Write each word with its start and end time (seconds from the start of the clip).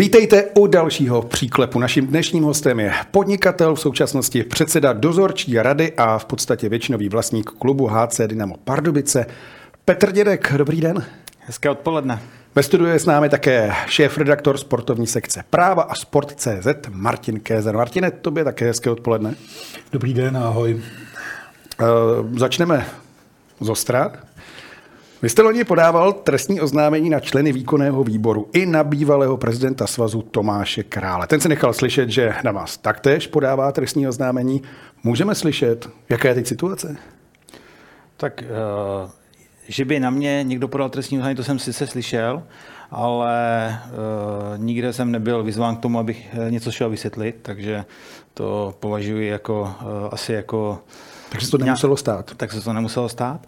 Vítejte 0.00 0.44
u 0.58 0.66
dalšího 0.66 1.22
příklepu. 1.22 1.78
Naším 1.78 2.06
dnešním 2.06 2.44
hostem 2.44 2.80
je 2.80 2.92
podnikatel, 3.10 3.74
v 3.74 3.80
současnosti 3.80 4.44
předseda 4.44 4.92
dozorčí 4.92 5.58
rady 5.58 5.92
a 5.96 6.18
v 6.18 6.24
podstatě 6.24 6.68
většinový 6.68 7.08
vlastník 7.08 7.50
klubu 7.50 7.86
HC 7.86 8.20
Dynamo 8.26 8.54
Pardubice. 8.64 9.26
Petr 9.84 10.12
Dědek, 10.12 10.52
dobrý 10.56 10.80
den. 10.80 11.04
Hezké 11.38 11.70
odpoledne. 11.70 12.22
Ve 12.54 12.62
studiu 12.62 12.88
je 12.88 12.98
s 12.98 13.06
námi 13.06 13.28
také 13.28 13.72
šéf-redaktor 13.86 14.58
sportovní 14.58 15.06
sekce 15.06 15.44
Práva 15.50 15.82
a 15.82 15.94
Sport.cz 15.94 16.66
Martin 16.90 17.40
Kézer. 17.40 17.76
Martine, 17.76 18.10
tobě 18.10 18.44
také 18.44 18.66
hezké 18.66 18.90
odpoledne. 18.90 19.34
Dobrý 19.92 20.14
den, 20.14 20.36
ahoj. 20.36 20.74
Uh, 20.74 22.38
začneme 22.38 22.86
z 23.60 23.68
Ostra. 23.68 24.12
Vy 25.22 25.28
jste 25.28 25.42
loni 25.42 25.64
podával 25.64 26.12
trestní 26.12 26.60
oznámení 26.60 27.10
na 27.10 27.20
členy 27.20 27.52
výkonného 27.52 28.04
výboru 28.04 28.48
i 28.52 28.66
na 28.66 28.84
bývalého 28.84 29.36
prezidenta 29.36 29.86
svazu 29.86 30.22
Tomáše 30.22 30.82
Krále. 30.82 31.26
Ten 31.26 31.40
se 31.40 31.48
nechal 31.48 31.72
slyšet, 31.72 32.08
že 32.08 32.34
na 32.44 32.52
vás 32.52 32.76
taktéž 32.76 33.26
podává 33.26 33.72
trestní 33.72 34.08
oznámení. 34.08 34.62
Můžeme 35.04 35.34
slyšet, 35.34 35.88
jaká 36.08 36.28
je 36.28 36.34
teď 36.34 36.46
situace? 36.46 36.96
Tak, 38.16 38.44
uh, 39.04 39.10
že 39.68 39.84
by 39.84 40.00
na 40.00 40.10
mě 40.10 40.40
někdo 40.42 40.68
podal 40.68 40.88
trestní 40.88 41.18
oznámení, 41.18 41.36
to 41.36 41.44
jsem 41.44 41.58
sice 41.58 41.86
slyšel, 41.86 42.42
ale 42.90 43.78
uh, 43.86 44.58
nikde 44.58 44.92
jsem 44.92 45.10
nebyl 45.10 45.42
vyzván 45.42 45.76
k 45.76 45.80
tomu, 45.80 45.98
abych 45.98 46.34
něco 46.50 46.70
šel 46.70 46.90
vysvětlit, 46.90 47.36
takže 47.42 47.84
to 48.34 48.74
považuji 48.80 49.28
jako 49.28 49.60
uh, 49.60 49.88
asi 50.10 50.32
jako... 50.32 50.78
Takže 51.30 51.46
se 51.46 51.50
to 51.50 51.58
nemuselo 51.58 51.96
stát. 51.96 52.34
Tak 52.36 52.52
se 52.52 52.60
to 52.60 52.72
nemuselo 52.72 53.08
stát. 53.08 53.46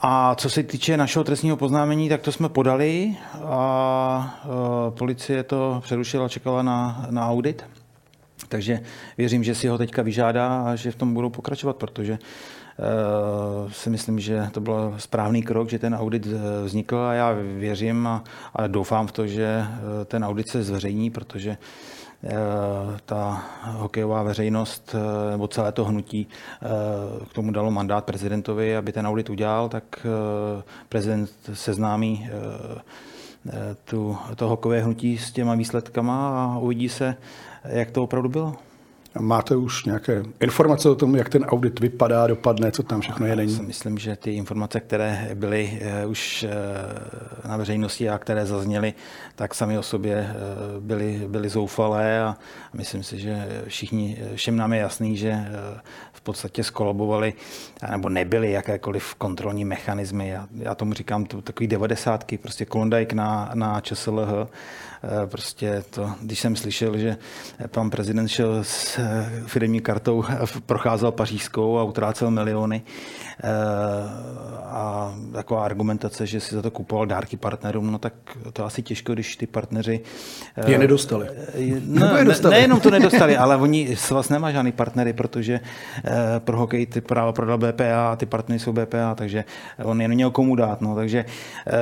A 0.00 0.34
co 0.34 0.50
se 0.50 0.62
týče 0.62 0.96
našeho 0.96 1.24
trestního 1.24 1.56
poznámení, 1.56 2.08
tak 2.08 2.20
to 2.20 2.32
jsme 2.32 2.48
podali 2.48 3.16
a 3.44 4.40
e, 4.44 4.90
policie 4.90 5.42
to 5.42 5.80
přerušila, 5.84 6.28
čekala 6.28 6.62
na, 6.62 7.06
na 7.10 7.28
audit. 7.28 7.64
Takže 8.48 8.80
věřím, 9.18 9.44
že 9.44 9.54
si 9.54 9.68
ho 9.68 9.78
teďka 9.78 10.02
vyžádá 10.02 10.62
a 10.62 10.76
že 10.76 10.90
v 10.90 10.96
tom 10.96 11.14
budou 11.14 11.30
pokračovat, 11.30 11.76
protože 11.76 12.12
e, 12.12 12.18
si 13.72 13.90
myslím, 13.90 14.20
že 14.20 14.48
to 14.52 14.60
byl 14.60 14.94
správný 14.98 15.42
krok, 15.42 15.70
že 15.70 15.78
ten 15.78 15.94
audit 15.94 16.26
e, 16.26 16.64
vznikl 16.64 16.96
a 16.98 17.14
já 17.14 17.32
věřím 17.58 18.06
a, 18.06 18.24
a 18.54 18.66
doufám 18.66 19.06
v 19.06 19.12
to, 19.12 19.26
že 19.26 19.64
ten 20.04 20.24
audit 20.24 20.48
se 20.48 20.62
zveřejní, 20.62 21.10
protože 21.10 21.50
Eh, 21.50 21.97
ta 23.06 23.44
hokejová 23.64 24.22
veřejnost 24.22 24.94
eh, 24.94 25.30
nebo 25.30 25.48
celé 25.48 25.72
to 25.72 25.84
hnutí 25.84 26.28
eh, 26.62 26.66
k 27.30 27.32
tomu 27.32 27.50
dalo 27.50 27.70
mandát 27.70 28.04
prezidentovi, 28.04 28.76
aby 28.76 28.92
ten 28.92 29.06
audit 29.06 29.30
udělal, 29.30 29.68
tak 29.68 30.06
prezident 30.88 31.30
seznámí 31.54 32.30
tu, 33.84 34.18
to 34.36 34.48
hokejové 34.48 34.80
hnutí 34.80 35.18
s 35.18 35.32
těma 35.32 35.54
výsledkama 35.54 36.44
a 36.44 36.58
uvidí 36.58 36.88
se, 36.88 37.16
jak 37.64 37.90
to 37.90 38.02
opravdu 38.02 38.28
bylo. 38.28 38.67
Máte 39.20 39.56
už 39.56 39.84
nějaké 39.84 40.22
informace 40.40 40.88
o 40.90 40.94
tom, 40.94 41.16
jak 41.16 41.28
ten 41.28 41.44
audit 41.44 41.80
vypadá, 41.80 42.26
dopadne, 42.26 42.72
co 42.72 42.82
tam 42.82 43.00
všechno 43.00 43.26
je, 43.26 43.36
není? 43.36 43.58
Myslím, 43.66 43.98
že 43.98 44.16
ty 44.16 44.34
informace, 44.34 44.80
které 44.80 45.30
byly 45.34 45.78
eh, 45.80 46.06
už 46.06 46.42
eh, 46.42 47.48
na 47.48 47.56
veřejnosti 47.56 48.08
a 48.08 48.18
které 48.18 48.46
zazněly, 48.46 48.94
tak 49.34 49.54
sami 49.54 49.78
o 49.78 49.82
sobě 49.82 50.14
eh, 50.14 50.34
byly, 50.80 51.24
byly 51.28 51.48
zoufalé 51.48 52.20
a 52.20 52.36
myslím 52.72 53.02
si, 53.02 53.18
že 53.18 53.62
všichni, 53.68 54.18
všem 54.34 54.56
nám 54.56 54.72
je 54.72 54.80
jasný, 54.80 55.16
že 55.16 55.44
v 56.12 56.20
podstatě 56.20 56.64
skolabovali 56.64 57.34
nebo 57.90 58.08
nebyly 58.08 58.52
jakékoliv 58.52 59.14
kontrolní 59.14 59.64
mechanismy. 59.64 60.28
Já, 60.28 60.46
já 60.56 60.74
tomu 60.74 60.92
říkám 60.92 61.24
to, 61.24 61.42
takový 61.42 61.66
devadesátky, 61.66 62.38
prostě 62.38 62.64
Klondike 62.64 63.16
na, 63.16 63.50
na 63.54 63.80
ČSLH, 63.80 64.28
prostě 65.26 65.84
to, 65.90 66.10
když 66.22 66.40
jsem 66.40 66.56
slyšel, 66.56 66.98
že 66.98 67.16
pan 67.70 67.90
prezident 67.90 68.28
šel 68.28 68.58
s 68.64 69.00
firmní 69.46 69.80
kartou 69.80 70.24
procházel 70.66 71.12
pařížskou 71.12 71.78
a 71.78 71.84
utrácel 71.84 72.30
miliony. 72.30 72.82
Eh, 73.44 73.50
a 74.64 75.14
taková 75.32 75.64
argumentace, 75.64 76.26
že 76.26 76.40
si 76.40 76.54
za 76.54 76.62
to 76.62 76.70
kupoval 76.70 77.06
dárky 77.06 77.36
partnerům, 77.36 77.92
no 77.92 77.98
tak 77.98 78.12
to 78.52 78.64
asi 78.64 78.82
těžko, 78.82 79.12
když 79.12 79.36
ty 79.36 79.46
partneři... 79.46 80.00
Je 80.66 80.74
eh, 80.74 80.78
nedostali. 80.78 81.26
No, 81.84 82.16
je 82.16 82.24
dostali. 82.24 82.52
Ne, 82.52 82.56
nejenom 82.56 82.80
to 82.80 82.90
nedostali, 82.98 83.36
ale 83.36 83.56
oni 83.56 83.96
vás 84.10 84.28
nemá 84.28 84.52
žádný 84.52 84.72
partnery, 84.72 85.12
protože 85.12 85.60
eh, 86.04 86.10
pro 86.38 86.58
hokej 86.58 86.86
ty 86.86 87.00
práva 87.00 87.32
prodal 87.32 87.58
BPA 87.58 88.12
a 88.12 88.16
ty 88.16 88.26
partnery 88.26 88.58
jsou 88.58 88.72
BPA, 88.72 89.14
takže 89.14 89.44
on 89.84 90.02
je 90.02 90.08
neměl 90.08 90.30
komu 90.30 90.56
dát. 90.56 90.80
No, 90.80 90.94
takže 90.94 91.24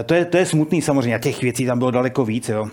to 0.06 0.14
je, 0.14 0.24
to 0.24 0.36
je 0.36 0.46
smutný 0.46 0.82
samozřejmě. 0.82 1.14
A 1.14 1.18
těch 1.18 1.42
věcí 1.42 1.66
tam 1.66 1.78
bylo 1.78 1.90
daleko 1.90 2.24
víc. 2.24 2.48
Jo. 2.48 2.68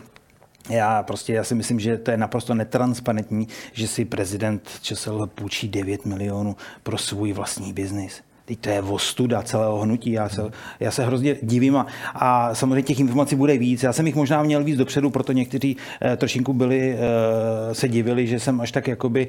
Já 0.69 1.03
prostě, 1.03 1.33
já 1.33 1.43
si 1.43 1.55
myslím, 1.55 1.79
že 1.79 1.97
to 1.97 2.11
je 2.11 2.17
naprosto 2.17 2.55
netransparentní, 2.55 3.47
že 3.73 3.87
si 3.87 4.05
prezident 4.05 4.69
ČSL 4.81 5.27
půjčí 5.27 5.67
9 5.67 6.05
milionů 6.05 6.55
pro 6.83 6.97
svůj 6.97 7.33
vlastní 7.33 7.73
biznis. 7.73 8.21
Teď 8.45 8.59
to 8.59 8.69
je 8.69 8.81
ostuda 8.81 9.41
celého 9.41 9.79
hnutí. 9.79 10.11
Já 10.11 10.29
se, 10.29 10.41
já 10.79 10.91
se 10.91 11.05
hrozně 11.05 11.35
divím 11.41 11.75
a, 11.75 11.85
a 12.13 12.55
samozřejmě 12.55 12.81
těch 12.81 12.99
informací 12.99 13.35
bude 13.35 13.57
víc. 13.57 13.83
Já 13.83 13.93
jsem 13.93 14.07
jich 14.07 14.15
možná 14.15 14.43
měl 14.43 14.63
víc 14.63 14.77
dopředu, 14.77 15.09
proto 15.09 15.31
někteří 15.31 15.77
eh, 16.01 16.17
trošinku 16.17 16.53
byli, 16.53 16.97
eh, 16.97 17.75
se 17.75 17.87
divili, 17.87 18.27
že 18.27 18.39
jsem 18.39 18.61
až 18.61 18.71
tak 18.71 18.87
jakoby 18.87 19.27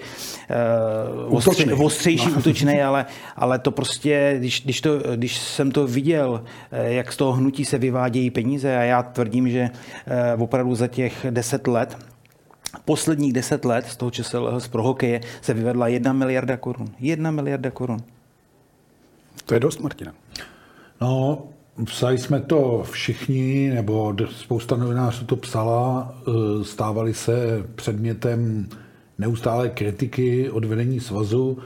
eh, 0.50 0.54
ostře, 1.28 1.74
ostřejší, 1.74 2.30
no. 2.30 2.38
útočný, 2.38 2.82
ale, 2.82 3.06
ale 3.36 3.58
to 3.58 3.70
prostě, 3.70 4.34
když, 4.38 4.64
když, 4.64 4.80
to, 4.80 4.98
když 5.16 5.38
jsem 5.38 5.70
to 5.70 5.86
viděl, 5.86 6.44
eh, 6.72 6.92
jak 6.92 7.12
z 7.12 7.16
toho 7.16 7.32
hnutí 7.32 7.64
se 7.64 7.78
vyvádějí 7.78 8.30
peníze 8.30 8.76
a 8.76 8.82
já 8.82 9.02
tvrdím, 9.02 9.48
že 9.48 9.70
eh, 10.06 10.34
opravdu 10.38 10.74
za 10.74 10.86
těch 10.88 11.26
deset 11.30 11.66
let 11.66 11.98
posledních 12.84 13.32
deset 13.32 13.64
let 13.64 13.86
z 13.88 13.96
toho 13.96 14.10
česel 14.10 14.60
z 14.60 14.68
pro 14.68 14.82
hokeje 14.82 15.20
se 15.40 15.54
vyvedla 15.54 15.88
jedna 15.88 16.12
miliarda 16.12 16.56
korun. 16.56 16.88
Jedna 17.00 17.30
miliarda 17.30 17.70
korun. 17.70 17.98
To 19.46 19.54
je 19.54 19.60
dost, 19.60 19.80
Martina. 19.80 20.12
No, 21.00 21.42
psali 21.84 22.18
jsme 22.18 22.40
to 22.40 22.82
všichni, 22.90 23.70
nebo 23.74 24.16
spousta 24.30 24.76
novinářů 24.76 25.24
to 25.24 25.36
psala, 25.36 26.14
e, 26.60 26.64
stávali 26.64 27.14
se 27.14 27.64
předmětem 27.74 28.68
neustálé 29.18 29.68
kritiky 29.68 30.50
od 30.50 30.64
vedení 30.64 31.00
svazu. 31.00 31.58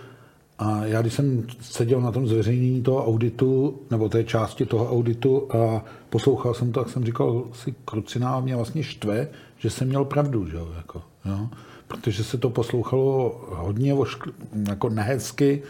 A 0.58 0.84
já, 0.84 1.00
když 1.00 1.14
jsem 1.14 1.46
seděl 1.60 2.00
na 2.00 2.12
tom 2.12 2.26
zveřejnění 2.26 2.82
toho 2.82 3.06
auditu, 3.06 3.80
nebo 3.90 4.08
té 4.08 4.24
části 4.24 4.66
toho 4.66 4.90
auditu 4.90 5.48
a 5.56 5.84
poslouchal 6.10 6.54
jsem 6.54 6.72
to, 6.72 6.80
tak 6.80 6.92
jsem 6.92 7.04
říkal 7.04 7.44
si 7.52 7.74
kruciná 7.84 8.40
mě 8.40 8.56
vlastně 8.56 8.82
štve, 8.82 9.28
že 9.58 9.70
jsem 9.70 9.88
měl 9.88 10.04
pravdu, 10.04 10.48
že 10.48 10.56
jo, 10.56 10.68
jako, 10.76 11.02
jo? 11.24 11.48
protože 11.88 12.24
se 12.24 12.38
to 12.38 12.50
poslouchalo 12.50 13.40
hodně 13.48 13.94
jako 14.68 14.88
nehezky, 14.88 15.62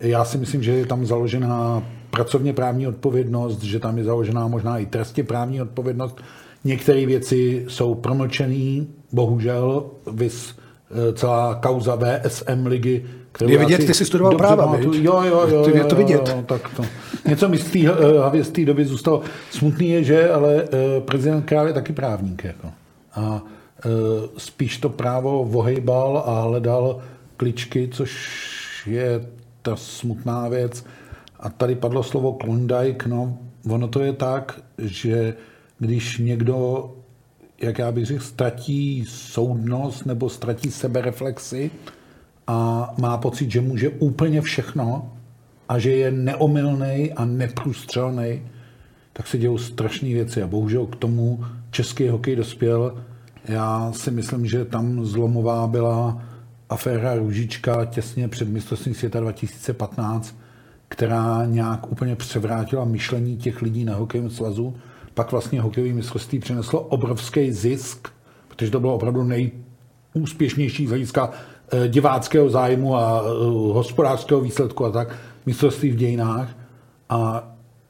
já 0.00 0.24
si 0.24 0.38
myslím, 0.38 0.62
že 0.62 0.72
je 0.72 0.86
tam 0.86 1.06
založená 1.06 1.82
pracovně 2.10 2.52
právní 2.52 2.86
odpovědnost, 2.86 3.62
že 3.62 3.78
tam 3.78 3.98
je 3.98 4.04
založená 4.04 4.48
možná 4.48 4.78
i 4.78 4.86
trestně 4.86 5.24
právní 5.24 5.62
odpovědnost. 5.62 6.20
Některé 6.64 7.06
věci 7.06 7.64
jsou 7.68 7.94
promlčené, 7.94 8.84
bohužel, 9.12 9.84
vys 10.12 10.54
eh, 10.90 11.12
celá 11.12 11.54
kauza 11.54 11.96
VSM 11.96 12.66
ligy. 12.66 13.04
Je 13.46 13.58
vidět, 13.58 13.86
ty 13.86 13.94
jsi 13.94 14.04
studoval 14.04 14.36
práva, 14.36 14.76
jo, 14.80 14.92
jo, 14.92 15.22
jo, 15.22 15.46
jo, 15.48 15.68
je 15.74 15.84
to 15.84 15.96
vidět. 15.96 16.28
Jo, 16.28 16.34
jo, 16.36 16.42
tak 16.46 16.68
to. 16.76 16.82
Něco 17.28 17.48
mi 17.48 17.58
z 17.58 17.70
té 17.70 17.88
hlavě 18.18 18.44
z 18.44 18.50
té 18.50 18.64
doby 18.64 18.84
zůstalo. 18.84 19.20
Smutný 19.50 19.90
je, 19.90 20.04
že 20.04 20.30
ale 20.30 20.64
eh, 20.64 21.00
prezident 21.00 21.42
Král 21.42 21.66
je 21.66 21.72
taky 21.72 21.92
právník. 21.92 22.44
Jako. 22.44 22.68
A 23.14 23.42
eh, 23.84 23.88
spíš 24.36 24.78
to 24.78 24.88
právo 24.88 25.44
vohejbal 25.44 26.22
a 26.26 26.42
hledal 26.42 26.98
kličky, 27.36 27.88
což 27.92 28.28
je 28.86 29.20
ta 29.62 29.76
smutná 29.76 30.48
věc. 30.48 30.84
A 31.40 31.50
tady 31.50 31.74
padlo 31.74 32.02
slovo 32.02 32.32
Klondike, 32.32 33.08
no 33.08 33.38
ono 33.70 33.88
to 33.88 34.00
je 34.00 34.12
tak, 34.12 34.60
že 34.78 35.34
když 35.78 36.18
někdo, 36.18 36.90
jak 37.62 37.78
já 37.78 37.92
bych 37.92 38.06
řekl, 38.06 38.24
ztratí 38.24 39.04
soudnost 39.08 40.06
nebo 40.06 40.28
ztratí 40.28 40.70
sebereflexy 40.70 41.70
a 42.46 42.88
má 42.98 43.18
pocit, 43.18 43.50
že 43.50 43.60
může 43.60 43.88
úplně 43.88 44.40
všechno 44.40 45.12
a 45.68 45.78
že 45.78 45.90
je 45.90 46.10
neomylný 46.10 47.12
a 47.12 47.24
neprůstřelný, 47.24 48.42
tak 49.12 49.26
se 49.26 49.38
dějou 49.38 49.58
strašné 49.58 50.08
věci 50.08 50.42
a 50.42 50.46
bohužel 50.46 50.86
k 50.86 50.96
tomu 50.96 51.44
český 51.70 52.08
hokej 52.08 52.36
dospěl. 52.36 53.04
Já 53.44 53.92
si 53.92 54.10
myslím, 54.10 54.46
že 54.46 54.64
tam 54.64 55.04
zlomová 55.04 55.66
byla 55.66 56.22
aféra 56.70 57.14
Růžička 57.14 57.84
těsně 57.84 58.28
před 58.28 58.48
mistrovstvím 58.48 58.94
světa 58.94 59.20
2015, 59.20 60.36
která 60.88 61.44
nějak 61.44 61.92
úplně 61.92 62.16
převrátila 62.16 62.84
myšlení 62.84 63.36
těch 63.36 63.62
lidí 63.62 63.84
na 63.84 63.94
hokejovém 63.94 64.30
svazu. 64.30 64.76
Pak 65.14 65.32
vlastně 65.32 65.60
hokejové 65.60 65.92
mistrovství 65.92 66.38
přineslo 66.38 66.80
obrovský 66.80 67.52
zisk, 67.52 68.08
protože 68.48 68.70
to 68.70 68.80
bylo 68.80 68.94
opravdu 68.94 69.24
nejúspěšnější 69.24 70.86
z 70.86 70.88
hlediska 70.88 71.30
eh, 71.72 71.88
diváckého 71.88 72.50
zájmu 72.50 72.96
a 72.96 73.22
eh, 73.24 73.28
hospodářského 73.72 74.40
výsledku 74.40 74.84
a 74.84 74.90
tak, 74.90 75.16
mistrovství 75.46 75.90
v 75.90 75.96
dějinách. 75.96 76.48
A 77.08 77.48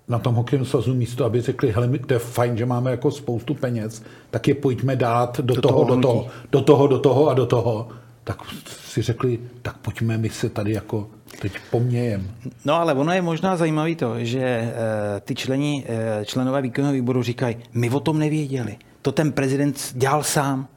na 0.09 0.19
tom 0.19 0.35
hokejovém 0.35 0.67
svazu 0.67 0.95
místo, 0.95 1.25
aby 1.25 1.41
řekli, 1.41 1.73
hele, 1.73 1.99
to 1.99 2.13
je 2.13 2.19
fajn, 2.19 2.57
že 2.57 2.67
máme 2.67 2.91
jako 2.91 3.11
spoustu 3.11 3.55
peněz, 3.55 4.03
tak 4.31 4.49
je 4.49 4.55
pojďme 4.55 4.97
dát 4.97 5.41
do, 5.41 5.55
do 5.55 5.63
toho, 5.63 5.85
toho 5.85 5.97
do 5.97 6.01
toho, 6.01 6.27
do 6.51 6.61
toho, 6.61 6.87
do 6.87 6.99
toho 6.99 7.29
a 7.29 7.35
do 7.35 7.47
toho 7.47 7.89
tak 8.25 8.39
si 8.67 9.03
řekli, 9.03 9.39
tak 9.63 9.77
pojďme 9.77 10.19
my 10.19 10.31
se 10.31 10.49
tady 10.49 10.73
jako 10.73 11.11
teď 11.41 11.53
pomějem. 11.71 12.31
No 12.65 12.75
ale 12.75 12.95
ono 12.95 13.13
je 13.13 13.23
možná 13.23 13.57
zajímavé 13.57 13.95
to, 13.95 14.25
že 14.25 14.41
e, 14.41 14.73
ty 15.21 15.35
členi, 15.35 15.85
e, 15.89 16.25
členové 16.25 16.63
výkonného 16.63 16.95
výboru 16.95 17.23
říkají, 17.23 17.57
my 17.73 17.91
o 17.91 18.01
tom 18.01 18.19
nevěděli. 18.19 18.77
To 19.03 19.13
ten 19.13 19.33
prezident 19.33 19.93
dělal 19.95 20.23
sám. 20.23 20.69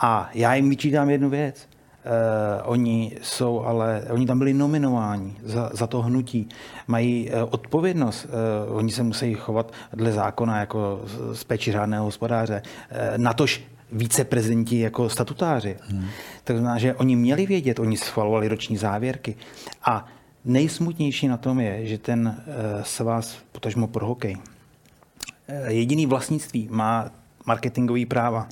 A 0.00 0.30
já 0.34 0.54
jim 0.54 0.70
vyčítám 0.70 1.10
jednu 1.10 1.30
věc. 1.30 1.68
Uh, 2.08 2.70
oni 2.70 3.16
jsou 3.22 3.60
ale, 3.60 4.02
oni 4.10 4.26
tam 4.26 4.38
byli 4.38 4.54
nominováni 4.54 5.36
za, 5.44 5.70
za 5.72 5.86
to 5.86 6.02
hnutí. 6.02 6.48
Mají 6.86 7.30
uh, 7.30 7.48
odpovědnost, 7.50 8.24
uh, 8.68 8.76
oni 8.76 8.92
se 8.92 9.02
musí 9.02 9.34
chovat 9.34 9.72
dle 9.92 10.12
zákona 10.12 10.60
jako 10.60 11.00
z 11.32 11.44
péči 11.44 11.72
řádného 11.72 12.04
hospodáře. 12.04 12.62
Uh, 12.62 13.18
natož 13.18 13.64
víceprezidenti 13.92 14.78
jako 14.78 15.08
statutáři. 15.08 15.76
Hmm. 15.88 16.06
To 16.44 16.52
znamená, 16.52 16.78
že 16.78 16.94
oni 16.94 17.16
měli 17.16 17.46
vědět, 17.46 17.78
oni 17.78 17.96
schvalovali 17.96 18.48
roční 18.48 18.76
závěrky. 18.76 19.36
A 19.84 20.06
nejsmutnější 20.44 21.28
na 21.28 21.36
tom 21.36 21.60
je, 21.60 21.86
že 21.86 21.98
ten 21.98 22.36
uh, 22.38 22.82
svaz, 22.82 23.36
potažmo 23.52 23.86
pro 23.86 24.06
hokej, 24.06 24.36
uh, 24.36 25.66
jediný 25.66 26.06
vlastnictví 26.06 26.68
má 26.70 27.10
marketingový 27.46 28.06
práva. 28.06 28.48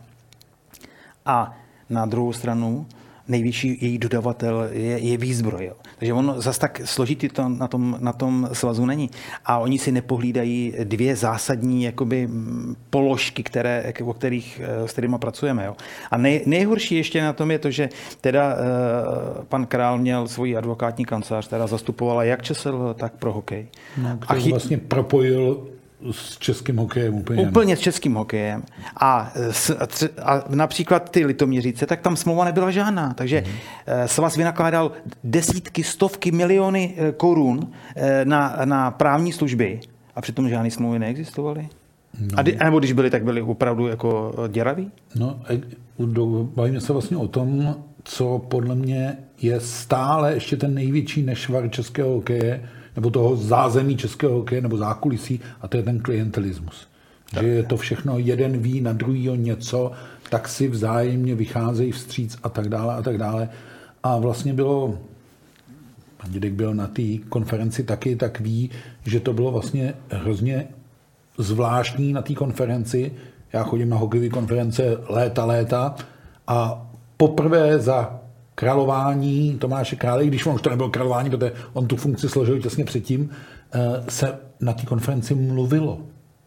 A 1.27 1.59
na 1.91 2.07
druhou 2.07 2.33
stranu 2.33 2.87
největší 3.29 3.79
její 3.81 3.99
dodavatel 3.99 4.69
je, 4.73 4.99
je 4.99 5.17
výzbroj. 5.17 5.65
Jo. 5.65 5.73
Takže 5.99 6.13
on 6.13 6.35
zase 6.37 6.61
tak 6.61 6.81
složitý 6.85 7.29
to 7.29 7.49
na 7.49 7.69
tom, 7.69 7.97
na 8.01 8.13
tom 8.13 8.49
svazu 8.53 8.87
není. 8.87 9.11
A 9.45 9.59
oni 9.59 9.79
si 9.79 9.93
nepohlídají 9.93 10.75
dvě 10.85 11.17
zásadní 11.17 11.83
jakoby, 11.83 12.29
položky, 12.91 13.43
které, 13.43 13.93
o 14.05 14.13
kterých, 14.13 14.61
s 14.87 14.93
kterými 14.93 15.19
pracujeme. 15.19 15.65
Jo. 15.65 15.77
A 16.11 16.17
nej, 16.17 16.43
nejhorší 16.47 16.95
ještě 16.95 17.23
na 17.23 17.33
tom 17.33 17.51
je 17.51 17.59
to, 17.59 17.71
že 17.71 17.89
teda 18.21 18.55
uh, 18.55 19.45
pan 19.45 19.67
Král 19.67 19.99
měl 19.99 20.29
svoji 20.29 20.57
advokátní 20.57 21.05
kancelář, 21.05 21.47
která 21.47 21.67
zastupovala 21.67 22.25
jak 22.25 22.43
ČSL, 22.43 22.95
tak 22.99 23.13
pro 23.13 23.33
hokej. 23.33 23.67
No, 24.03 24.19
a 24.29 24.35
chy... 24.35 24.51
vlastně 24.51 24.79
propojil 24.79 25.67
s 26.11 26.39
českým 26.39 26.77
hokejem 26.77 27.15
úplně. 27.15 27.43
Úplně 27.49 27.77
s 27.77 27.81
českým 27.81 28.15
hokejem. 28.15 28.63
A, 29.01 29.33
s, 29.51 29.71
a 30.23 30.45
například 30.49 31.11
ty 31.11 31.27
litoměříce, 31.27 31.87
tak 31.87 32.01
tam 32.01 32.17
smlouva 32.17 32.45
nebyla 32.45 32.71
žádná. 32.71 33.15
Takže 33.15 33.41
mm-hmm. 33.41 34.05
svaz 34.07 34.37
vynakládal 34.37 34.93
desítky, 35.25 35.85
stovky 35.85 36.33
miliony 36.33 36.95
eh, 36.97 37.13
korun 37.13 37.73
eh, 37.97 38.25
na, 38.25 38.57
na 38.65 38.91
právní 38.91 39.33
služby 39.33 39.81
a 40.17 40.21
přitom 40.21 40.49
žádné 40.49 40.71
smlouvy 40.71 40.99
neexistovaly. 40.99 41.69
No. 42.21 42.39
A, 42.61 42.65
nebo 42.65 42.79
když 42.79 42.93
byly, 42.93 43.11
tak 43.11 43.25
byly 43.25 43.43
opravdu 43.43 43.87
jako 43.87 44.35
děraví? 44.49 44.91
No, 45.15 45.41
bavíme 46.55 46.81
se 46.81 46.93
vlastně 46.93 47.17
o 47.17 47.29
tom, 47.29 47.77
co 48.05 48.39
podle 48.39 48.75
mě 48.75 49.17
je 49.43 49.61
stále 49.61 50.35
ještě 50.35 50.57
ten 50.57 50.75
největší 50.75 51.23
nešvar 51.23 51.71
českého 51.71 52.11
hokeje, 52.11 52.69
nebo 52.97 53.11
toho 53.11 53.37
zázemí 53.37 53.97
českého 53.97 54.33
hokeje 54.33 54.61
nebo 54.61 54.77
zákulisí 54.77 55.41
a 55.61 55.69
to 55.69 55.77
je 55.77 55.83
ten 55.83 56.01
klientelismus. 56.01 56.89
Tak. 57.31 57.43
Že 57.43 57.49
je 57.49 57.63
to 57.63 57.77
všechno, 57.77 58.19
jeden 58.19 58.59
ví 58.59 58.81
na 58.81 58.93
druhýho 58.93 59.35
něco, 59.35 59.93
tak 60.31 60.49
si 60.49 60.69
vzájemně 60.69 61.35
vycházejí 61.35 61.93
vstříc 61.93 62.39
a 62.43 62.49
tak 62.49 62.69
dále 62.69 62.95
a 62.95 63.03
tak 63.03 63.19
dále. 63.19 63.49
A 64.03 64.19
vlastně 64.19 64.55
bylo, 64.55 64.99
pan 66.17 66.31
Dědek 66.31 66.53
byl 66.53 66.75
na 66.75 66.87
té 66.87 67.19
konferenci 67.29 67.85
taky, 67.85 68.17
tak 68.17 68.41
ví, 68.41 68.71
že 69.05 69.21
to 69.21 69.33
bylo 69.33 69.53
vlastně 69.53 69.95
hrozně 70.11 70.69
zvláštní 71.39 72.13
na 72.13 72.23
té 72.23 72.35
konferenci. 72.35 73.13
Já 73.53 73.63
chodím 73.63 73.89
na 73.89 73.97
hokejové 73.97 74.29
konference 74.29 74.97
léta, 75.09 75.45
léta 75.45 75.95
a 76.47 76.87
poprvé 77.17 77.79
za 77.79 78.21
králování 78.57 79.57
Tomáše 79.59 79.97
Krále, 79.97 80.27
když 80.27 80.47
on 80.47 80.55
už 80.55 80.63
to 80.63 80.71
nebylo 80.71 80.91
králování, 80.91 81.31
protože 81.31 81.53
on 81.73 81.87
tu 81.87 81.97
funkci 81.97 82.29
složil 82.29 82.61
těsně 82.61 82.85
předtím, 82.85 83.31
eh, 83.75 83.81
se 84.09 84.39
na 84.61 84.73
té 84.73 84.87
konferenci 84.87 85.35
mluvilo. 85.35 85.99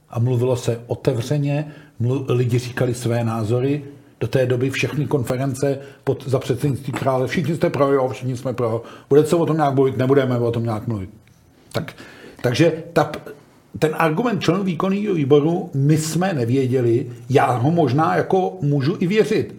A 0.09 0.19
mluvilo 0.19 0.55
se 0.55 0.81
otevřeně, 0.87 1.71
mluv, 1.99 2.25
lidi 2.29 2.59
říkali 2.59 2.93
své 2.93 3.23
názory, 3.23 3.83
do 4.19 4.27
té 4.27 4.45
doby 4.45 4.69
všechny 4.69 5.05
konference 5.05 5.79
pod, 6.03 6.27
za 6.27 6.39
předsednictví 6.39 6.93
krále, 6.93 7.27
všichni 7.27 7.55
jste 7.55 7.69
pro, 7.69 7.93
jo, 7.93 8.09
všichni 8.09 8.37
jsme 8.37 8.53
pro. 8.53 8.83
Bude 9.09 9.25
se 9.25 9.35
o 9.35 9.45
tom 9.45 9.57
nějak 9.57 9.75
mluvit, 9.75 9.97
nebudeme 9.97 10.37
o 10.37 10.51
tom 10.51 10.63
nějak 10.63 10.87
mluvit. 10.87 11.09
Tak, 11.71 11.93
takže 12.41 12.83
ta, 12.93 13.11
ten 13.79 13.95
argument 13.97 14.41
členů 14.41 14.63
výkonného 14.63 15.13
výboru, 15.13 15.69
my 15.73 15.97
jsme 15.97 16.33
nevěděli, 16.33 17.07
já 17.29 17.51
ho 17.51 17.71
možná 17.71 18.15
jako 18.15 18.57
můžu 18.61 18.97
i 18.99 19.07
věřit, 19.07 19.55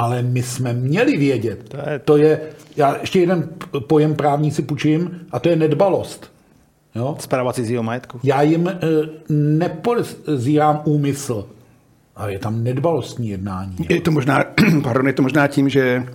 ale 0.00 0.22
my 0.22 0.42
jsme 0.42 0.72
měli 0.72 1.16
vědět. 1.16 1.68
To 1.68 1.76
je, 1.76 1.98
to 1.98 2.16
je 2.16 2.40
já 2.76 2.96
ještě 3.00 3.20
jeden 3.20 3.48
pojem 3.86 4.14
právní 4.14 4.50
si 4.50 4.62
půjčím, 4.62 5.20
a 5.32 5.38
to 5.38 5.48
je 5.48 5.56
nedbalost. 5.56 6.32
Jo? 6.94 7.16
Zpráva 7.18 7.52
cizího 7.52 7.82
majetku. 7.82 8.20
Já 8.22 8.42
jim 8.42 8.68
e, 8.68 8.78
nepodezírám 9.32 10.80
úmysl, 10.84 11.48
ale 12.16 12.32
je 12.32 12.38
tam 12.38 12.64
nedbalostní 12.64 13.28
jednání. 13.28 13.76
Je 13.88 14.00
to 14.00 14.10
možná, 14.10 14.44
pardon, 14.82 15.06
je 15.06 15.12
to 15.12 15.22
možná 15.22 15.46
tím, 15.46 15.68
že 15.68 16.06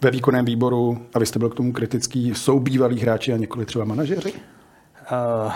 ve 0.00 0.10
výkonném 0.10 0.44
výboru, 0.44 0.98
a 1.14 1.18
vy 1.18 1.26
jste 1.26 1.38
byl 1.38 1.48
k 1.48 1.54
tomu 1.54 1.72
kritický, 1.72 2.34
jsou 2.34 2.60
bývalí 2.60 3.00
hráči 3.00 3.32
a 3.32 3.36
několik 3.36 3.68
třeba 3.68 3.84
manažeři? 3.84 4.32
Uh, 4.32 5.52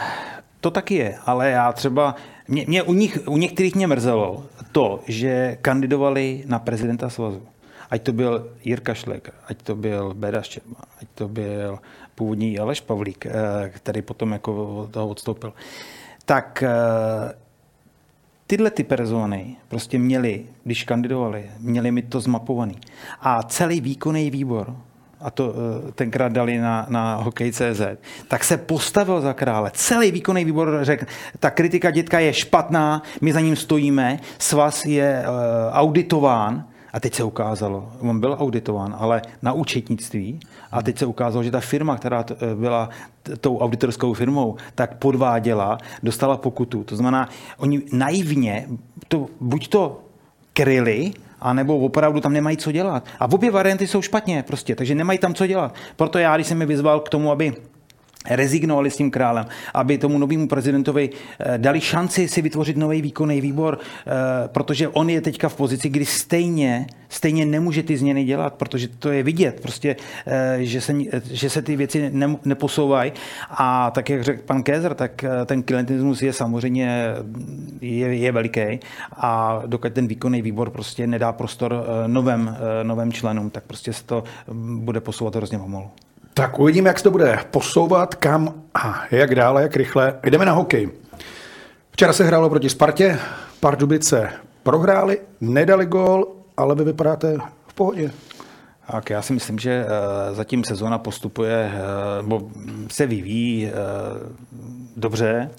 to 0.60 0.70
taky 0.70 0.94
je, 0.94 1.14
ale 1.26 1.50
já 1.50 1.72
třeba, 1.72 2.14
mě, 2.48 2.64
mě 2.68 2.82
u, 2.82 2.94
nich, 2.94 3.18
u 3.28 3.36
některých 3.36 3.74
mě 3.74 3.86
mrzelo 3.86 4.44
to, 4.72 5.00
že 5.06 5.58
kandidovali 5.62 6.44
na 6.46 6.58
prezidenta 6.58 7.11
svazu. 7.11 7.42
Ať 7.90 8.02
to 8.02 8.12
byl 8.12 8.52
Jirka 8.64 8.94
Šlek, 8.94 9.34
ať 9.46 9.62
to 9.62 9.76
byl 9.76 10.14
Beda 10.14 10.42
Ščerba, 10.42 10.76
ať 11.00 11.08
to 11.14 11.28
byl 11.28 11.78
původní 12.14 12.58
Aleš 12.58 12.80
Pavlík, 12.80 13.26
eh, 13.26 13.32
který 13.68 14.02
potom 14.02 14.32
jako 14.32 14.88
toho 14.90 15.08
odstoupil. 15.08 15.52
Tak 16.25 16.62
eh, 16.62 17.34
tyhle 18.46 18.70
ty 18.70 18.84
persony 18.84 19.56
prostě 19.68 19.99
měli, 19.99 20.46
když 20.64 20.84
kandidovali, 20.84 21.50
měli 21.58 21.90
mi 21.90 22.02
to 22.02 22.20
zmapovaný. 22.20 22.78
A 23.20 23.42
celý 23.42 23.80
výkonný 23.80 24.30
výbor 24.30 24.76
a 25.20 25.30
to 25.30 25.54
eh, 25.54 25.92
tenkrát 25.92 26.32
dali 26.32 26.58
na, 26.58 26.87
na 26.88 27.14
hokej.cz, 27.14 27.80
tak 28.28 28.44
se 28.44 28.56
postavil 28.56 29.20
za 29.20 29.32
krále. 29.32 29.70
Celý 29.75 30.10
výkonný 30.10 30.44
výbor 30.44 30.78
řekl, 30.82 31.04
ta 31.40 31.50
kritika 31.50 31.90
dětka 31.90 32.18
je 32.18 32.32
špatná, 32.32 33.02
my 33.20 33.32
za 33.32 33.40
ním 33.40 33.56
stojíme, 33.56 34.18
svaz 34.38 34.84
je 34.84 35.25
uh, 35.26 35.34
auditován, 35.72 36.64
a 36.92 37.00
teď 37.00 37.14
se 37.14 37.25
ukázalo, 37.25 37.92
on 38.00 38.20
byl 38.20 38.37
auditován, 38.40 38.96
ale 38.98 39.22
na 39.42 39.52
účetnictví. 39.52 40.40
A 40.72 40.82
teď 40.82 40.98
se 40.98 41.06
ukázalo, 41.06 41.42
že 41.42 41.50
ta 41.50 41.60
firma, 41.60 41.96
která 41.96 42.25
eh, 42.30 42.54
byla 42.54 42.88
tou 43.40 43.58
auditorskou 43.58 44.14
firmou, 44.14 44.56
tak 44.75 44.96
podváděla, 44.96 45.78
dostala 46.02 46.37
pokutu. 46.37 46.84
To 46.84 46.96
znamená, 46.96 47.28
oni 47.58 47.82
naivně, 47.92 48.68
to, 49.08 49.26
buď 49.40 49.68
to 49.68 50.00
kryli, 50.52 51.12
a 51.40 51.52
nebo 51.52 51.78
opravdu 51.78 52.21
tam 52.21 52.33
nemají 52.33 52.57
co 52.57 52.73
dělat. 52.73 53.04
A 53.21 53.33
obě 53.33 53.50
varianty 53.50 53.87
jsou 53.87 54.02
špatně 54.02 54.45
prostě, 54.47 54.75
takže 54.75 54.95
nemají 54.95 55.18
tam 55.18 55.35
co 55.35 55.47
dělat. 55.47 55.75
Proto 55.97 56.18
já, 56.18 56.37
když 56.37 56.47
jsem 56.47 56.59
mi 56.59 56.66
vyzval 56.66 57.00
k 57.00 57.09
tomu, 57.09 57.30
aby 57.30 57.54
rezignovali 58.26 58.90
s 58.90 58.96
tím 58.96 59.10
králem, 59.10 59.46
aby 59.75 59.98
tomu 59.98 60.18
novému 60.18 60.48
prezidentovi 60.48 61.10
eh, 61.10 61.58
dali 61.58 61.80
šanci 61.80 62.28
si 62.28 62.42
vytvořit 62.42 62.76
nový 62.76 63.02
výkonný 63.02 63.40
výbor, 63.40 63.78
eh, 63.78 64.12
protože 64.48 64.88
on 64.88 65.10
je 65.10 65.20
teďka 65.20 65.48
v 65.48 65.56
pozici, 65.56 65.88
kdy 65.88 66.06
stejně, 66.06 66.87
stejně 67.08 67.46
nemůže 67.46 67.82
ty 67.82 67.96
změny 67.96 68.25
dělat, 68.25 68.54
protože 68.54 68.88
to 68.88 69.12
je 69.12 69.22
vidět, 69.22 69.60
prostě, 69.60 69.96
eh, 70.26 70.56
že 70.60 70.80
se, 70.80 70.94
že 71.30 71.50
se 71.50 71.62
ty 71.62 71.76
věci 71.76 72.10
neposouvají. 72.44 73.12
A 73.50 73.90
tak, 73.90 74.10
jak 74.10 74.22
řekl 74.22 74.42
pan 74.46 74.62
Kézer, 74.62 74.94
tak 74.94 75.25
ten 75.46 75.62
klientismus 75.62 76.22
je 76.22 76.32
samozřejmě 76.32 77.14
je, 77.80 78.16
je 78.16 78.32
veliký 78.32 78.80
a 79.16 79.62
dokud 79.66 79.92
ten 79.92 80.06
výkonný 80.06 80.42
výbor 80.42 80.70
prostě 80.70 81.06
nedá 81.06 81.32
prostor 81.32 81.84
novém, 82.06 82.56
novém 82.82 83.12
členům, 83.12 83.50
tak 83.50 83.64
prostě 83.64 83.92
se 83.92 84.04
to 84.04 84.25
mm, 84.50 84.80
bude 84.80 85.00
posouvat 85.00 85.37
hrozně 85.37 85.58
pomalu. 85.58 85.90
Tak 86.38 86.59
uvidíme, 86.59 86.88
jak 86.88 86.99
se 86.99 87.04
to 87.04 87.11
bude 87.11 87.38
posouvat, 87.50 88.14
kam 88.14 88.54
a 88.75 89.02
jak 89.11 89.35
dále, 89.35 89.62
jak 89.62 89.76
rychle. 89.76 90.18
Jdeme 90.25 90.45
na 90.45 90.52
hokej. 90.52 90.88
Včera 91.90 92.12
se 92.12 92.25
hrálo 92.25 92.50
proti 92.50 92.71
Spartě, 92.71 93.18
Pardubice 93.61 94.33
prohráli, 94.62 95.21
nedali 95.40 95.87
gól, 95.87 96.37
ale 96.57 96.75
vy 96.75 96.85
vypadáte 96.85 97.37
v 97.66 97.75
pohodě. 97.75 98.11
Tak 98.92 99.11
já 99.11 99.23
si 99.23 99.33
myslím, 99.33 99.59
že 99.59 99.87
eh, 99.87 100.35
zatím 100.35 100.64
sezóna 100.64 100.99
postupuje, 100.99 101.73
eh, 101.75 102.23
nebo 102.23 102.50
se 102.90 103.07
vyvíjí 103.07 103.66
eh, 103.66 103.73
dobře. 104.97 105.50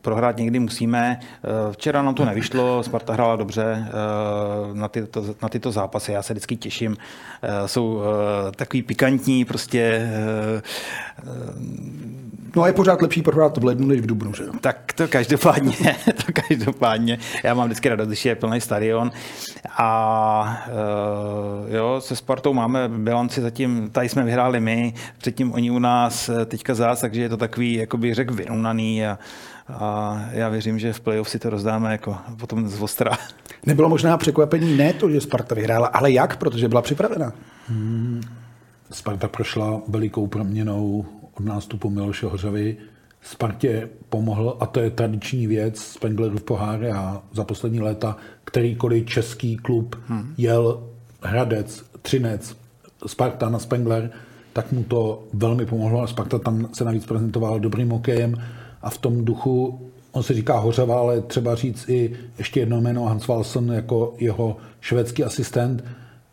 Prohrát 0.00 0.36
někdy 0.36 0.58
musíme. 0.58 1.20
Včera 1.72 2.02
nám 2.02 2.14
to 2.14 2.24
nevyšlo, 2.24 2.82
Sparta 2.82 3.12
hrála 3.12 3.36
dobře 3.36 3.88
na 4.72 4.88
tyto, 4.88 5.24
na 5.42 5.48
tyto 5.48 5.72
zápasy. 5.72 6.12
Já 6.12 6.22
se 6.22 6.32
vždycky 6.32 6.56
těším. 6.56 6.96
Jsou 7.66 8.02
takový 8.56 8.82
pikantní, 8.82 9.44
prostě 9.44 10.08
No 12.56 12.62
a 12.62 12.66
je 12.66 12.72
pořád 12.72 13.02
lepší 13.02 13.22
prohrát 13.22 13.56
v 13.56 13.64
lednu 13.64 13.86
než 13.86 14.00
v 14.00 14.06
dubnu, 14.06 14.34
že 14.34 14.44
Tak 14.60 14.92
to 14.92 15.08
každopádně, 15.08 15.72
to 16.26 16.32
každopádně. 16.48 17.18
Já 17.44 17.54
mám 17.54 17.66
vždycky 17.66 17.88
radost, 17.88 18.06
když 18.06 18.24
je 18.24 18.34
plný 18.34 18.60
stadion. 18.60 19.12
A 19.78 20.66
jo, 21.68 22.00
se 22.00 22.16
Spartou 22.16 22.52
máme 22.52 22.88
bilanci 22.88 23.40
zatím, 23.40 23.90
tady 23.90 24.08
jsme 24.08 24.24
vyhráli 24.24 24.60
my, 24.60 24.94
předtím 25.18 25.52
oni 25.52 25.70
u 25.70 25.78
nás 25.78 26.28
eh, 26.28 26.44
teďka 26.46 26.74
zás, 26.74 27.00
takže 27.00 27.22
je 27.22 27.28
to 27.28 27.36
takový, 27.36 27.74
jako 27.74 27.96
bych 27.96 28.14
řekl, 28.14 28.34
vyrovnaný 28.34 28.81
a, 29.06 29.18
a 29.68 30.20
já 30.30 30.48
věřím, 30.48 30.78
že 30.78 30.92
v 30.92 31.00
playoff 31.00 31.30
si 31.30 31.38
to 31.38 31.50
rozdáme 31.50 31.92
jako 31.92 32.16
potom 32.36 32.68
z 32.68 32.82
Ostra. 32.82 33.10
Nebylo 33.66 33.88
možná 33.88 34.16
překvapení 34.16 34.76
ne 34.76 34.92
to, 34.92 35.10
že 35.10 35.20
Sparta 35.20 35.54
vyhrála, 35.54 35.86
ale 35.86 36.12
jak, 36.12 36.36
protože 36.36 36.68
byla 36.68 36.82
připravena? 36.82 37.32
Hmm. 37.68 38.20
Sparta 38.90 39.28
prošla 39.28 39.80
velikou 39.88 40.26
proměnou 40.26 41.06
od 41.34 41.44
nástupu 41.44 41.90
Miloše 41.90 42.26
Hořavy 42.26 42.76
Spartě 43.22 43.88
pomohl, 44.08 44.56
a 44.60 44.66
to 44.66 44.80
je 44.80 44.90
tradiční 44.90 45.46
věc, 45.46 45.80
Spengler 45.80 46.30
v 46.30 46.42
poháře 46.42 46.90
a 46.90 47.22
za 47.32 47.44
poslední 47.44 47.80
léta 47.80 48.16
kterýkoliv 48.44 49.06
český 49.06 49.56
klub 49.56 49.96
hmm. 50.06 50.34
jel 50.38 50.82
Hradec, 51.22 51.84
Třinec, 52.02 52.56
Sparta 53.06 53.48
na 53.48 53.58
Spengler, 53.58 54.10
tak 54.52 54.72
mu 54.72 54.82
to 54.82 55.24
velmi 55.32 55.66
pomohlo 55.66 56.02
a 56.02 56.06
Sparta 56.06 56.38
tam 56.38 56.68
se 56.72 56.84
navíc 56.84 57.06
prezentoval 57.06 57.60
dobrým 57.60 57.90
hokejem 57.90 58.42
a 58.82 58.90
v 58.90 58.98
tom 58.98 59.24
duchu, 59.24 59.80
on 60.12 60.22
se 60.22 60.34
říká 60.34 60.58
Hořava, 60.58 60.98
ale 60.98 61.20
třeba 61.20 61.54
říct 61.54 61.88
i 61.88 62.12
ještě 62.38 62.60
jedno 62.60 62.80
jméno 62.80 63.04
Hans 63.04 63.28
Walson 63.28 63.72
jako 63.72 64.14
jeho 64.18 64.56
švédský 64.80 65.24
asistent, 65.24 65.84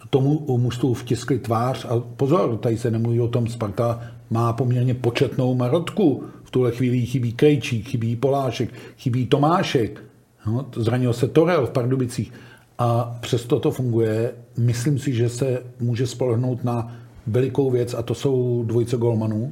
tomu 0.10 0.58
mužstvu 0.58 0.94
vtiskli 0.94 1.40
tvář 1.40 1.86
a 1.86 2.00
pozor, 2.00 2.58
tady 2.58 2.78
se 2.78 2.92
nemluví 2.92 3.20
o 3.20 3.28
tom, 3.28 3.48
Sparta 3.48 4.02
má 4.30 4.54
poměrně 4.54 4.94
početnou 4.94 5.56
marotku. 5.56 6.24
V 6.44 6.52
tuhle 6.52 6.72
chvíli 6.72 7.06
chybí 7.06 7.34
Krejčík, 7.34 7.90
chybí 7.90 8.16
Polášek, 8.16 8.74
chybí 8.98 9.26
Tomášek. 9.26 10.04
No, 10.48 10.66
zranil 10.76 11.14
se 11.14 11.28
Torel 11.28 11.68
v 11.68 11.70
Pardubicích. 11.70 12.34
A 12.78 13.18
přesto 13.22 13.60
to 13.60 13.72
funguje. 13.72 14.34
Myslím 14.58 15.00
si, 15.00 15.14
že 15.14 15.30
se 15.30 15.64
může 15.80 16.08
spolehnout 16.08 16.64
na 16.64 16.96
velikou 17.28 17.72
věc 17.72 17.94
a 17.94 18.02
to 18.02 18.16
jsou 18.16 18.64
dvojice 18.68 18.98
golmanů. 18.98 19.52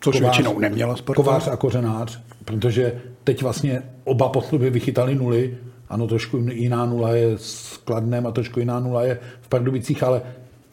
Což 0.00 0.18
Kovář, 0.18 0.36
většinou 0.36 0.58
neměla 0.58 0.96
Sparta. 0.96 1.22
Kovář 1.22 1.48
a 1.48 1.56
Kořenář, 1.56 2.20
protože 2.44 3.00
teď 3.24 3.42
vlastně 3.42 3.82
oba 4.04 4.28
po 4.28 4.58
vychytali 4.58 5.14
nuly. 5.14 5.58
Ano, 5.88 6.06
trošku 6.06 6.36
jiná 6.36 6.86
nula 6.86 7.10
je 7.14 7.38
s 7.38 7.76
Kladnem 7.76 8.26
a 8.26 8.30
trošku 8.30 8.60
jiná 8.60 8.80
nula 8.80 9.04
je 9.04 9.18
v 9.40 9.48
Pardubicích, 9.48 10.02
ale 10.02 10.22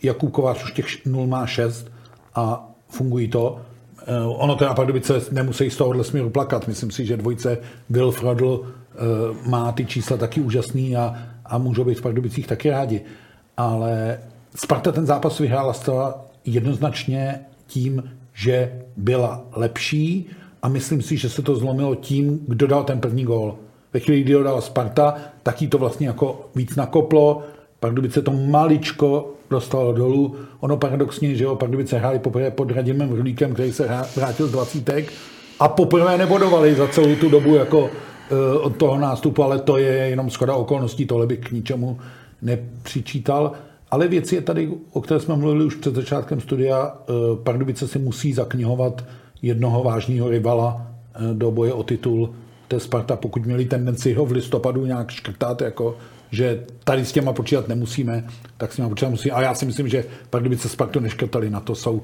Jakub 0.04 0.32
Kovář 0.32 0.64
už 0.64 0.72
těch 0.72 1.06
nul 1.06 1.28
má 1.28 1.46
šest 1.46 1.92
a 2.36 2.70
fungují 2.90 3.28
to. 3.28 3.62
Eh, 4.08 4.24
ono 4.24 4.56
teda 4.56 4.74
Pardubice 4.74 5.22
nemusí 5.32 5.70
z 5.70 5.78
tohohle 5.78 6.04
směru 6.04 6.30
plakat. 6.30 6.68
Myslím 6.68 6.92
si, 6.92 7.06
že 7.06 7.18
dvojce 7.18 7.58
Will 7.90 8.12
Frodl 8.12 8.64
eh, 8.64 8.98
má 9.50 9.72
ty 9.72 9.86
čísla 9.86 10.18
taky 10.18 10.42
úžasný 10.42 10.96
a, 10.96 11.16
a 11.46 11.58
můžou 11.58 11.84
být 11.84 12.00
v 12.00 12.02
Pardubicích 12.02 12.48
taky 12.48 12.70
rádi. 12.70 13.02
Ale 13.58 14.20
Sparta 14.56 14.92
ten 14.92 15.06
zápas 15.06 15.40
vyhrála 15.40 15.74
zcela 15.74 16.26
jednoznačně 16.46 17.40
tím, 17.68 18.04
že 18.38 18.72
byla 18.98 19.46
lepší 19.56 20.30
a 20.62 20.70
myslím 20.70 21.02
si, 21.02 21.18
že 21.18 21.30
se 21.30 21.42
to 21.42 21.56
zlomilo 21.56 21.96
tím, 21.96 22.40
kdo 22.48 22.68
dal 22.68 22.84
ten 22.84 23.00
první 23.00 23.24
gól. 23.24 23.56
Ve 23.94 24.00
chvíli, 24.00 24.22
kdy 24.22 24.34
ho 24.34 24.44
dala 24.44 24.62
Sparta, 24.62 25.16
tak 25.44 25.62
jí 25.62 25.68
to 25.68 25.78
vlastně 25.78 26.08
jako 26.08 26.50
víc 26.56 26.76
nakoplo. 26.76 27.44
Pardubice 27.80 28.22
to 28.22 28.32
maličko 28.32 29.34
dostalo 29.50 29.94
dolů. 29.94 30.36
Ono 30.60 30.78
paradoxně, 30.78 31.36
že 31.36 31.44
jo, 31.44 31.56
Pardubice 31.56 31.98
hráli 31.98 32.20
poprvé 32.20 32.52
pod 32.52 32.72
Radimem 32.72 33.10
Hrlíkem, 33.10 33.54
který 33.54 33.72
se 33.72 33.90
vrátil 34.16 34.48
z 34.48 34.52
dvacítek 34.52 35.14
a 35.60 35.68
poprvé 35.68 36.18
nebodovali 36.18 36.76
za 36.76 36.88
celou 36.88 37.16
tu 37.16 37.30
dobu 37.30 37.56
jako 37.56 37.80
uh, 37.80 37.90
od 38.62 38.78
toho 38.78 38.98
nástupu, 38.98 39.44
ale 39.44 39.60
to 39.60 39.78
je 39.78 39.94
jenom 39.94 40.30
schoda 40.30 40.56
okolností, 40.56 41.06
tohle 41.06 41.28
by 41.28 41.38
k 41.38 41.52
ničemu 41.52 42.00
nepřičítal. 42.42 43.52
Ale 43.92 44.08
věc 44.08 44.32
je 44.32 44.42
tady, 44.42 44.70
o 44.92 45.02
které 45.02 45.20
jsme 45.20 45.36
mluvili 45.36 45.66
už 45.66 45.76
před 45.76 45.96
začátkem 45.96 46.42
studia, 46.42 46.92
uh, 47.10 47.38
Pardubice 47.44 47.88
si 47.88 48.00
musí 48.00 48.34
zaknihovat 48.34 49.06
jednoho 49.42 49.84
vážného 49.84 50.30
rivala 50.30 50.88
uh, 51.20 51.38
do 51.38 51.52
boje 51.52 51.74
o 51.74 51.84
titul. 51.84 52.34
To 52.68 52.76
je 52.76 52.80
Sparta, 52.80 53.16
pokud 53.16 53.46
měli 53.46 53.66
tendenci 53.66 54.14
ho 54.14 54.26
v 54.26 54.32
listopadu 54.32 54.86
nějak 54.86 55.12
škrtat 55.12 55.62
jako 55.62 55.96
že 56.32 56.64
tady 56.84 57.06
s 57.06 57.12
těma 57.12 57.34
počítat 57.34 57.68
nemusíme, 57.68 58.24
tak 58.58 58.74
s 58.74 58.76
těma 58.76 58.90
počítat 58.90 59.10
musíme. 59.10 59.36
A 59.36 59.42
já 59.42 59.54
si 59.54 59.66
myslím, 59.66 59.88
že 59.88 60.06
Pardubice 60.30 60.70
Spartu 60.70 61.00
neškrtali, 61.00 61.50
na 61.50 61.60
to 61.60 61.76
jsou 61.76 62.02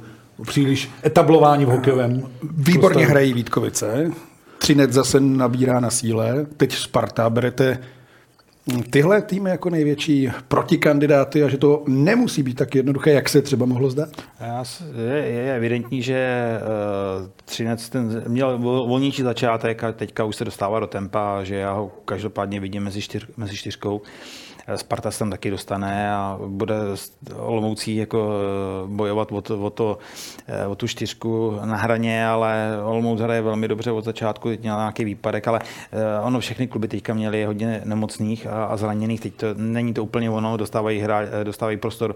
příliš 0.48 0.90
etablováni 1.06 1.66
v 1.66 1.70
hokejovém. 1.70 2.24
Výborně 2.44 2.80
prostoru. 2.80 3.12
hrají 3.12 3.34
Vítkovice. 3.34 4.12
Třinec 4.58 4.92
zase 4.92 5.20
nabírá 5.20 5.80
na 5.80 5.90
síle. 5.90 6.46
Teď 6.58 6.76
Sparta 6.76 7.30
berete 7.30 7.80
tyhle 8.90 9.22
týmy 9.22 9.50
jako 9.50 9.70
největší 9.70 10.32
protikandidáty 10.48 11.44
a 11.44 11.48
že 11.48 11.58
to 11.58 11.84
nemusí 11.88 12.44
být 12.44 12.54
tak 12.54 12.76
jednoduché, 12.76 13.12
jak 13.12 13.30
se 13.30 13.42
třeba 13.42 13.66
mohlo 13.66 13.90
zdát? 13.90 14.10
Je, 14.96 15.16
je 15.16 15.56
evidentní, 15.56 16.02
že 16.02 16.50
uh, 17.22 17.30
Třinec 17.46 17.90
ten 17.90 18.24
měl 18.28 18.58
volnější 18.58 19.22
začátek 19.22 19.84
a 19.84 19.92
teďka 19.92 20.24
už 20.24 20.36
se 20.36 20.46
dostává 20.46 20.80
do 20.80 20.88
tempa, 20.88 21.44
že 21.44 21.56
já 21.56 21.74
ho 21.74 21.92
každopádně 22.06 22.60
vidím 22.60 22.84
mezi, 22.84 23.02
čtyř, 23.02 23.28
mezi 23.38 23.56
čtyřkou. 23.56 24.02
Sparta 24.76 25.12
se 25.12 25.20
tam 25.20 25.30
taky 25.30 25.52
dostane 25.52 26.14
a 26.14 26.40
bude 26.48 26.76
Olomoucí 27.38 27.96
jako 27.96 28.32
eh, 28.34 28.88
bojovat 28.88 29.32
o, 29.32 29.42
to, 29.42 29.60
o, 29.60 29.70
to, 29.70 29.98
eh, 30.48 30.68
o 30.68 30.76
tu 30.76 30.88
čtyřku 30.88 31.60
na 31.66 31.78
hraně, 31.78 32.28
ale 32.28 32.70
Olomouc 32.84 33.20
hraje 33.22 33.42
velmi 33.42 33.68
dobře 33.68 33.92
od 33.92 34.04
začátku, 34.04 34.50
teď 34.50 34.62
měl 34.62 34.78
nějaký 34.78 35.06
výpadek, 35.06 35.48
ale 35.48 35.60
eh, 35.92 36.22
ono 36.22 36.40
všechny 36.40 36.68
kluby 36.68 36.88
teďka 36.88 37.14
měly 37.14 37.46
hodně 37.46 37.82
nemocných 37.86 38.48
a, 38.48 38.66
a 38.66 38.78
zraněných, 38.78 39.22
teď 39.22 39.34
to 39.34 39.48
není 39.58 39.94
to 39.94 40.04
úplně 40.04 40.30
ono, 40.30 40.58
dostávají, 40.58 41.00
hra, 41.00 41.20
dostávají 41.44 41.78
prostor 41.78 42.16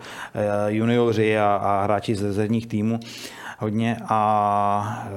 junioři 0.67 1.37
a, 1.37 1.55
a 1.55 1.83
hráči 1.83 2.15
ze 2.15 2.33
zedních 2.33 2.67
týmů 2.67 2.99
hodně 3.57 3.97
a 4.07 5.07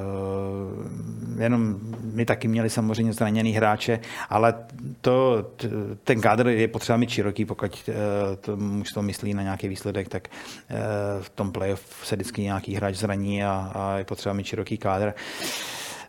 e, 1.39 1.43
jenom 1.43 1.79
my 2.13 2.25
taky 2.25 2.49
měli 2.49 2.71
samozřejmě 2.71 3.13
zraněný 3.13 3.53
hráče, 3.53 4.01
ale 4.29 4.55
to, 5.01 5.47
ten 6.05 6.21
kádr 6.21 6.49
je 6.49 6.69
potřeba 6.69 6.97
mít 6.97 7.11
široký, 7.11 7.45
pokud 7.45 7.89
e, 7.89 8.37
to, 8.37 8.57
už 8.81 8.93
to 8.93 9.03
myslí 9.03 9.35
na 9.35 9.43
nějaký 9.43 9.69
výsledek, 9.69 10.09
tak 10.09 10.29
e, 10.29 10.33
v 11.23 11.31
tom 11.31 11.53
playoff 11.53 12.07
se 12.07 12.17
vždycky 12.17 12.43
nějaký 12.43 12.75
hráč 12.75 12.95
zraní 12.95 13.45
a, 13.45 13.71
a 13.75 13.99
je 13.99 14.05
potřeba 14.05 14.33
mít 14.33 14.47
široký 14.47 14.79
kádr. 14.79 15.15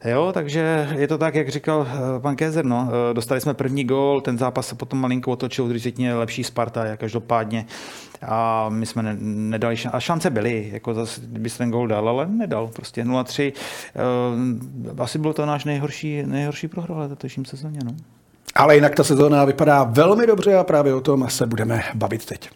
Jo, 0.05 0.31
takže 0.33 0.89
je 0.97 1.07
to 1.07 1.17
tak, 1.17 1.35
jak 1.35 1.49
říkal 1.49 1.87
pan 2.21 2.35
Kézer, 2.35 2.65
no. 2.65 2.89
Dostali 3.13 3.41
jsme 3.41 3.53
první 3.53 3.83
gól, 3.83 4.21
ten 4.21 4.37
zápas 4.37 4.67
se 4.67 4.75
potom 4.75 4.99
malinko 4.99 5.31
otočil, 5.31 5.67
když 5.67 5.93
lepší 6.13 6.43
Sparta, 6.43 6.85
jak 6.85 6.99
každopádně 6.99 7.65
a 8.21 8.69
my 8.69 8.85
jsme 8.85 9.03
ne, 9.03 9.17
nedali 9.21 9.77
šance. 9.77 9.97
A 9.97 9.99
šance 9.99 10.29
byly, 10.29 10.69
jako 10.71 10.93
zase, 10.93 11.21
kdyby 11.23 11.49
se 11.49 11.57
ten 11.57 11.71
gol 11.71 11.87
dal, 11.87 12.09
ale 12.09 12.27
nedal. 12.27 12.67
Prostě 12.67 13.03
0-3. 13.03 13.53
Uh, 14.93 15.01
asi 15.01 15.19
bylo 15.19 15.33
to 15.33 15.45
náš 15.45 15.65
nejhorší, 15.65 16.23
nejhorší 16.23 16.67
prohra 16.67 16.95
v 16.95 16.97
letošním 16.97 17.45
sezóně. 17.45 17.79
No. 17.85 17.95
Ale 18.55 18.75
jinak 18.75 18.95
ta 18.95 19.03
sezóna 19.03 19.45
vypadá 19.45 19.83
velmi 19.83 20.27
dobře 20.27 20.55
a 20.55 20.63
právě 20.63 20.93
o 20.93 21.01
tom 21.01 21.29
se 21.29 21.47
budeme 21.47 21.83
bavit 21.95 22.25
teď. 22.25 22.49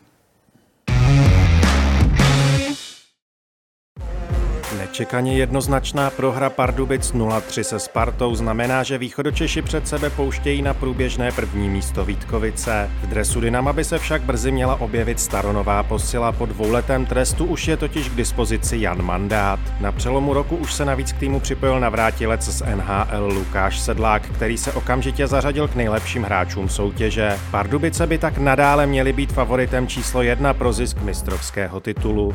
Nečekaně 4.95 5.37
jednoznačná 5.37 6.09
prohra 6.09 6.49
Pardubic 6.49 7.13
0-3 7.13 7.61
se 7.61 7.79
Spartou 7.79 8.35
znamená, 8.35 8.83
že 8.83 8.97
východočeši 8.97 9.61
před 9.61 9.87
sebe 9.87 10.09
pouštějí 10.09 10.61
na 10.61 10.73
průběžné 10.73 11.31
první 11.31 11.69
místo 11.69 12.05
Vítkovice. 12.05 12.89
V 13.03 13.07
dresu 13.07 13.39
Dynama 13.39 13.73
by 13.73 13.83
se 13.83 13.99
však 13.99 14.21
brzy 14.21 14.51
měla 14.51 14.81
objevit 14.81 15.19
staronová 15.19 15.83
posila. 15.83 16.31
Po 16.31 16.45
dvouletém 16.45 17.05
trestu 17.05 17.45
už 17.45 17.67
je 17.67 17.77
totiž 17.77 18.09
k 18.09 18.15
dispozici 18.15 18.77
Jan 18.77 19.01
Mandát. 19.01 19.59
Na 19.79 19.91
přelomu 19.91 20.33
roku 20.33 20.55
už 20.55 20.73
se 20.73 20.85
navíc 20.85 21.13
k 21.13 21.17
týmu 21.17 21.39
připojil 21.39 21.79
navrátilec 21.79 22.41
z 22.41 22.61
NHL 22.75 23.31
Lukáš 23.33 23.79
Sedlák, 23.79 24.21
který 24.21 24.57
se 24.57 24.73
okamžitě 24.73 25.27
zařadil 25.27 25.67
k 25.67 25.75
nejlepším 25.75 26.23
hráčům 26.23 26.69
soutěže. 26.69 27.39
Pardubice 27.51 28.07
by 28.07 28.17
tak 28.17 28.37
nadále 28.37 28.87
měly 28.87 29.13
být 29.13 29.33
favoritem 29.33 29.87
číslo 29.87 30.21
jedna 30.21 30.53
pro 30.53 30.73
zisk 30.73 31.01
mistrovského 31.01 31.79
titulu. 31.79 32.33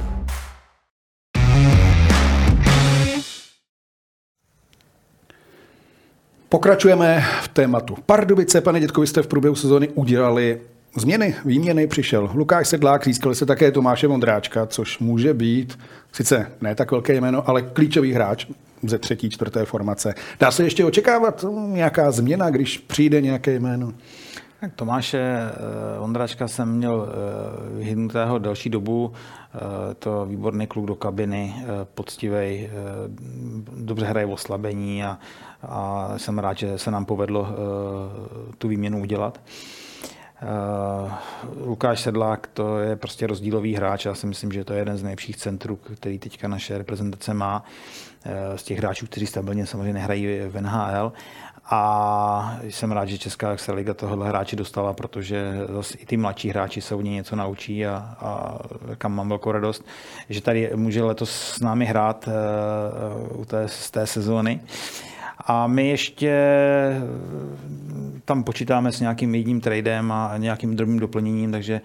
Pokračujeme 6.51 7.25
v 7.43 7.49
tématu. 7.49 7.97
Pardubice, 8.07 8.61
pane 8.61 8.81
Dětko, 8.81 9.03
jste 9.03 9.23
v 9.23 9.27
průběhu 9.27 9.55
sezóny 9.55 9.89
udělali 9.89 10.61
změny, 10.97 11.35
výměny 11.45 11.87
přišel. 11.87 12.31
Lukáš 12.35 12.69
Sedlák, 12.69 13.05
získali 13.05 13.35
se 13.35 13.47
také 13.47 13.73
Tomáše 13.73 14.07
Vondráčka, 14.07 14.67
což 14.67 14.99
může 14.99 15.35
být 15.35 15.79
sice 16.13 16.53
ne 16.61 16.75
tak 16.75 16.91
velké 16.91 17.15
jméno, 17.15 17.49
ale 17.49 17.63
klíčový 17.63 18.13
hráč 18.13 18.47
ze 18.83 18.99
třetí, 18.99 19.31
čtvrté 19.31 19.65
formace. 19.65 20.15
Dá 20.41 20.51
se 20.51 20.65
ještě 20.65 20.85
očekávat 20.85 21.45
nějaká 21.67 22.11
změna, 22.11 22.51
když 22.51 22.79
přijde 22.79 23.21
nějaké 23.21 23.55
jméno? 23.55 23.93
Tak 24.61 24.73
Tomáše 24.75 25.19
eh, 25.19 25.99
Ondráčka 25.99 26.49
jsem 26.49 26.69
měl 26.69 27.09
eh, 27.09 27.79
vyhnutého 27.79 28.39
delší 28.39 28.71
dobu. 28.71 29.13
Eh, 29.13 29.59
to 29.95 30.27
výborný 30.27 30.67
kluk 30.67 30.87
do 30.87 30.95
kabiny, 30.95 31.55
poctivý, 31.95 32.69
dobře 33.77 34.07
hraje 34.07 34.27
v 34.27 34.33
oslabení 34.33 35.05
a, 35.05 35.19
a 35.63 36.13
jsem 36.17 36.39
rád, 36.39 36.59
že 36.59 36.79
se 36.79 36.91
nám 36.91 37.05
povedlo 37.05 37.49
tu 38.59 38.69
výměnu 38.69 39.03
udělat. 39.03 39.41
Lukáš 41.65 42.01
Sedlák 42.01 42.47
to 42.47 42.79
je 42.79 42.97
prostě 42.97 43.27
rozdílový 43.27 43.75
hráč. 43.75 44.05
Já 44.05 44.15
si 44.15 44.27
myslím, 44.27 44.53
že 44.53 44.65
to 44.65 44.73
je 44.73 44.79
jeden 44.79 44.97
z 44.97 45.03
nejlepších 45.03 45.37
centrů, 45.37 45.77
který 45.77 46.19
teďka 46.19 46.49
naše 46.49 46.79
reprezentace 46.79 47.35
má. 47.35 47.65
Z 48.57 48.63
těch 48.63 48.79
hráčů, 48.79 49.07
kteří 49.07 49.27
stabilně 49.27 49.67
samozřejmě 49.67 49.93
nehrají 49.93 50.27
v 50.49 50.61
NHL. 50.61 51.13
A 51.73 52.59
jsem 52.63 52.93
rád, 52.93 53.05
že 53.05 53.19
Česká 53.19 53.57
liga 53.73 53.95
tohohle 53.95 54.29
hráči 54.29 54.57
dostala, 54.57 54.93
protože 54.93 55.55
zase 55.69 55.99
i 55.99 56.07
ty 56.07 56.17
mladší 56.17 56.49
hráči 56.49 56.81
se 56.81 56.95
u 56.95 57.01
něj 57.01 57.15
něco 57.15 57.37
naučí 57.37 57.87
a, 57.87 58.17
a 58.21 58.59
kam 58.99 59.15
mám 59.15 59.29
velkou 59.29 59.53
radost, 59.53 59.85
že 60.29 60.41
tady 60.41 60.71
může 60.75 61.03
letos 61.03 61.31
s 61.31 61.61
námi 61.61 61.87
hrát 61.87 62.29
uh, 62.29 63.41
u 63.41 63.45
té, 63.45 63.69
z 63.69 63.91
té 63.91 64.07
sezóny. 64.07 64.61
A 65.47 65.67
my 65.67 65.89
ještě 65.89 66.33
tam 68.25 68.45
počítáme 68.45 68.93
s 68.93 69.01
nějakým 69.01 69.35
jedním 69.35 69.61
tradem 69.61 70.13
a 70.13 70.37
nějakým 70.37 70.77
drobným 70.77 70.99
doplněním, 70.99 71.53
takže 71.53 71.81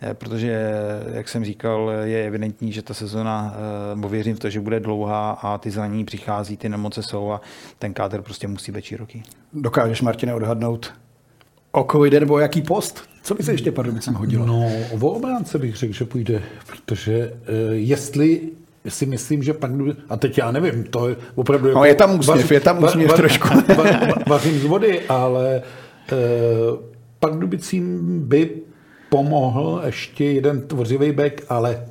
Eh, 0.00 0.14
protože, 0.14 0.70
jak 1.12 1.28
jsem 1.28 1.44
říkal, 1.44 1.92
je 2.02 2.26
evidentní, 2.26 2.72
že 2.72 2.82
ta 2.82 2.94
sezona, 2.94 3.54
eh, 3.54 3.96
nebo 3.96 4.08
věřím 4.08 4.36
v 4.36 4.38
to, 4.38 4.50
že 4.50 4.60
bude 4.60 4.80
dlouhá 4.80 5.30
a 5.30 5.58
ty 5.58 5.70
zranění 5.70 6.04
přichází, 6.04 6.56
ty 6.56 6.68
nemoce 6.68 7.02
jsou 7.02 7.30
a 7.30 7.40
ten 7.78 7.94
kádr 7.94 8.22
prostě 8.22 8.48
musí 8.48 8.72
být 8.72 8.84
široký. 8.84 9.22
Dokážeš, 9.52 10.02
Martine, 10.02 10.34
odhadnout, 10.34 10.92
o 11.72 11.84
koho 11.84 12.04
jde 12.04 12.20
nebo 12.20 12.38
jaký 12.38 12.62
post? 12.62 13.08
Co 13.22 13.34
by 13.34 13.42
se 13.42 13.52
ještě 13.52 13.72
Pardubicem 13.72 14.14
hodilo? 14.14 14.46
No, 14.46 14.70
o 15.00 15.10
obránce 15.10 15.58
bych 15.58 15.76
řekl, 15.76 15.92
že 15.92 16.04
půjde, 16.04 16.42
protože 16.66 17.32
jestli 17.70 18.40
si 18.90 19.06
myslím, 19.06 19.42
že 19.42 19.52
pak, 19.52 19.70
a 20.08 20.16
teď 20.16 20.38
já 20.38 20.50
nevím, 20.50 20.84
to 20.84 21.08
je 21.08 21.16
opravdu... 21.34 21.66
No, 21.66 21.70
jako, 21.70 21.84
je 21.84 21.94
tam 21.94 22.18
úsměv, 22.18 22.52
je 22.52 22.60
tam 22.60 22.84
úsměv 22.84 23.12
trošku. 23.12 23.48
Vařím 24.26 24.58
z 24.58 24.64
vody, 24.64 25.00
ale 25.08 25.62
uh, 26.12 26.18
Pardubicím 27.20 28.00
by 28.28 28.50
pomohl 29.10 29.82
ještě 29.86 30.24
jeden 30.24 30.60
tvořivý 30.60 31.12
back, 31.12 31.42
ale 31.48 31.84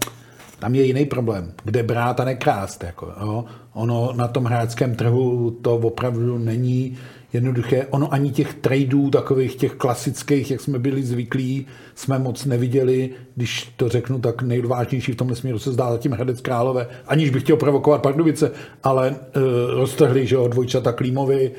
tam 0.59 0.75
je 0.75 0.83
jiný 0.83 1.05
problém, 1.05 1.53
kde 1.63 1.83
brát 1.83 2.19
a 2.19 2.25
nekrást. 2.25 2.83
Jako, 2.83 3.13
jo. 3.21 3.45
Ono 3.73 4.13
na 4.15 4.27
tom 4.27 4.45
hráčském 4.45 4.95
trhu 4.95 5.51
to 5.61 5.75
opravdu 5.75 6.37
není 6.37 6.97
jednoduché. 7.33 7.85
Ono 7.89 8.13
ani 8.13 8.31
těch 8.31 8.53
tradeů, 8.53 9.09
takových 9.09 9.55
těch 9.55 9.73
klasických, 9.73 10.51
jak 10.51 10.61
jsme 10.61 10.79
byli 10.79 11.03
zvyklí, 11.03 11.65
jsme 11.95 12.19
moc 12.19 12.45
neviděli. 12.45 13.09
Když 13.35 13.73
to 13.77 13.89
řeknu, 13.89 14.19
tak 14.19 14.41
nejodvážnější 14.41 15.11
v 15.11 15.15
tomhle 15.15 15.35
směru 15.35 15.59
se 15.59 15.71
zdá 15.71 15.91
zatím 15.91 16.11
Hradec 16.11 16.41
Králové, 16.41 16.87
aniž 17.07 17.29
bych 17.29 17.43
chtěl 17.43 17.57
provokovat 17.57 18.01
Pardubice, 18.01 18.51
ale 18.83 19.09
uh, 19.09 19.15
roztrhli, 19.79 20.27
že 20.27 20.37
o 20.37 20.47
dvojčata 20.47 20.91
Klímovi, 20.91 21.51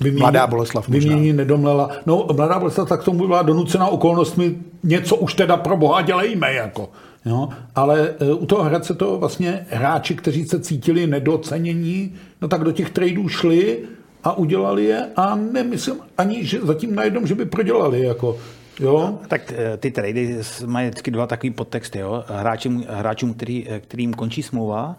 Vymění, 0.00 0.20
mladá 0.20 0.46
Boleslav 0.46 0.88
možná. 0.88 1.08
Vymění 1.08 1.32
nedomlela. 1.32 1.90
No, 2.06 2.26
mladá 2.36 2.58
Boleslav 2.58 2.88
tak 2.88 3.04
tomu 3.04 3.26
byla 3.26 3.42
donucena 3.42 3.88
okolnostmi, 3.88 4.56
něco 4.82 5.16
už 5.16 5.34
teda 5.34 5.56
pro 5.56 5.76
boha 5.76 6.02
dělejme, 6.02 6.52
jako. 6.52 6.88
Jo? 7.26 7.48
Ale 7.74 8.14
e, 8.20 8.32
u 8.32 8.46
toho 8.46 8.62
Hradce 8.62 8.94
to 8.94 9.18
vlastně 9.18 9.66
hráči, 9.70 10.14
kteří 10.14 10.44
se 10.44 10.60
cítili 10.60 11.06
nedocenění, 11.06 12.14
no 12.42 12.48
tak 12.48 12.64
do 12.64 12.72
těch 12.72 12.90
tradeů 12.90 13.28
šli 13.28 13.78
a 14.26 14.32
udělali 14.32 14.84
je 14.84 15.06
a 15.16 15.34
nemyslím 15.34 15.94
ani, 16.18 16.44
že 16.44 16.60
zatím 16.60 16.94
najednou, 16.94 17.26
že 17.26 17.34
by 17.34 17.44
prodělali. 17.44 18.02
Jako. 18.02 18.38
Jo? 18.80 19.18
Tak 19.28 19.52
e, 19.52 19.76
ty 19.76 19.90
trady 19.90 20.38
mají 20.66 20.88
vždycky 20.88 21.10
dva 21.10 21.26
takový 21.26 21.50
podtexty. 21.50 21.98
Jo? 21.98 22.24
Hráčům, 22.28 22.84
hráčům 22.88 23.34
který, 23.34 23.68
e, 23.68 23.80
kterým 23.80 24.14
končí 24.14 24.42
smlouva, 24.42 24.96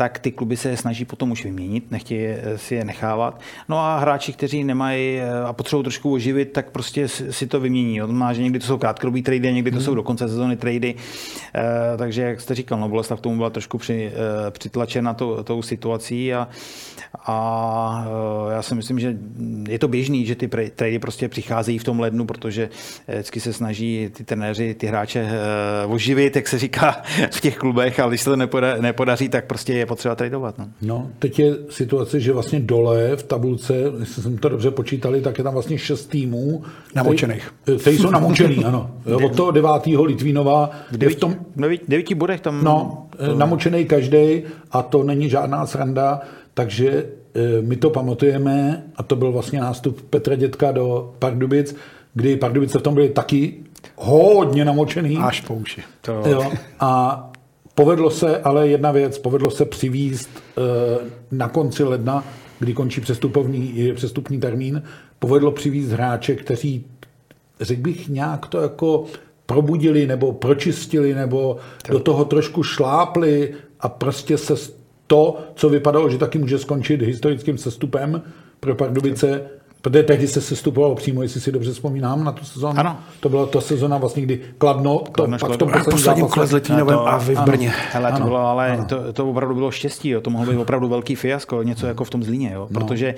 tak 0.00 0.18
ty 0.18 0.32
kluby 0.32 0.56
se 0.56 0.76
snaží 0.76 1.04
potom 1.04 1.30
už 1.30 1.44
vyměnit, 1.44 1.90
nechtějí 1.90 2.36
si 2.56 2.74
je 2.74 2.84
nechávat. 2.84 3.40
No 3.68 3.78
a 3.78 3.98
hráči, 3.98 4.32
kteří 4.32 4.64
nemají 4.64 5.18
eh, 5.18 5.42
a 5.46 5.52
potřebují 5.52 5.84
trošku 5.84 6.12
oživit, 6.12 6.52
tak 6.52 6.70
prostě 6.70 7.08
si 7.08 7.46
to 7.46 7.60
vymění. 7.60 8.02
On 8.02 8.16
má, 8.16 8.32
že 8.32 8.42
někdy 8.42 8.58
to 8.58 8.66
jsou 8.66 8.78
krátkodobý 8.78 9.22
trady, 9.22 9.52
někdy 9.52 9.70
to 9.70 9.76
hmm. 9.76 9.84
jsou 9.84 9.94
do 9.94 10.02
konce 10.02 10.28
sezóny 10.28 10.56
trady. 10.56 10.94
Eh, 11.54 11.96
takže, 11.96 12.22
jak 12.22 12.40
jste 12.40 12.54
říkal, 12.54 12.78
no 12.80 12.88
Boleslav 12.88 13.20
tomu 13.20 13.36
byla 13.36 13.50
trošku 13.50 13.78
při, 13.78 14.12
eh, 14.12 14.50
přitlačena 14.50 15.14
tou, 15.14 15.42
tou 15.42 15.62
situací 15.62 16.34
a, 16.34 16.48
a 17.26 18.06
já 18.52 18.62
si 18.62 18.74
myslím, 18.74 19.00
že 19.00 19.16
je 19.68 19.78
to 19.78 19.88
běžný, 19.88 20.26
že 20.26 20.34
ty 20.34 20.48
trady 20.48 20.98
prostě 20.98 21.28
přicházejí 21.28 21.78
v 21.78 21.84
tom 21.84 22.00
lednu, 22.00 22.26
protože 22.26 22.68
vždycky 23.08 23.40
se 23.40 23.52
snaží 23.52 24.08
ty 24.12 24.24
trenéři, 24.24 24.74
ty 24.74 24.86
hráče 24.86 25.28
oživit, 25.86 26.36
jak 26.36 26.48
se 26.48 26.58
říká 26.58 27.02
v 27.30 27.40
těch 27.40 27.56
klubech, 27.56 28.00
ale 28.00 28.10
když 28.10 28.20
se 28.20 28.30
to 28.30 28.36
nepodaří, 28.80 29.28
tak 29.28 29.44
prostě 29.44 29.72
je 29.72 29.86
potřeba 29.90 30.14
tradovat. 30.14 30.58
No. 30.58 30.68
no, 30.82 31.10
teď 31.18 31.38
je 31.38 31.56
situace, 31.70 32.20
že 32.20 32.32
vlastně 32.32 32.60
dole 32.60 33.16
v 33.16 33.22
tabulce, 33.22 33.74
jestli 34.00 34.22
jsem 34.22 34.38
to 34.38 34.48
dobře 34.48 34.70
počítali, 34.70 35.20
tak 35.20 35.38
je 35.38 35.44
tam 35.44 35.52
vlastně 35.52 35.78
šest 35.78 36.06
týmů. 36.06 36.62
Namočených. 36.94 37.54
Teď 37.64 38.00
jsou 38.00 38.10
namočený, 38.10 38.64
ano. 38.64 38.90
Od 39.24 39.36
toho 39.36 39.50
devátého 39.50 40.04
Litvínova. 40.04 40.70
V 40.90 40.96
devíti, 40.96 41.16
v 41.16 41.20
tom, 41.20 41.36
devíti 41.88 42.14
bodech 42.14 42.40
tam... 42.40 42.64
No, 42.64 43.06
to... 43.16 43.34
namočený 43.34 43.84
každý 43.84 44.42
a 44.70 44.82
to 44.82 45.02
není 45.02 45.28
žádná 45.28 45.66
sranda, 45.66 46.20
takže 46.54 46.88
e, 46.88 47.62
my 47.62 47.76
to 47.76 47.90
pamatujeme 47.90 48.84
a 48.96 49.02
to 49.02 49.16
byl 49.16 49.32
vlastně 49.32 49.60
nástup 49.60 50.02
Petra 50.10 50.36
Dětka 50.36 50.72
do 50.72 51.14
Pardubic, 51.18 51.76
kdy 52.14 52.36
Pardubice 52.36 52.78
v 52.78 52.82
tom 52.82 52.94
byly 52.94 53.08
taky 53.08 53.54
hodně 53.96 54.64
namočený. 54.64 55.16
Až 55.16 55.40
po 55.40 55.54
uši. 55.54 55.82
To... 56.00 56.22
Jo, 56.26 56.52
a 56.80 57.29
Povedlo 57.80 58.10
se 58.10 58.38
ale 58.38 58.68
jedna 58.68 58.92
věc, 58.92 59.18
povedlo 59.18 59.50
se 59.50 59.64
přivízt 59.64 60.30
eh, 60.34 60.60
na 61.30 61.48
konci 61.48 61.84
ledna, 61.84 62.24
kdy 62.58 62.74
končí 62.74 63.00
přestupovní, 63.00 63.92
přestupní 63.94 64.40
termín, 64.40 64.82
povedlo 65.18 65.52
přivízt 65.52 65.90
hráče, 65.90 66.34
kteří, 66.34 66.86
řekl 67.60 67.82
bych, 67.82 68.08
nějak 68.08 68.46
to 68.46 68.60
jako 68.60 69.04
probudili 69.46 70.06
nebo 70.06 70.32
pročistili 70.32 71.14
nebo 71.14 71.56
to. 71.86 71.92
do 71.92 72.00
toho 72.00 72.24
trošku 72.24 72.62
šlápli 72.62 73.54
a 73.80 73.88
prostě 73.88 74.38
se 74.38 74.54
to, 75.06 75.38
co 75.54 75.68
vypadalo, 75.68 76.10
že 76.10 76.18
taky 76.18 76.38
může 76.38 76.58
skončit 76.58 77.02
historickým 77.02 77.58
sestupem 77.58 78.22
pro 78.60 78.74
Pardubice, 78.74 79.50
Protože 79.80 80.02
tehdy 80.02 80.28
se 80.28 80.40
sestupovalo 80.40 80.94
přímo, 80.94 81.22
jestli 81.22 81.40
si 81.40 81.52
dobře 81.52 81.72
vzpomínám 81.72 82.24
na 82.24 82.32
tu 82.32 82.44
sezónu. 82.44 82.80
Ano. 82.80 82.98
To 83.20 83.28
byla 83.28 83.46
ta 83.46 83.60
sezóna, 83.60 83.98
vlastně, 83.98 84.22
kdy 84.22 84.40
Kladno, 84.58 84.98
to, 84.98 85.10
Kladno 85.12 85.38
pak 85.38 85.52
v 85.52 85.56
tom 85.56 85.72
posledním 85.90 86.26
kole 86.26 86.46
s 86.46 86.70
a 87.06 87.18
vy 87.18 87.34
v 87.34 87.40
Brně. 87.40 87.72
Hele, 87.92 88.12
to 88.12 88.22
bylo, 88.22 88.38
ale 88.38 88.84
to, 88.88 89.12
to, 89.12 89.30
opravdu 89.30 89.54
bylo 89.54 89.70
štěstí, 89.70 90.08
jo. 90.08 90.20
to 90.20 90.30
mohlo 90.30 90.52
být 90.52 90.58
opravdu 90.58 90.88
velký 90.88 91.14
fiasko, 91.14 91.62
něco 91.62 91.86
jako 91.86 92.04
v 92.04 92.10
tom 92.10 92.22
Zlíně, 92.22 92.50
jo. 92.54 92.68
No. 92.70 92.80
protože 92.80 93.14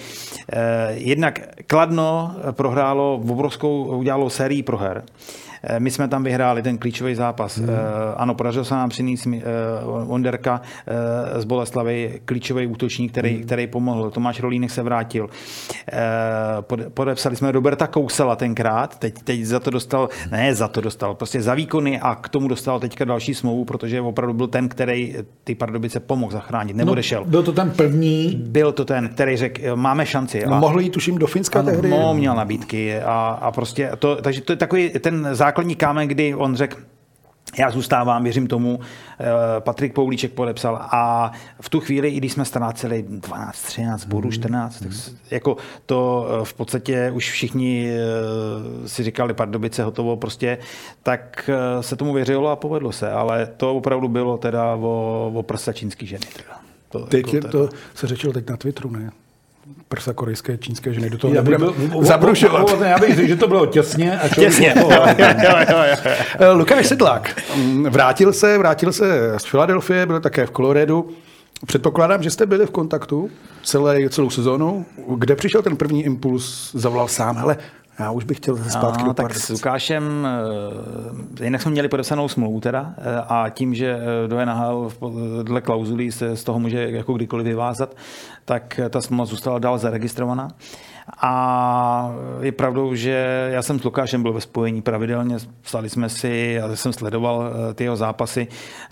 eh, 0.53 0.93
jednak 0.95 1.41
Kladno 1.67 2.35
prohrálo 2.51 3.15
obrovskou, 3.15 3.85
udělalo 3.85 4.31
sérii 4.31 4.63
proher. 4.63 5.03
Eh, 5.03 5.52
my 5.79 5.91
jsme 5.91 6.09
tam 6.09 6.25
vyhráli 6.25 6.63
ten 6.63 6.79
klíčový 6.79 7.15
zápas. 7.15 7.59
Hmm. 7.59 7.69
Eh, 7.71 7.73
ano, 8.17 8.35
podařilo 8.35 8.65
se 8.65 8.75
nám 8.75 8.89
přinést 8.89 9.27
eh, 9.27 9.41
Onderka 10.07 10.61
z 11.37 11.45
Boleslavy, 11.45 12.21
klíčový 12.25 12.67
útočník, 12.67 13.13
který, 13.13 13.35
hmm. 13.35 13.43
který 13.43 13.67
pomohl. 13.67 14.11
Tomáš 14.11 14.41
Rolínek 14.41 14.71
se 14.71 14.83
vrátil. 14.83 15.29
Podepsali 16.95 17.37
jsme 17.37 17.53
Roberta 17.53 17.87
Kousela 17.87 18.37
tenkrát, 18.37 18.99
teď, 18.99 19.15
teď 19.25 19.45
za 19.45 19.61
to 19.61 19.71
dostal, 19.71 20.09
ne 20.31 20.55
za 20.55 20.69
to 20.69 20.81
dostal, 20.81 21.15
prostě 21.15 21.43
za 21.43 21.55
výkony 21.55 22.01
a 22.01 22.15
k 22.15 22.29
tomu 22.29 22.49
dostal 22.49 22.81
teďka 22.81 23.05
další 23.05 23.35
smlouvu, 23.35 23.65
protože 23.65 24.01
opravdu 24.01 24.35
byl 24.35 24.47
ten, 24.47 24.69
který 24.69 25.17
ty 25.45 25.55
Pardubice 25.55 26.01
pomohl 26.01 26.33
zachránit, 26.33 26.77
nebo 26.77 26.95
no. 26.95 27.25
Byl 27.25 27.43
to 27.43 27.53
ten 27.53 27.71
první? 27.71 28.43
Byl 28.47 28.73
to 28.73 28.85
ten, 28.85 29.09
který 29.09 29.37
řekl, 29.37 29.77
máme 29.77 30.07
šanci. 30.07 30.45
No, 30.47 30.55
a, 30.55 30.59
mohl 30.59 30.81
jít 30.81 30.91
tuším 30.91 31.19
do 31.19 31.27
Finska 31.27 31.59
ano, 31.59 31.71
tehdy? 31.71 31.89
No, 31.89 32.15
měl 32.15 32.35
nabídky 32.35 33.01
a, 33.01 33.39
a 33.43 33.51
prostě 33.51 33.91
to, 33.99 34.17
takže 34.17 34.41
to 34.41 34.53
je 34.53 34.57
takový 34.57 34.91
ten 34.91 35.29
základ 35.33 35.52
základní 35.53 35.77
kámen, 35.77 36.09
kdy 36.09 36.35
on 36.35 36.57
řekl, 36.57 36.77
já 37.59 37.71
zůstávám, 37.71 38.25
věřím 38.25 38.47
tomu, 38.47 38.81
eh, 39.21 39.25
Patrik 39.61 39.95
Poulíček 39.95 40.33
podepsal 40.33 40.77
a 40.81 41.33
v 41.61 41.69
tu 41.69 41.81
chvíli, 41.81 42.09
i 42.09 42.17
když 42.17 42.33
jsme 42.33 42.45
ztráceli 42.45 43.05
12, 43.09 43.63
13 43.63 44.05
bodů, 44.05 44.31
14, 44.31 44.79
tak 44.79 44.93
jako 45.31 45.57
to 45.87 46.29
eh, 46.29 46.45
v 46.45 46.55
podstatě 46.55 47.11
už 47.11 47.31
všichni 47.31 47.93
eh, 47.93 48.89
si 48.89 49.03
říkali 49.03 49.35
Pardubice 49.35 49.85
hotovo 49.85 50.17
prostě, 50.17 50.59
tak 51.03 51.51
se 51.81 51.97
tomu 51.97 52.13
věřilo 52.13 52.49
a 52.49 52.57
povedlo 52.57 52.93
se, 52.93 53.11
ale 53.11 53.47
to 53.47 53.75
opravdu 53.75 54.09
bylo 54.09 54.39
teda 54.39 54.75
o, 54.75 55.33
o 55.35 55.43
prsa 55.43 55.73
čínský 55.73 56.07
ženy. 56.07 56.27
Teda. 56.37 56.61
To, 56.89 57.07
teď 57.07 57.35
jako, 57.35 57.49
teda. 57.49 57.51
to 57.51 57.69
se 57.95 58.07
řečilo 58.07 58.33
teď 58.33 58.49
na 58.51 58.57
Twitteru, 58.57 58.91
ne? 58.91 59.11
Prsa 59.93 60.13
korejské, 60.13 60.59
čínské 60.59 60.93
ženy. 60.93 61.11
Do 61.11 61.19
toho 61.19 61.35
já 61.35 61.43
byl, 61.43 61.75
zabrušovat. 62.01 62.81
Já 62.81 62.99
bych 62.99 63.17
řekl, 63.17 63.29
že 63.29 63.37
to 63.37 63.49
bylo 63.49 63.67
těsně. 63.67 64.21
A 64.21 64.29
těsně. 64.29 64.75
Lukáš 66.55 66.87
Sedlák 66.87 67.43
mm, 67.57 67.85
vrátil 67.85 68.33
se, 68.33 68.59
vrátil 68.59 68.93
se 68.93 69.35
z 69.37 69.45
Filadelfie, 69.45 70.07
byl 70.07 70.21
také 70.21 70.47
v 70.47 70.51
Coloradu. 70.51 71.11
Předpokládám, 71.67 72.23
že 72.23 72.31
jste 72.31 72.47
byli 72.47 72.67
v 72.67 72.71
kontaktu 72.71 73.31
celé, 73.63 74.09
celou 74.09 74.31
sezónu. 74.31 74.87
Kde 75.17 75.37
přišel 75.37 75.63
ten 75.63 75.77
první 75.77 76.05
impuls, 76.05 76.71
zavolal 76.75 77.09
sám, 77.09 77.37
hele, 77.37 77.57
já 77.99 78.11
už 78.11 78.25
bych 78.25 78.37
chtěl 78.37 78.57
zpátky 78.57 79.05
no, 79.05 79.15
Tak 79.15 79.35
s 79.35 79.49
Lukášem, 79.49 80.29
eh, 81.41 81.45
jinak 81.45 81.63
jsme 81.63 81.71
měli 81.71 81.89
podepsanou 81.89 82.29
smlouvu 82.29 82.61
teda 82.61 82.95
eh, 82.99 83.03
a 83.29 83.49
tím, 83.49 83.75
že 83.75 83.99
eh, 84.25 84.29
do 84.29 84.45
NHL 84.45 84.91
dle 85.43 85.61
klauzulí 85.61 86.13
se 86.13 86.37
z 86.37 86.45
toho 86.45 86.59
může 86.59 86.91
jako 86.91 87.13
kdykoliv 87.13 87.47
vyvázat, 87.47 87.97
tak 88.45 88.81
ta 88.91 89.01
smlouva 89.01 89.25
zůstala 89.25 89.59
dál 89.59 89.79
zaregistrovaná. 89.79 90.49
A 91.21 92.15
je 92.41 92.53
pravdou, 92.53 92.95
že 92.95 93.49
já 93.53 93.63
jsem 93.63 93.81
s 93.81 93.85
Lukášem 93.85 94.23
byl 94.23 94.33
ve 94.33 94.41
spojení 94.41 94.83
pravidelně, 94.83 95.37
psali 95.61 95.91
jsme 95.91 96.09
si, 96.09 96.55
já 96.57 96.77
jsem 96.77 96.93
sledoval 96.93 97.51
eh, 97.71 97.75
ty 97.75 97.85
jeho 97.85 97.97
zápasy, 97.97 98.47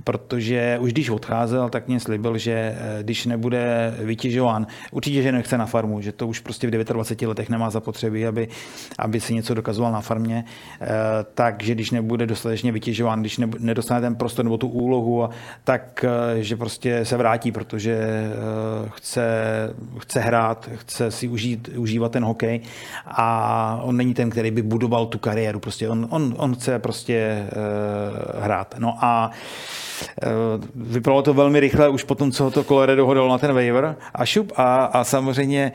protože 0.05 0.79
už 0.81 0.92
když 0.92 1.11
odcházel, 1.11 1.68
tak 1.68 1.88
mě 1.88 2.01
slíbil, 2.01 2.38
že 2.38 2.53
eh, 2.53 3.03
když 3.03 3.27
nebude 3.27 3.94
vytěžován, 3.99 4.66
určitě, 4.90 5.23
že 5.23 5.33
nechce 5.33 5.59
na 5.59 5.66
farmu, 5.66 6.01
že 6.01 6.12
to 6.12 6.27
už 6.27 6.40
prostě 6.40 6.66
v 6.66 6.70
29 6.70 7.29
letech 7.29 7.49
nemá 7.49 7.70
zapotřebí, 7.70 8.27
aby, 8.27 8.49
aby 8.99 9.20
si 9.20 9.35
něco 9.35 9.55
dokazoval 9.55 9.92
na 9.92 10.01
farmě, 10.01 10.44
eh, 10.81 10.87
takže 11.35 11.75
když 11.75 11.90
nebude 11.90 12.27
dostatečně 12.27 12.73
vytěžován, 12.73 13.20
když 13.20 13.40
nedostane 13.59 14.01
ten 14.01 14.14
prostor 14.14 14.44
nebo 14.44 14.59
tu 14.59 14.68
úlohu, 14.68 15.29
tak 15.64 16.05
že 16.38 16.57
prostě 16.57 17.05
se 17.05 17.16
vrátí, 17.16 17.53
protože 17.53 17.99
chce, 18.88 19.25
chce 19.99 20.20
hrát, 20.20 20.70
chce 20.75 21.11
si 21.11 21.29
užít, 21.29 21.68
užít 21.68 21.99
užívat 22.00 22.12
ten 22.12 22.24
hokej 22.24 22.60
a 23.06 23.80
on 23.82 23.96
není 23.96 24.14
ten, 24.14 24.30
který 24.30 24.50
by 24.50 24.62
budoval 24.62 25.06
tu 25.06 25.18
kariéru. 25.18 25.60
Prostě 25.60 25.88
on, 25.88 26.06
on, 26.10 26.34
on 26.36 26.54
chce 26.54 26.78
prostě 26.78 27.46
uh, 27.52 28.42
hrát. 28.42 28.74
No 28.78 28.96
a 29.00 29.30
Eh, 29.30 29.89
vypadalo 30.74 31.22
to 31.22 31.34
velmi 31.34 31.60
rychle 31.60 31.88
už 31.88 32.04
potom, 32.04 32.32
co 32.32 32.50
to 32.50 32.64
Colorado 32.64 33.06
hodil 33.06 33.28
na 33.28 33.38
ten 33.38 33.54
waiver 33.54 33.96
a 34.14 34.24
šup 34.24 34.52
a, 34.56 34.84
a 34.84 35.04
samozřejmě 35.04 35.72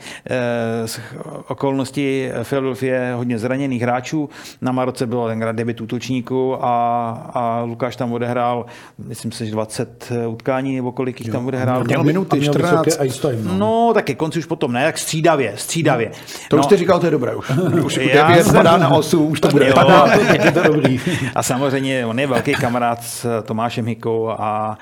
z 0.86 0.98
eh, 0.98 1.18
okolností 1.48 2.28
Philadelphia 2.42 3.16
hodně 3.16 3.38
zraněných 3.38 3.82
hráčů. 3.82 4.28
Na 4.60 4.72
Maroce 4.72 5.06
bylo 5.06 5.28
tenkrát 5.28 5.56
debit 5.56 5.80
útočníků 5.80 6.64
a, 6.64 7.08
a 7.34 7.62
Lukáš 7.62 7.96
tam 7.96 8.12
odehrál, 8.12 8.66
myslím 8.98 9.32
si, 9.32 9.46
že 9.46 9.52
20 9.52 10.12
utkání 10.28 10.76
nebo 10.76 10.92
kolik 10.92 11.20
jich 11.20 11.32
tam 11.32 11.46
odehrál. 11.46 11.84
Měl 11.84 12.04
minuty, 12.04 12.40
14. 12.40 12.96
Time, 13.20 13.44
no. 13.44 13.58
no, 13.58 13.90
tak 13.94 14.04
ke 14.04 14.14
konci 14.14 14.38
už 14.38 14.46
potom 14.46 14.72
ne, 14.72 14.84
tak 14.84 14.98
střídavě, 14.98 15.52
střídavě. 15.56 16.10
To 16.48 16.56
no. 16.56 16.60
už 16.60 16.66
jste 16.66 16.76
říkal, 16.76 17.00
to 17.00 17.06
je 17.06 17.10
dobré 17.10 17.34
už. 17.34 17.50
Už 17.84 17.98
9 18.14 18.52
padá 18.52 18.76
na 18.76 18.88
8, 18.88 19.26
už 19.26 19.40
to 19.40 19.48
bude. 19.48 19.72
Padá, 19.72 20.08
to 20.54 20.62
dobrý. 20.62 21.00
A 21.34 21.42
samozřejmě 21.42 22.06
on 22.06 22.20
je 22.20 22.26
velký 22.26 22.54
kamarád 22.54 23.02
s 23.02 23.42
Tomášem 23.42 23.86
Hikou, 23.86 24.15
a 24.24 24.78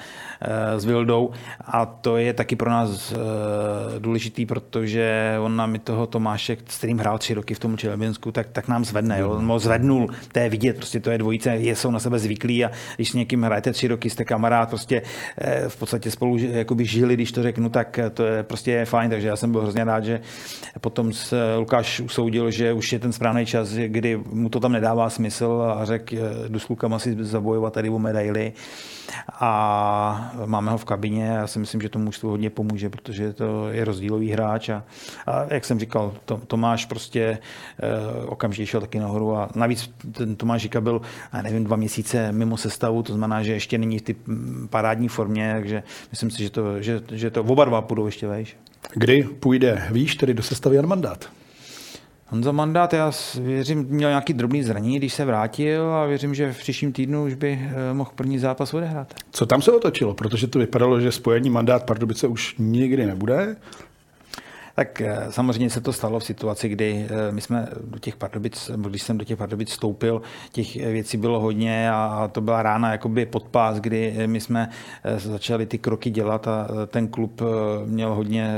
Eh, 0.46 0.80
s 0.80 0.84
Vildou 0.84 1.30
a 1.60 1.86
to 1.86 2.16
je 2.16 2.32
taky 2.32 2.56
pro 2.56 2.70
nás 2.70 3.12
eh, 3.12 3.16
důležitý, 3.98 4.46
protože 4.46 5.36
on 5.40 5.56
nám 5.56 5.74
i 5.74 5.78
toho 5.78 6.06
Tomáše, 6.06 6.56
s 6.68 6.78
kterým 6.78 6.98
hrál 6.98 7.18
tři 7.18 7.34
roky 7.34 7.54
v 7.54 7.58
tom 7.58 7.76
Čelebinsku, 7.76 8.32
tak, 8.32 8.46
tak 8.52 8.68
nám 8.68 8.84
zvedne. 8.84 9.20
Jo? 9.20 9.30
On 9.30 9.46
ho 9.46 9.58
zvednul, 9.58 10.08
to 10.32 10.38
je 10.38 10.48
vidět, 10.48 10.76
prostě 10.76 11.00
to 11.00 11.10
je 11.10 11.18
dvojice, 11.18 11.50
je, 11.50 11.76
jsou 11.76 11.90
na 11.90 11.98
sebe 11.98 12.18
zvyklí 12.18 12.64
a 12.64 12.70
když 12.96 13.10
s 13.10 13.14
někým 13.14 13.42
hrajete 13.42 13.72
tři 13.72 13.88
roky, 13.88 14.10
jste 14.10 14.24
kamarád, 14.24 14.68
prostě 14.68 15.02
eh, 15.38 15.68
v 15.68 15.76
podstatě 15.76 16.10
spolu 16.10 16.38
jakoby 16.38 16.84
žili, 16.84 17.14
když 17.14 17.32
to 17.32 17.42
řeknu, 17.42 17.68
tak 17.68 17.98
to 18.14 18.24
je 18.24 18.42
prostě 18.42 18.84
fajn, 18.84 19.10
takže 19.10 19.28
já 19.28 19.36
jsem 19.36 19.52
byl 19.52 19.60
hrozně 19.60 19.84
rád, 19.84 20.04
že 20.04 20.20
potom 20.80 21.12
se 21.12 21.56
Lukáš 21.56 22.00
usoudil, 22.00 22.50
že 22.50 22.72
už 22.72 22.92
je 22.92 22.98
ten 22.98 23.12
správný 23.12 23.46
čas, 23.46 23.72
kdy 23.72 24.20
mu 24.32 24.48
to 24.48 24.60
tam 24.60 24.72
nedává 24.72 25.10
smysl 25.10 25.74
a 25.76 25.84
řekl, 25.84 26.16
jdu 26.48 26.58
s 26.58 26.64
klukama 26.64 26.98
si 26.98 27.16
zabojovat 27.20 27.72
tady 27.72 27.90
o 27.90 27.98
medaily 27.98 28.52
a 29.40 30.32
máme 30.46 30.70
ho 30.70 30.78
v 30.78 30.84
kabině 30.84 31.24
já 31.24 31.46
si 31.46 31.58
myslím, 31.58 31.80
že 31.80 31.88
to 31.88 31.98
mužstvu 31.98 32.30
hodně 32.30 32.50
pomůže, 32.50 32.90
protože 32.90 33.32
to 33.32 33.68
je 33.68 33.84
rozdílový 33.84 34.30
hráč 34.30 34.68
a, 34.68 34.84
a 35.26 35.54
jak 35.54 35.64
jsem 35.64 35.80
říkal, 35.80 36.12
to, 36.24 36.40
Tomáš 36.46 36.84
prostě 36.84 37.20
e, 37.22 37.38
okamžitě 38.26 38.66
šel 38.66 38.80
taky 38.80 38.98
nahoru 38.98 39.36
a 39.36 39.48
navíc 39.54 39.90
ten 40.12 40.36
Tomáš 40.36 40.62
Žika 40.62 40.80
byl, 40.80 41.00
já 41.32 41.42
nevím, 41.42 41.64
dva 41.64 41.76
měsíce 41.76 42.32
mimo 42.32 42.56
sestavu, 42.56 43.02
to 43.02 43.12
znamená, 43.12 43.42
že 43.42 43.52
ještě 43.52 43.78
není 43.78 43.98
v 43.98 44.02
ty 44.02 44.16
parádní 44.70 45.08
formě, 45.08 45.52
takže 45.54 45.82
myslím 46.10 46.30
si, 46.30 46.42
že 46.42 46.50
to, 46.50 46.82
že, 46.82 47.02
že 47.12 47.30
to 47.30 47.40
oba 47.40 47.64
dva 47.64 47.82
půjdou 47.82 48.06
ještě 48.06 48.26
vejš. 48.26 48.56
Kdy 48.94 49.22
půjde, 49.22 49.88
víš, 49.90 50.16
tedy 50.16 50.34
do 50.34 50.42
sestavy 50.42 50.82
mandát? 50.82 51.28
Honza 52.34 52.52
Mandát, 52.52 52.92
já 52.92 53.12
věřím, 53.40 53.86
měl 53.88 54.10
nějaký 54.10 54.32
drobný 54.32 54.62
zranění, 54.62 54.98
když 54.98 55.14
se 55.14 55.24
vrátil 55.24 55.92
a 55.92 56.06
věřím, 56.06 56.34
že 56.34 56.52
v 56.52 56.58
příštím 56.58 56.92
týdnu 56.92 57.24
už 57.24 57.34
by 57.34 57.60
eh, 57.62 57.94
mohl 57.94 58.10
první 58.14 58.38
zápas 58.38 58.74
odehrát. 58.74 59.14
Co 59.30 59.46
tam 59.46 59.62
se 59.62 59.72
otočilo? 59.72 60.14
Protože 60.14 60.46
to 60.46 60.58
vypadalo, 60.58 61.00
že 61.00 61.12
spojení 61.12 61.50
mandát 61.50 61.84
Pardubice 61.86 62.26
už 62.26 62.54
nikdy 62.58 63.06
nebude. 63.06 63.56
Tak 64.74 65.00
eh, 65.00 65.26
samozřejmě 65.30 65.70
se 65.70 65.80
to 65.80 65.92
stalo 65.92 66.18
v 66.18 66.24
situaci, 66.24 66.68
kdy 66.68 67.06
eh, 67.08 67.32
my 67.32 67.40
jsme 67.40 67.68
do 67.84 67.98
těch 67.98 68.16
Pardubic, 68.16 68.70
když 68.76 69.02
jsem 69.02 69.18
do 69.18 69.24
těch 69.24 69.38
Pardubic 69.38 69.70
vstoupil, 69.70 70.22
těch 70.52 70.76
věcí 70.76 71.16
bylo 71.16 71.40
hodně 71.40 71.90
a 71.90 72.30
to 72.32 72.40
byla 72.40 72.62
rána 72.62 72.92
jakoby 72.92 73.26
podpás, 73.26 73.80
kdy 73.80 74.14
my 74.26 74.40
jsme 74.40 74.68
začali 75.16 75.66
ty 75.66 75.78
kroky 75.78 76.10
dělat 76.10 76.48
a 76.48 76.68
ten 76.86 77.08
klub 77.08 77.42
měl 77.86 78.14
hodně 78.14 78.54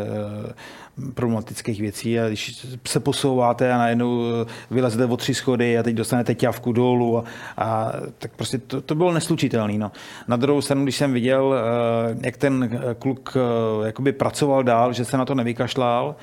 problematických 1.15 1.81
věcí 1.81 2.21
a 2.21 2.29
když 2.29 2.67
se 2.87 3.01
posouváte 3.01 3.73
a 3.73 3.79
najednou 3.79 4.23
eh, 4.23 4.53
vylezete 4.71 5.05
o 5.05 5.17
tři 5.17 5.35
schody 5.35 5.79
a 5.79 5.83
teď 5.83 5.95
dostanete 5.95 6.35
ťavku 6.35 6.73
dolů 6.73 7.19
a, 7.19 7.25
a 7.57 7.93
tak 8.19 8.31
prostě 8.37 8.59
to, 8.59 8.81
to 8.81 8.95
bylo 8.95 9.13
neslučitelné. 9.13 9.79
No. 9.79 9.93
Na 10.29 10.37
druhou 10.37 10.61
stranu, 10.61 10.83
když 10.83 10.97
jsem 10.97 11.13
viděl, 11.13 11.55
eh, 11.55 12.17
jak 12.23 12.37
ten 12.37 12.81
kluk 12.99 13.37
eh, 13.37 13.87
jakoby 13.87 14.13
pracoval 14.13 14.63
dál, 14.63 14.93
že 14.93 15.05
se 15.05 15.17
na 15.17 15.25
to 15.25 15.35
nevykašlal, 15.35 16.17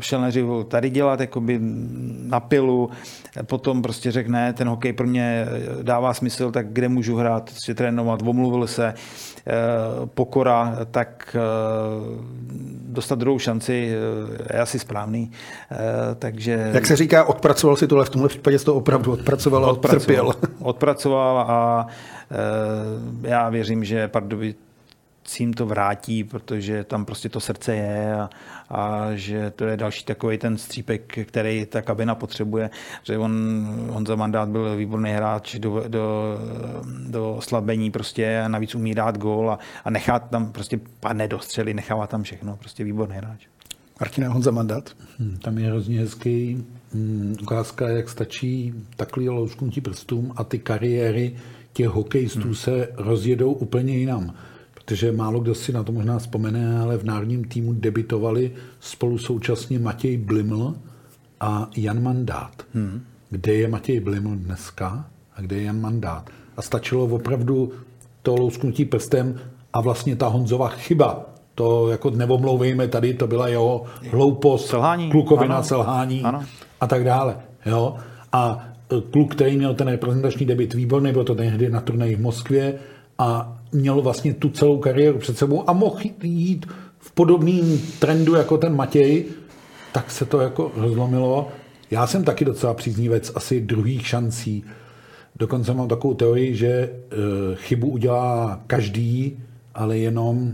šel 0.00 0.20
nejdřív 0.20 0.44
tady 0.68 0.90
dělat 0.90 1.20
jakoby 1.20 1.58
na 2.22 2.40
pilu, 2.40 2.90
potom 3.42 3.82
prostě 3.82 4.10
řekne, 4.10 4.52
ten 4.52 4.68
hokej 4.68 4.92
pro 4.92 5.06
mě 5.06 5.46
dává 5.82 6.14
smysl, 6.14 6.50
tak 6.50 6.66
kde 6.68 6.88
můžu 6.88 7.16
hrát, 7.16 7.50
si 7.50 7.74
trénovat, 7.74 8.22
omluvil 8.22 8.66
se, 8.66 8.94
pokora, 10.14 10.78
tak 10.90 11.36
dostat 12.88 13.18
druhou 13.18 13.38
šanci 13.38 13.96
je 14.52 14.60
asi 14.60 14.78
správný. 14.78 15.30
Takže... 16.18 16.70
Jak 16.74 16.86
se 16.86 16.96
říká, 16.96 17.24
odpracoval 17.24 17.76
si 17.76 17.86
tohle, 17.86 18.04
v 18.04 18.10
tomhle 18.10 18.28
případě 18.28 18.58
to 18.58 18.74
opravdu 18.74 19.12
odpracoval 19.12 19.64
a 19.64 19.68
odpracoval, 19.68 20.34
Odpracoval 20.58 21.38
a 21.38 21.86
já 23.22 23.48
věřím, 23.48 23.84
že 23.84 24.08
Pardubic 25.26 25.36
cím 25.36 25.52
to 25.52 25.66
vrátí, 25.66 26.24
protože 26.24 26.84
tam 26.84 27.04
prostě 27.04 27.28
to 27.28 27.40
srdce 27.40 27.74
je 27.74 28.14
a, 28.14 28.30
a 28.70 29.14
že 29.14 29.50
to 29.50 29.64
je 29.64 29.76
další 29.76 30.04
takový 30.04 30.38
ten 30.38 30.58
střípek, 30.58 31.18
který 31.26 31.66
ta 31.66 31.82
kabina 31.82 32.14
potřebuje, 32.14 32.70
že 33.02 33.18
on, 33.18 33.32
on 33.92 34.06
za 34.06 34.16
mandát 34.16 34.48
byl 34.48 34.76
výborný 34.76 35.10
hráč 35.10 35.56
do, 35.58 35.84
do, 35.88 36.38
do 37.08 37.34
oslabení 37.34 37.90
prostě 37.90 38.40
a 38.44 38.48
navíc 38.48 38.74
umí 38.74 38.94
dát 38.94 39.18
gól 39.18 39.50
a, 39.50 39.58
a 39.84 39.90
nechá 39.90 40.18
tam 40.18 40.52
prostě 40.52 40.80
padne 41.00 41.28
do 41.28 41.38
střely, 41.38 41.74
nechává 41.74 42.06
tam 42.06 42.22
všechno, 42.22 42.56
prostě 42.56 42.84
výborný 42.84 43.16
hráč. 43.16 43.46
Martina 44.00 44.28
Honza 44.28 44.50
mandát? 44.50 44.90
Hmm, 45.18 45.36
tam 45.36 45.58
je 45.58 45.66
hrozně 45.66 46.00
hezký 46.00 46.64
hmm, 46.92 47.36
ukázka, 47.42 47.88
jak 47.88 48.08
stačí 48.08 48.74
takový 48.96 49.28
lousknutí 49.28 49.80
prstům 49.80 50.32
a 50.36 50.44
ty 50.44 50.58
kariéry 50.58 51.36
těch 51.72 51.88
hokejistů 51.88 52.40
hmm. 52.40 52.54
se 52.54 52.88
rozjedou 52.96 53.52
úplně 53.52 53.96
jinam 53.96 54.34
protože 54.86 55.12
málo 55.12 55.40
kdo 55.40 55.54
si 55.54 55.72
na 55.72 55.82
to 55.82 55.92
možná 55.92 56.18
vzpomene, 56.18 56.78
ale 56.78 56.98
v 56.98 57.04
národním 57.04 57.44
týmu 57.44 57.72
debitovali 57.72 58.52
spolu 58.80 59.18
současně 59.18 59.78
Matěj 59.78 60.16
Bliml 60.16 60.74
a 61.40 61.70
Jan 61.76 62.02
Mandát. 62.02 62.62
Hmm. 62.74 63.02
Kde 63.30 63.54
je 63.54 63.68
Matěj 63.68 64.00
Bliml 64.00 64.36
dneska 64.36 65.04
a 65.36 65.40
kde 65.40 65.56
je 65.56 65.62
Jan 65.62 65.80
Mandát? 65.80 66.30
A 66.56 66.62
stačilo 66.62 67.04
opravdu 67.04 67.72
to 68.22 68.36
lousknutí 68.36 68.84
prstem 68.84 69.40
a 69.72 69.80
vlastně 69.80 70.16
ta 70.16 70.26
Honzova 70.26 70.68
chyba. 70.68 71.26
To 71.54 71.88
jako 71.88 72.10
nevomlouvejme 72.10 72.88
tady, 72.88 73.14
to 73.14 73.26
byla 73.26 73.48
jeho 73.48 73.84
hloupost, 74.10 74.66
selhání. 74.66 75.10
klukovina, 75.10 75.54
ano. 75.54 75.64
selhání 75.64 76.22
ano. 76.22 76.42
a 76.80 76.86
tak 76.86 77.04
dále. 77.04 77.36
Jo? 77.66 77.96
A 78.32 78.68
e, 78.92 79.00
kluk, 79.00 79.34
který 79.34 79.56
měl 79.56 79.74
ten 79.74 79.88
reprezentační 79.88 80.46
debit 80.46 80.74
výborný, 80.74 81.12
byl 81.12 81.24
to 81.24 81.34
tehdy 81.34 81.70
na 81.70 81.80
turnaji 81.80 82.16
v 82.16 82.20
Moskvě 82.20 82.74
a 83.18 83.55
měl 83.72 84.02
vlastně 84.02 84.34
tu 84.34 84.48
celou 84.48 84.78
kariéru 84.78 85.18
před 85.18 85.38
sebou 85.38 85.70
a 85.70 85.72
mohl 85.72 86.00
jít 86.22 86.66
v 86.98 87.12
podobném 87.12 87.78
trendu 87.98 88.34
jako 88.34 88.58
ten 88.58 88.76
Matěj, 88.76 89.24
tak 89.92 90.10
se 90.10 90.24
to 90.24 90.40
jako 90.40 90.72
rozlomilo. 90.76 91.48
Já 91.90 92.06
jsem 92.06 92.24
taky 92.24 92.44
docela 92.44 92.74
příznivec 92.74 93.32
asi 93.34 93.60
druhých 93.60 94.06
šancí. 94.06 94.64
Dokonce 95.36 95.74
mám 95.74 95.88
takovou 95.88 96.14
teorii, 96.14 96.56
že 96.56 96.68
e, 96.68 96.90
chybu 97.54 97.88
udělá 97.88 98.60
každý, 98.66 99.38
ale 99.74 99.98
jenom 99.98 100.52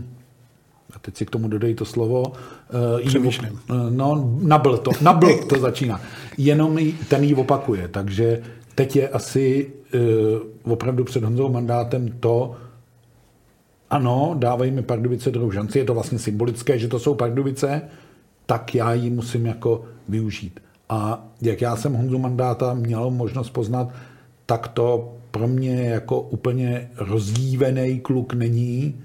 a 0.95 0.99
teď 0.99 1.17
si 1.17 1.25
k 1.25 1.29
tomu 1.29 1.47
dodej 1.47 1.75
to 1.75 1.85
slovo, 1.85 2.23
uh, 2.23 3.07
Přemýšlím. 3.07 3.59
no, 3.89 4.37
nabl 4.41 4.77
to, 4.77 4.91
nabl 5.01 5.37
to 5.49 5.59
začíná. 5.59 6.01
Jenom 6.37 6.79
ten 7.07 7.23
ji 7.23 7.35
opakuje, 7.35 7.87
takže 7.87 8.41
teď 8.75 8.95
je 8.95 9.09
asi 9.09 9.71
uh, 10.63 10.71
opravdu 10.73 11.03
před 11.03 11.23
Honzou 11.23 11.49
mandátem 11.49 12.09
to, 12.19 12.55
ano, 13.93 14.35
dávají 14.37 14.71
mi 14.71 14.81
Pardubice 14.81 15.31
druhou 15.31 15.51
šanci, 15.51 15.79
je 15.79 15.85
to 15.85 15.93
vlastně 15.93 16.19
symbolické, 16.19 16.79
že 16.79 16.87
to 16.87 16.99
jsou 16.99 17.15
Pardubice, 17.15 17.81
tak 18.45 18.75
já 18.75 18.93
ji 18.93 19.09
musím 19.09 19.45
jako 19.45 19.83
využít. 20.09 20.59
A 20.89 21.27
jak 21.41 21.61
já 21.61 21.75
jsem 21.75 21.93
Honzu 21.93 22.19
Mandáta 22.19 22.73
měl 22.73 23.09
možnost 23.09 23.49
poznat, 23.49 23.93
tak 24.45 24.67
to 24.67 25.13
pro 25.31 25.47
mě 25.47 25.83
jako 25.83 26.21
úplně 26.21 26.89
rozdívený 26.97 27.99
kluk 27.99 28.33
není, 28.33 29.01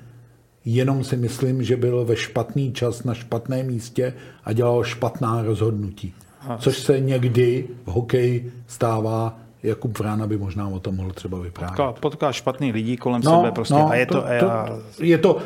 jenom 0.65 1.05
si 1.05 1.17
myslím, 1.17 1.63
že 1.63 1.77
byl 1.77 2.05
ve 2.05 2.17
špatný 2.17 2.73
čas 2.73 3.05
na 3.05 3.15
špatném 3.15 3.67
místě 3.67 4.15
a 4.45 4.53
dělal 4.53 4.85
špatná 4.85 5.43
rozhodnutí. 5.43 6.15
Což 6.59 6.79
se 6.79 7.01
někdy 7.01 7.69
v 7.85 7.91
hokeji 7.91 8.53
stává 8.67 9.41
Jakub 9.63 9.99
Vrána 9.99 10.27
by 10.27 10.37
možná 10.37 10.69
o 10.69 10.81
tom 10.81 10.97
mohl 10.97 11.11
třeba 11.11 11.39
vyprávět. 11.39 11.77
Potká, 11.77 12.01
potká 12.01 12.33
špatný 12.33 12.73
lidí 12.73 12.97
kolem 12.97 13.23
no, 13.25 13.37
sebe 13.37 13.53
prostě 13.53 13.75
no, 13.75 13.91
a 13.91 13.95
je 13.95 14.07
to... 14.07 14.21
to, 14.21 14.27
já... 14.27 14.67
to 14.67 15.05
je 15.05 15.19
to, 15.19 15.43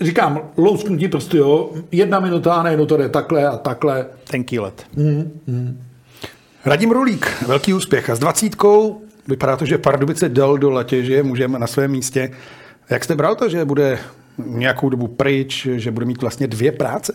říkám, 0.00 0.40
lousknutí 0.56 1.08
prostě 1.08 1.36
jo, 1.36 1.70
jedna 1.92 2.20
minuta 2.20 2.54
a 2.54 2.62
najednou 2.62 2.86
to 2.86 2.96
jde 2.96 3.08
takhle 3.08 3.46
a 3.46 3.56
takhle. 3.56 4.06
Tenký 4.30 4.58
let. 4.58 4.86
Mm, 4.96 5.40
mm. 5.46 5.84
Radim 6.64 6.90
Rulík, 6.90 7.42
velký 7.46 7.74
úspěch 7.74 8.10
a 8.10 8.14
s 8.14 8.18
dvacítkou 8.18 9.02
vypadá 9.28 9.56
to, 9.56 9.64
že 9.66 9.78
Pardubice 9.78 10.28
dal 10.28 10.58
do 10.58 10.84
že 10.90 11.22
můžeme 11.22 11.58
na 11.58 11.66
svém 11.66 11.90
místě. 11.90 12.30
Jak 12.90 13.04
jste 13.04 13.16
bral 13.16 13.34
to, 13.34 13.48
že 13.48 13.64
bude 13.64 13.98
nějakou 14.38 14.88
dobu 14.88 15.08
pryč, 15.08 15.68
že 15.76 15.90
bude 15.90 16.06
mít 16.06 16.20
vlastně 16.20 16.46
dvě 16.46 16.72
práce? 16.72 17.12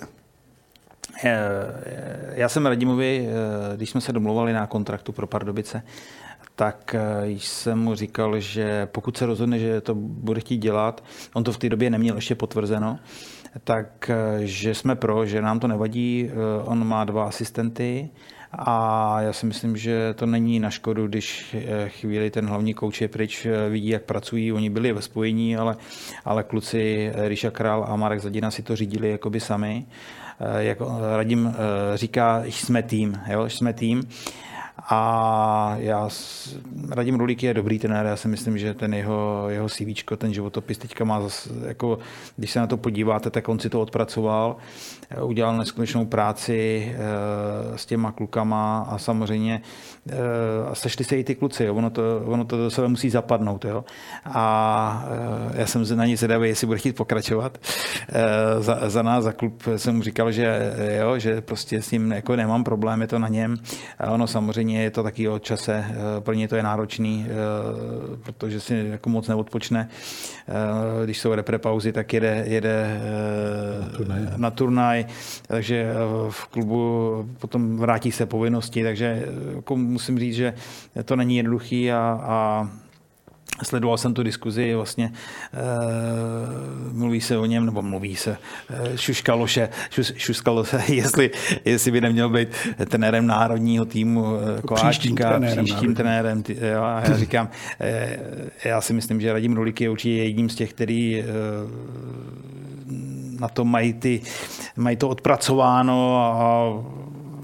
Já 2.33 2.49
jsem 2.49 2.65
Radimovi, 2.65 3.27
eh, 3.27 3.77
když 3.77 3.89
jsme 3.89 4.01
se 4.01 4.13
domluvali 4.13 4.53
na 4.53 4.67
kontraktu 4.67 5.11
pro 5.11 5.27
Pardubice, 5.27 5.83
tak 6.55 6.95
eh, 6.95 7.27
jsem 7.27 7.79
mu 7.79 7.95
říkal, 7.95 8.39
že 8.39 8.85
pokud 8.91 9.17
se 9.17 9.25
rozhodne, 9.25 9.59
že 9.59 9.81
to 9.81 9.95
bude 9.95 10.39
chtít 10.39 10.57
dělat, 10.57 11.03
on 11.33 11.43
to 11.43 11.51
v 11.51 11.57
té 11.57 11.69
době 11.69 11.89
neměl 11.89 12.15
ještě 12.15 12.35
potvrzeno, 12.35 12.99
tak 13.63 14.09
eh, 14.09 14.45
že 14.45 14.75
jsme 14.75 14.95
pro, 14.95 15.25
že 15.25 15.41
nám 15.41 15.59
to 15.59 15.67
nevadí. 15.67 16.29
On 16.65 16.87
má 16.87 17.03
dva 17.03 17.25
asistenty 17.27 18.09
a 18.51 19.21
já 19.21 19.33
si 19.33 19.45
myslím, 19.45 19.77
že 19.77 20.13
to 20.13 20.25
není 20.25 20.59
na 20.59 20.69
škodu, 20.69 21.07
když 21.07 21.55
chvíli 21.87 22.29
ten 22.29 22.45
hlavní 22.45 22.73
kouč 22.73 23.01
je 23.01 23.07
pryč, 23.07 23.47
vidí, 23.69 23.87
jak 23.87 24.03
pracují. 24.03 24.53
Oni 24.53 24.69
byli 24.69 24.93
ve 24.93 25.01
spojení, 25.01 25.57
ale, 25.57 25.75
ale 26.25 26.43
kluci 26.43 27.11
Ríša 27.15 27.51
Král 27.51 27.85
a 27.87 27.95
Marek 27.95 28.19
Zadina 28.19 28.51
si 28.51 28.63
to 28.63 28.75
řídili 28.75 29.11
jakoby 29.11 29.39
sami. 29.39 29.85
Eh, 30.39 30.63
jak 30.63 30.77
Radim 31.15 31.47
eh, 31.47 31.97
říká, 31.97 32.43
jsme 32.45 32.83
tým, 32.83 33.19
jo, 33.27 33.45
jsme 33.45 33.73
tým. 33.73 34.03
A 34.89 35.75
já, 35.77 36.09
Radim 36.89 37.15
Rulík 37.15 37.43
je 37.43 37.53
dobrý 37.53 37.79
trenér, 37.79 38.05
já 38.05 38.15
si 38.15 38.27
myslím, 38.27 38.57
že 38.57 38.73
ten 38.73 38.93
jeho, 38.93 39.45
jeho 39.49 39.69
CV, 39.69 40.03
ten 40.17 40.33
životopis 40.33 40.77
teďka 40.77 41.03
má, 41.03 41.21
zase, 41.21 41.49
jako, 41.67 41.99
když 42.37 42.51
se 42.51 42.59
na 42.59 42.67
to 42.67 42.77
podíváte, 42.77 43.29
tak 43.29 43.49
on 43.49 43.59
si 43.59 43.69
to 43.69 43.81
odpracoval, 43.81 44.55
udělal 45.21 45.57
neskutečnou 45.57 46.05
práci 46.05 46.91
e, 46.95 47.77
s 47.77 47.85
těma 47.85 48.11
klukama 48.11 48.87
a 48.89 48.97
samozřejmě 48.97 49.61
e, 50.09 50.75
sešli 50.75 51.05
se 51.05 51.17
i 51.17 51.23
ty 51.23 51.35
kluci, 51.35 51.63
jo. 51.63 51.75
Ono, 51.75 51.89
to, 51.89 52.21
ono 52.25 52.45
to 52.45 52.57
do 52.57 52.69
sebe 52.69 52.87
musí 52.87 53.09
zapadnout. 53.09 53.65
Jo. 53.65 53.85
A 54.25 55.05
já 55.53 55.65
jsem 55.65 55.97
na 55.97 56.05
ní 56.05 56.15
zvědavý, 56.15 56.49
jestli 56.49 56.67
bude 56.67 56.79
chtít 56.79 56.95
pokračovat. 56.95 57.57
Za, 58.59 58.89
za 58.89 59.01
nás, 59.01 59.23
za 59.23 59.31
klub 59.31 59.63
jsem 59.75 59.95
mu 59.95 60.03
říkal, 60.03 60.31
že, 60.31 60.73
jo, 60.99 61.19
že 61.19 61.41
prostě 61.41 61.81
s 61.81 61.91
ním 61.91 62.11
jako 62.11 62.35
nemám 62.35 62.63
problém, 62.63 63.01
je 63.01 63.07
to 63.07 63.19
na 63.19 63.27
něm. 63.27 63.57
A 63.99 64.11
ono 64.11 64.27
samozřejmě 64.27 64.83
je 64.83 64.91
to 64.91 65.03
taky 65.03 65.29
o 65.29 65.39
čase, 65.39 65.85
eh, 65.89 66.21
pro 66.21 66.33
ně 66.33 66.47
to 66.47 66.55
je 66.55 66.63
náročný, 66.63 67.25
eh, 67.27 68.17
protože 68.23 68.59
si 68.59 68.87
jako 68.91 69.09
moc 69.09 69.27
neodpočne. 69.27 69.89
Eh, 69.89 71.05
když 71.05 71.19
jsou 71.19 71.33
repre 71.33 71.57
pauzy, 71.57 71.91
tak 71.91 72.13
jede, 72.13 72.43
jede 72.47 73.01
na, 73.81 73.97
turnaj. 73.97 74.19
na 74.37 74.51
turnaj, 74.51 75.02
takže 75.47 75.93
v 76.29 76.45
klubu 76.45 77.29
potom 77.39 77.77
vrátí 77.77 78.11
se 78.11 78.25
povinnosti, 78.25 78.83
takže 78.83 79.25
jako 79.55 79.75
musím 79.75 80.19
říct, 80.19 80.35
že 80.35 80.53
to 81.05 81.15
není 81.15 81.37
jednoduchý 81.37 81.91
a, 81.91 82.19
a 82.23 82.67
Sledoval 83.63 83.97
jsem 83.97 84.13
tu 84.13 84.23
diskuzi, 84.23 84.75
vlastně 84.75 85.11
e, 85.53 86.93
mluví 86.93 87.21
se 87.21 87.37
o 87.37 87.45
něm, 87.45 87.65
nebo 87.65 87.81
mluví 87.81 88.15
se, 88.15 88.37
e, 88.69 88.97
šuškalo 88.97 89.47
se, 89.47 89.69
šus, 89.89 90.13
šuškalo 90.15 90.65
se, 90.65 90.81
jestli, 90.93 91.31
jestli 91.65 91.91
by 91.91 92.01
neměl 92.01 92.29
být 92.29 92.49
trenérem 92.89 93.27
národního 93.27 93.85
týmu 93.85 94.35
e, 94.35 94.61
Koláčka, 94.61 94.89
příštím 94.89 95.15
trenérem. 95.15 95.65
Příštím 95.65 95.95
trenérem 95.95 96.43
ty, 96.43 96.57
jo, 96.73 96.83
a 96.83 97.03
já 97.09 97.17
říkám, 97.17 97.49
e, 97.79 98.19
já 98.65 98.81
si 98.81 98.93
myslím, 98.93 99.21
že 99.21 99.33
Radim 99.33 99.55
Rulik 99.55 99.81
je 99.81 99.89
určitě 99.89 100.23
jedním 100.23 100.49
z 100.49 100.55
těch, 100.55 100.73
který 100.73 101.19
e, 101.19 101.25
na 103.43 103.49
to 103.49 103.65
mají, 103.65 103.93
ty, 103.93 104.21
mají 104.75 104.97
to 104.97 105.09
odpracováno 105.09 106.17
a 106.17 106.33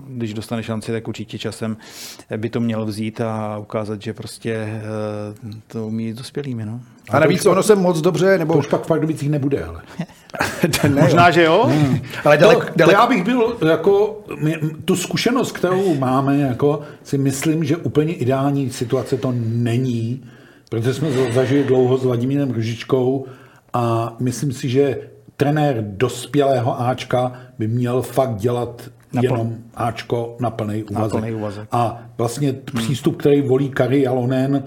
když 0.07 0.33
dostane 0.33 0.63
šanci, 0.63 0.91
tak 0.91 1.07
určitě 1.07 1.37
časem 1.37 1.77
by 2.37 2.49
to 2.49 2.59
měl 2.59 2.85
vzít 2.85 3.21
a 3.21 3.57
ukázat, 3.57 4.01
že 4.01 4.13
prostě 4.13 4.53
eh, 4.53 4.81
to 5.67 5.87
umí 5.87 6.13
dospělými. 6.13 6.65
No. 6.65 6.79
A 7.09 7.19
navíc 7.19 7.45
ono 7.45 7.63
se 7.63 7.75
moc 7.75 8.01
dobře, 8.01 8.37
nebo... 8.37 8.53
To 8.53 8.59
už 8.59 8.67
pak 8.67 8.83
v 8.83 8.87
Pardubicích 8.87 9.29
nebude, 9.29 9.63
ale. 9.63 9.81
ne, 10.89 11.01
Možná, 11.01 11.31
že 11.31 11.43
jo? 11.43 11.65
Hmm. 11.69 11.99
Ale 12.25 12.37
daleko, 12.37 12.61
to, 12.61 12.71
daleko... 12.75 12.97
To 12.97 13.01
já 13.01 13.07
bych 13.07 13.23
byl, 13.23 13.57
jako, 13.69 14.23
tu 14.85 14.95
zkušenost, 14.95 15.51
kterou 15.51 15.95
máme, 15.95 16.37
jako, 16.37 16.81
si 17.03 17.17
myslím, 17.17 17.63
že 17.63 17.77
úplně 17.77 18.13
ideální 18.13 18.69
situace 18.69 19.17
to 19.17 19.33
není, 19.41 20.23
protože 20.69 20.93
jsme 20.93 21.11
zažili 21.33 21.63
dlouho 21.63 21.97
s 21.97 22.03
Vladimírem 22.03 22.51
Ružičkou 22.51 23.25
a 23.73 24.15
myslím 24.19 24.51
si, 24.51 24.69
že 24.69 24.97
trenér 25.39 25.77
dospělého 25.81 26.81
Ačka 26.81 27.33
by 27.59 27.67
měl 27.67 28.01
fakt 28.01 28.35
dělat 28.35 28.89
na 29.13 29.21
jenom 29.23 29.55
Ačko 29.75 30.35
na 30.39 30.49
plný 30.49 30.83
úvazek. 30.83 31.21
Na 31.21 31.37
úvazek. 31.37 31.67
A 31.71 32.01
vlastně 32.17 32.49
hmm. 32.49 32.83
přístup, 32.83 33.17
který 33.17 33.41
volí 33.41 33.69
Kari 33.69 34.01
Jalonen, 34.01 34.63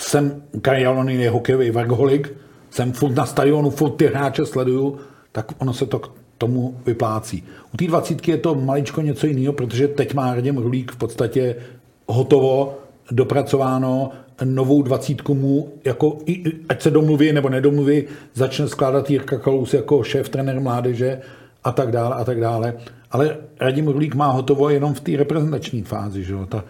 jsem, 0.00 0.42
Kari 0.62 0.82
Jalonen 0.82 1.20
je 1.20 1.30
hokejový 1.30 1.70
workaholic, 1.70 2.22
jsem 2.70 2.92
furt 2.92 3.14
na 3.14 3.26
stadionu, 3.26 3.70
furt 3.70 3.90
ty 3.90 4.06
hráče 4.06 4.46
sleduju, 4.46 4.98
tak 5.32 5.52
ono 5.58 5.72
se 5.72 5.86
to 5.86 5.98
k 5.98 6.10
tomu 6.38 6.76
vyplácí. 6.86 7.44
U 7.74 7.76
té 7.76 7.86
dvacítky 7.86 8.30
je 8.30 8.38
to 8.38 8.54
maličko 8.54 9.00
něco 9.00 9.26
jiného, 9.26 9.52
protože 9.52 9.88
teď 9.88 10.14
má 10.14 10.34
Radim 10.34 10.58
Rulík 10.58 10.92
v 10.92 10.96
podstatě 10.96 11.56
hotovo, 12.06 12.78
dopracováno, 13.10 14.10
novou 14.44 14.82
dvacítku 14.82 15.34
mu, 15.34 15.68
jako, 15.84 16.18
ať 16.68 16.82
se 16.82 16.90
domluví 16.90 17.32
nebo 17.32 17.48
nedomluví, 17.48 18.04
začne 18.34 18.68
skládat 18.68 19.10
Jirka 19.10 19.38
Kalous 19.38 19.74
jako 19.74 20.02
šéf 20.02 20.28
trenér 20.28 20.60
mládeže 20.60 21.20
a 21.64 21.72
tak 21.72 21.90
dále 21.90 22.14
a 22.14 22.24
tak 22.24 22.40
dále. 22.40 22.74
Ale 23.10 23.36
Radim 23.60 23.88
Rulík 23.88 24.14
má 24.14 24.26
hotovo 24.26 24.70
jenom 24.70 24.94
v 24.94 25.00
té 25.00 25.16
reprezentační 25.16 25.82
fázi, 25.82 26.24
že 26.24 26.32
jo? 26.32 26.46
Ta, 26.46 26.64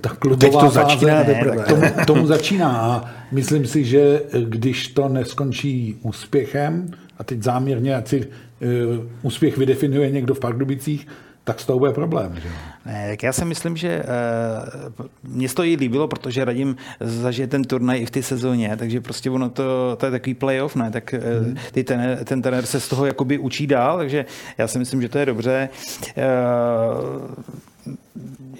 ta 0.00 0.08
klubová 0.08 0.40
Teď 0.40 0.60
to 0.60 0.70
začíná 0.70 1.24
fáze, 1.24 1.32
ne, 1.32 1.64
tomu, 1.68 1.82
tomu 2.06 2.26
začíná 2.26 2.68
a 2.68 3.10
myslím 3.32 3.66
si, 3.66 3.84
že 3.84 4.22
když 4.44 4.88
to 4.88 5.08
neskončí 5.08 5.98
úspěchem, 6.02 6.90
a 7.18 7.24
teď 7.24 7.42
záměrně, 7.42 7.96
ať 7.96 8.08
si 8.08 8.20
uh, 8.20 8.26
úspěch 9.22 9.58
vydefinuje 9.58 10.10
někdo 10.10 10.34
v 10.34 10.40
Pardubicích, 10.40 11.06
tak 11.44 11.60
s 11.60 11.66
tou 11.66 11.78
bude 11.78 11.92
problém. 11.92 12.36
Že? 12.42 12.48
Ne, 12.86 13.08
tak 13.10 13.22
já 13.22 13.32
si 13.32 13.44
myslím, 13.44 13.76
že 13.76 14.02
uh, 14.02 15.06
mě 15.22 15.48
to 15.48 15.62
jí 15.62 15.76
líbilo, 15.76 16.08
protože 16.08 16.44
Radim 16.44 16.76
zažije 17.00 17.46
ten 17.46 17.64
turnaj 17.64 18.02
i 18.02 18.06
v 18.06 18.10
té 18.10 18.22
sezóně, 18.22 18.76
takže 18.76 19.00
prostě 19.00 19.30
ono 19.30 19.50
to, 19.50 19.96
to 19.96 20.06
je 20.06 20.12
takový 20.12 20.34
playoff, 20.34 20.76
ne? 20.76 20.90
tak 20.90 21.14
uh, 21.14 21.54
ty 21.72 21.84
ten, 21.84 22.18
ten 22.24 22.42
trenér 22.42 22.66
se 22.66 22.80
z 22.80 22.88
toho 22.88 23.06
jakoby 23.06 23.38
učí 23.38 23.66
dál, 23.66 23.98
takže 23.98 24.26
já 24.58 24.68
si 24.68 24.78
myslím, 24.78 25.02
že 25.02 25.08
to 25.08 25.18
je 25.18 25.26
dobře. 25.26 25.68
Uh, 26.16 27.94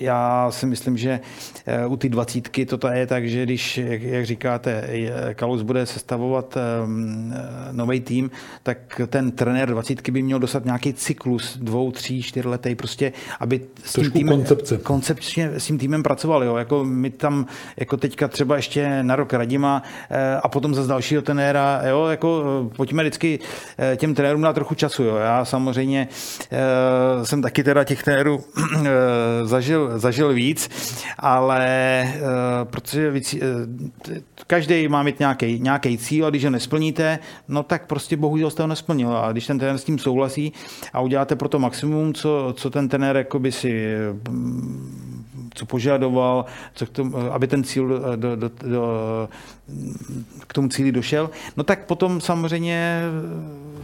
já 0.00 0.50
si 0.50 0.66
myslím, 0.66 0.96
že 0.96 1.20
eh, 1.66 1.86
u 1.86 1.96
ty 1.96 2.08
dvacítky 2.08 2.66
toto 2.66 2.88
je 2.88 3.06
tak, 3.06 3.28
že 3.28 3.42
když, 3.42 3.78
jak 4.00 4.26
říkáte, 4.26 4.88
Kalus 5.34 5.62
bude 5.62 5.86
sestavovat 5.86 6.56
ehm, 6.56 7.34
eh, 7.36 7.72
nový 7.72 8.00
tým, 8.00 8.30
tak 8.62 9.00
ten 9.06 9.30
trenér 9.30 9.68
dvacítky 9.68 10.10
by 10.10 10.22
měl 10.22 10.38
dostat 10.38 10.64
nějaký 10.64 10.94
cyklus 10.94 11.58
dvou, 11.58 11.92
tří, 11.92 12.22
čtyř 12.22 12.44
letý, 12.44 12.74
prostě, 12.74 13.12
aby 13.40 13.60
s 13.84 13.92
tím 13.92 14.10
týmem, 14.10 14.36
koncepce. 14.38 14.78
koncepčně 14.78 15.50
s 15.56 15.66
tím 15.66 15.78
týmem 15.78 16.02
pracovali. 16.02 16.46
Jo. 16.46 16.56
Jako 16.56 16.84
my 16.84 17.10
tam, 17.10 17.46
jako 17.76 17.96
teďka 17.96 18.28
třeba 18.28 18.56
ještě 18.56 19.02
na 19.02 19.16
rok 19.16 19.32
Radima 19.32 19.82
eh, 20.10 20.36
a 20.42 20.48
potom 20.48 20.74
zase 20.74 20.88
dalšího 20.88 21.22
trenéra, 21.22 21.82
jo, 21.88 22.06
jako 22.06 22.42
pojďme 22.76 23.02
vždycky 23.02 23.38
těm 23.96 24.14
trenérům 24.14 24.40
na 24.40 24.52
trochu 24.52 24.74
času. 24.74 25.02
Jo. 25.02 25.16
Já 25.16 25.44
samozřejmě 25.44 26.08
jsem 27.22 27.42
taky 27.42 27.64
teda 27.64 27.84
těch 27.84 28.02
trenérů 28.02 28.44
zažil 29.46 29.98
zažil, 29.98 30.32
víc, 30.32 30.70
ale 31.18 32.04
uh, 32.14 32.20
protože 32.64 33.10
uh, 33.10 33.40
každý 34.46 34.88
má 34.88 35.02
mít 35.02 35.20
nějaký, 35.20 35.60
cíl 35.98 36.26
a 36.26 36.30
když 36.30 36.44
ho 36.44 36.50
nesplníte, 36.50 37.18
no 37.48 37.62
tak 37.62 37.86
prostě 37.86 38.16
bohužel 38.16 38.50
jste 38.50 38.62
ho 38.62 38.66
nesplnil. 38.66 39.16
A 39.16 39.32
když 39.32 39.46
ten 39.46 39.58
trenér 39.58 39.78
s 39.78 39.84
tím 39.84 39.98
souhlasí 39.98 40.52
a 40.92 41.00
uděláte 41.00 41.36
pro 41.36 41.48
to 41.48 41.58
maximum, 41.58 42.14
co, 42.14 42.54
co 42.56 42.70
ten 42.70 42.88
trenér 42.88 43.16
jakoby 43.16 43.52
si 43.52 43.96
co 45.54 45.66
požadoval, 45.66 46.44
co 46.74 46.86
k 46.86 46.90
tomu, 46.90 47.16
aby 47.16 47.46
ten 47.46 47.64
cíl 47.64 48.00
do, 48.16 48.36
do, 48.36 48.50
do, 48.66 49.28
k 50.46 50.52
tomu 50.52 50.68
cíli 50.68 50.92
došel, 50.92 51.30
no 51.56 51.64
tak 51.64 51.86
potom 51.86 52.20
samozřejmě 52.20 53.02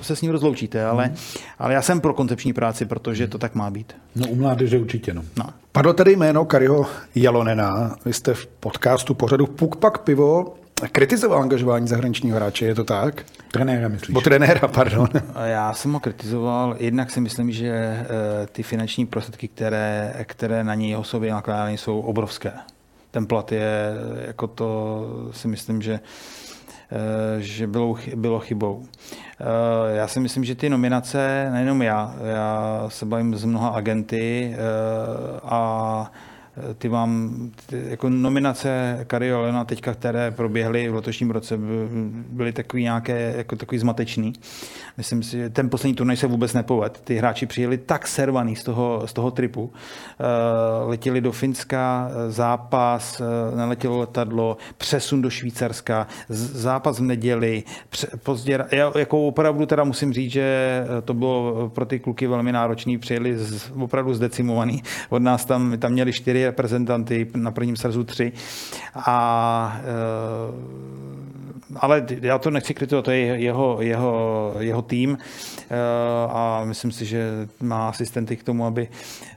se 0.02 0.16
s 0.16 0.22
ním 0.22 0.32
rozloučíte, 0.32 0.84
ale, 0.84 1.04
hmm. 1.04 1.16
ale 1.58 1.74
já 1.74 1.82
jsem 1.82 2.00
pro 2.00 2.14
koncepční 2.14 2.52
práci, 2.52 2.84
protože 2.84 3.28
to 3.28 3.38
tak 3.38 3.54
má 3.54 3.70
být. 3.70 3.92
No 4.16 4.28
u 4.28 4.34
mládeže 4.34 4.78
určitě, 4.78 5.14
no. 5.14 5.22
no. 5.38 5.44
Padlo 5.72 5.92
tady 5.92 6.16
jméno 6.16 6.44
Kariho 6.44 6.86
Jalonena. 7.14 7.96
Vy 8.04 8.12
jste 8.12 8.34
v 8.34 8.46
podcastu 8.46 9.14
pořadu 9.14 9.46
Puk 9.46 9.76
Pak 9.76 9.98
Pivo 9.98 10.54
kritizoval 10.86 11.42
angažování 11.42 11.88
zahraničního 11.88 12.36
hráče, 12.36 12.66
je 12.66 12.74
to 12.74 12.84
tak? 12.84 13.24
Trenéra 13.50 13.88
myslíš? 13.88 14.14
Bo 14.14 14.20
trenéra, 14.20 14.68
pardon. 14.68 15.08
Já 15.44 15.74
jsem 15.74 15.92
ho 15.92 16.00
kritizoval, 16.00 16.76
jednak 16.78 17.10
si 17.10 17.20
myslím, 17.20 17.52
že 17.52 17.68
eh, 17.70 18.06
ty 18.52 18.62
finanční 18.62 19.06
prostředky, 19.06 19.48
které, 19.48 20.14
které 20.24 20.64
na 20.64 20.74
něj 20.74 20.96
osobě 20.96 21.32
nakládány, 21.32 21.78
jsou 21.78 22.00
obrovské. 22.00 22.52
Ten 23.10 23.26
plat 23.26 23.52
je, 23.52 23.94
jako 24.26 24.46
to 24.46 25.30
si 25.32 25.48
myslím, 25.48 25.82
že 25.82 26.00
eh, 26.92 27.40
že 27.40 27.66
bylo, 27.66 27.96
bylo 28.14 28.40
chybou. 28.40 28.84
Eh, 29.40 29.96
já 29.96 30.08
si 30.08 30.20
myslím, 30.20 30.44
že 30.44 30.54
ty 30.54 30.68
nominace, 30.68 31.48
nejenom 31.52 31.82
já, 31.82 32.14
já 32.24 32.84
se 32.88 33.06
bavím 33.06 33.36
s 33.36 33.44
mnoha 33.44 33.68
agenty 33.68 34.56
a 35.42 36.12
ty 36.78 36.88
vám, 36.88 37.32
ty, 37.66 37.82
jako 37.88 38.08
nominace 38.08 39.04
Kariolena 39.06 39.64
teďka, 39.64 39.94
které 39.94 40.30
proběhly 40.30 40.88
v 40.88 40.94
letošním 40.94 41.30
roce, 41.30 41.58
byly 42.30 42.52
takový 42.52 42.82
nějaké, 42.82 43.34
jako 43.36 43.56
takový 43.56 43.78
zmatečný. 43.78 44.32
Myslím 44.96 45.22
si, 45.22 45.36
že 45.36 45.50
ten 45.50 45.70
poslední 45.70 45.94
turnaj 45.94 46.16
se 46.16 46.26
vůbec 46.26 46.52
nepoved. 46.52 47.00
Ty 47.04 47.16
hráči 47.16 47.46
přijeli 47.46 47.78
tak 47.78 48.06
servaný 48.06 48.56
z 48.56 48.64
toho, 48.64 49.02
z 49.06 49.12
toho 49.12 49.30
tripu. 49.30 49.72
Eh, 49.72 50.24
letěli 50.84 51.20
do 51.20 51.32
Finska, 51.32 52.10
eh, 52.10 52.30
zápas, 52.30 53.20
eh, 53.20 53.56
neletělo 53.56 53.98
letadlo, 53.98 54.56
přesun 54.78 55.22
do 55.22 55.30
Švýcarska, 55.30 56.06
zápas 56.28 56.98
v 56.98 57.02
neděli, 57.02 57.62
pozdě, 58.22 58.64
já 58.70 58.92
jako 58.98 59.26
opravdu 59.26 59.66
teda 59.66 59.84
musím 59.84 60.12
říct, 60.12 60.32
že 60.32 60.84
to 61.04 61.14
bylo 61.14 61.68
pro 61.74 61.86
ty 61.86 61.98
kluky 61.98 62.26
velmi 62.26 62.52
náročný, 62.52 62.98
přijeli 62.98 63.38
z, 63.38 63.70
opravdu 63.80 64.14
zdecimovaný. 64.14 64.82
Od 65.08 65.22
nás 65.22 65.44
tam, 65.44 65.78
tam 65.78 65.92
měli 65.92 66.12
čtyři 66.12 66.47
reprezentanty, 66.48 67.26
na 67.36 67.50
prvním 67.50 67.76
srazu 67.76 68.04
tři. 68.04 68.32
A, 68.94 69.80
ale 71.76 72.06
já 72.20 72.38
to 72.38 72.50
nechci 72.50 72.74
kritizovat, 72.74 73.04
to 73.04 73.10
je 73.10 73.18
jeho, 73.18 73.78
jeho, 73.80 74.54
jeho 74.58 74.82
tým 74.82 75.18
a 76.28 76.62
myslím 76.64 76.92
si, 76.92 77.04
že 77.06 77.48
má 77.60 77.88
asistenty 77.88 78.36
k 78.36 78.42
tomu, 78.42 78.66
aby, 78.66 78.88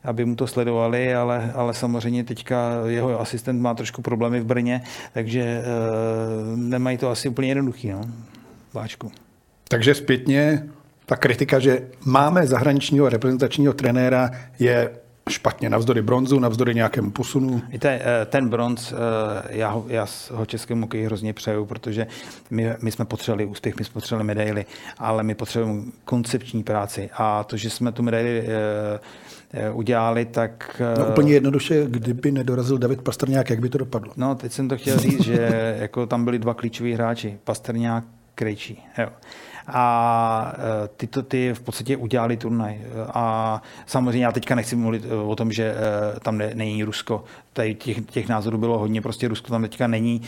aby 0.03 0.25
mu 0.25 0.35
to 0.35 0.47
sledovali, 0.47 1.15
ale, 1.15 1.51
ale 1.55 1.73
samozřejmě 1.73 2.23
teďka 2.23 2.71
jeho 2.87 3.19
asistent 3.19 3.61
má 3.61 3.73
trošku 3.73 4.01
problémy 4.01 4.39
v 4.39 4.45
Brně, 4.45 4.81
takže 5.13 5.61
nemají 6.55 6.97
to 6.97 7.09
asi 7.09 7.29
úplně 7.29 7.47
jednoduchý. 7.47 7.89
No. 7.89 8.01
Váčku. 8.73 9.11
Takže 9.67 9.95
zpětně 9.95 10.63
ta 11.05 11.15
kritika, 11.15 11.59
že 11.59 11.81
máme 12.05 12.47
zahraničního 12.47 13.09
reprezentačního 13.09 13.73
trenéra, 13.73 14.31
je 14.59 14.91
špatně, 15.29 15.69
navzdory 15.69 16.01
bronzu, 16.01 16.39
navzdory 16.39 16.75
nějakému 16.75 17.11
posunu. 17.11 17.61
Víte, 17.69 18.01
eh, 18.03 18.25
ten 18.25 18.49
bronz, 18.49 18.91
eh, 18.91 18.95
já 19.49 19.69
ho, 19.69 19.85
já 19.87 20.05
ho 20.31 20.45
českému 20.45 20.81
hokeji 20.81 21.05
hrozně 21.05 21.33
přeju, 21.33 21.65
protože 21.65 22.07
my, 22.49 22.73
my 22.81 22.91
jsme 22.91 23.05
potřebovali 23.05 23.45
úspěch, 23.45 23.79
my 23.79 23.85
jsme 23.85 23.93
potřebovali 23.93 24.27
medaily, 24.27 24.65
ale 24.97 25.23
my 25.23 25.35
potřebujeme 25.35 25.83
koncepční 26.05 26.63
práci 26.63 27.09
a 27.13 27.43
to, 27.43 27.57
že 27.57 27.69
jsme 27.69 27.91
tu 27.91 28.03
medaili 28.03 28.47
eh, 29.53 29.69
udělali, 29.71 30.25
tak... 30.25 30.81
No 30.97 31.05
úplně 31.05 31.33
jednoduše, 31.33 31.85
kdyby 31.89 32.31
nedorazil 32.31 32.77
David 32.77 33.01
Pastrňák, 33.01 33.49
jak 33.49 33.59
by 33.59 33.69
to 33.69 33.77
dopadlo? 33.77 34.13
No, 34.17 34.35
teď 34.35 34.51
jsem 34.51 34.69
to 34.69 34.77
chtěl 34.77 34.97
říct, 34.97 35.21
že 35.23 35.75
jako 35.79 36.05
tam 36.05 36.25
byli 36.25 36.39
dva 36.39 36.53
klíčoví 36.53 36.93
hráči, 36.93 37.37
Pastrňák, 37.43 38.03
Krejčí. 38.35 38.83
Jo 38.97 39.07
a 39.67 40.53
e, 40.53 40.87
ty 40.87 41.07
to 41.07 41.23
ty 41.23 41.53
v 41.53 41.59
podstatě 41.61 41.97
udělali 41.97 42.37
turnaj. 42.37 42.79
A 43.13 43.61
samozřejmě 43.85 44.25
já 44.25 44.31
teďka 44.31 44.55
nechci 44.55 44.75
mluvit 44.75 45.05
e, 45.05 45.15
o 45.15 45.35
tom, 45.35 45.51
že 45.51 45.63
e, 45.63 46.19
tam 46.19 46.37
ne, 46.37 46.51
není 46.53 46.83
Rusko. 46.83 47.23
Tady 47.53 47.75
těch, 47.75 48.05
těch 48.05 48.29
názorů 48.29 48.57
bylo 48.57 48.77
hodně, 48.77 49.01
prostě 49.01 49.27
Rusko 49.27 49.49
tam 49.49 49.61
teďka 49.61 49.87
není 49.87 50.21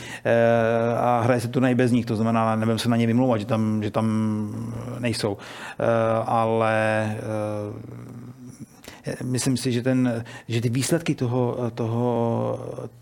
a 0.97 1.21
hraje 1.21 1.41
se 1.41 1.47
turnaj 1.47 1.75
bez 1.75 1.91
nich, 1.91 2.05
to 2.05 2.15
znamená, 2.15 2.55
nebudem 2.55 2.79
se 2.79 2.89
na 2.89 2.97
ně 2.97 3.07
vymlouvat, 3.07 3.39
že 3.39 3.45
tam, 3.45 3.83
že 3.83 3.91
tam 3.91 4.05
nejsou. 4.99 5.37
Ale 6.25 7.15
myslím 9.23 9.57
si, 9.57 9.71
že, 9.71 9.81
ten, 9.81 10.23
že 10.47 10.61
ty 10.61 10.69
výsledky 10.69 11.15
toho, 11.15 11.71
toho 11.75 12.59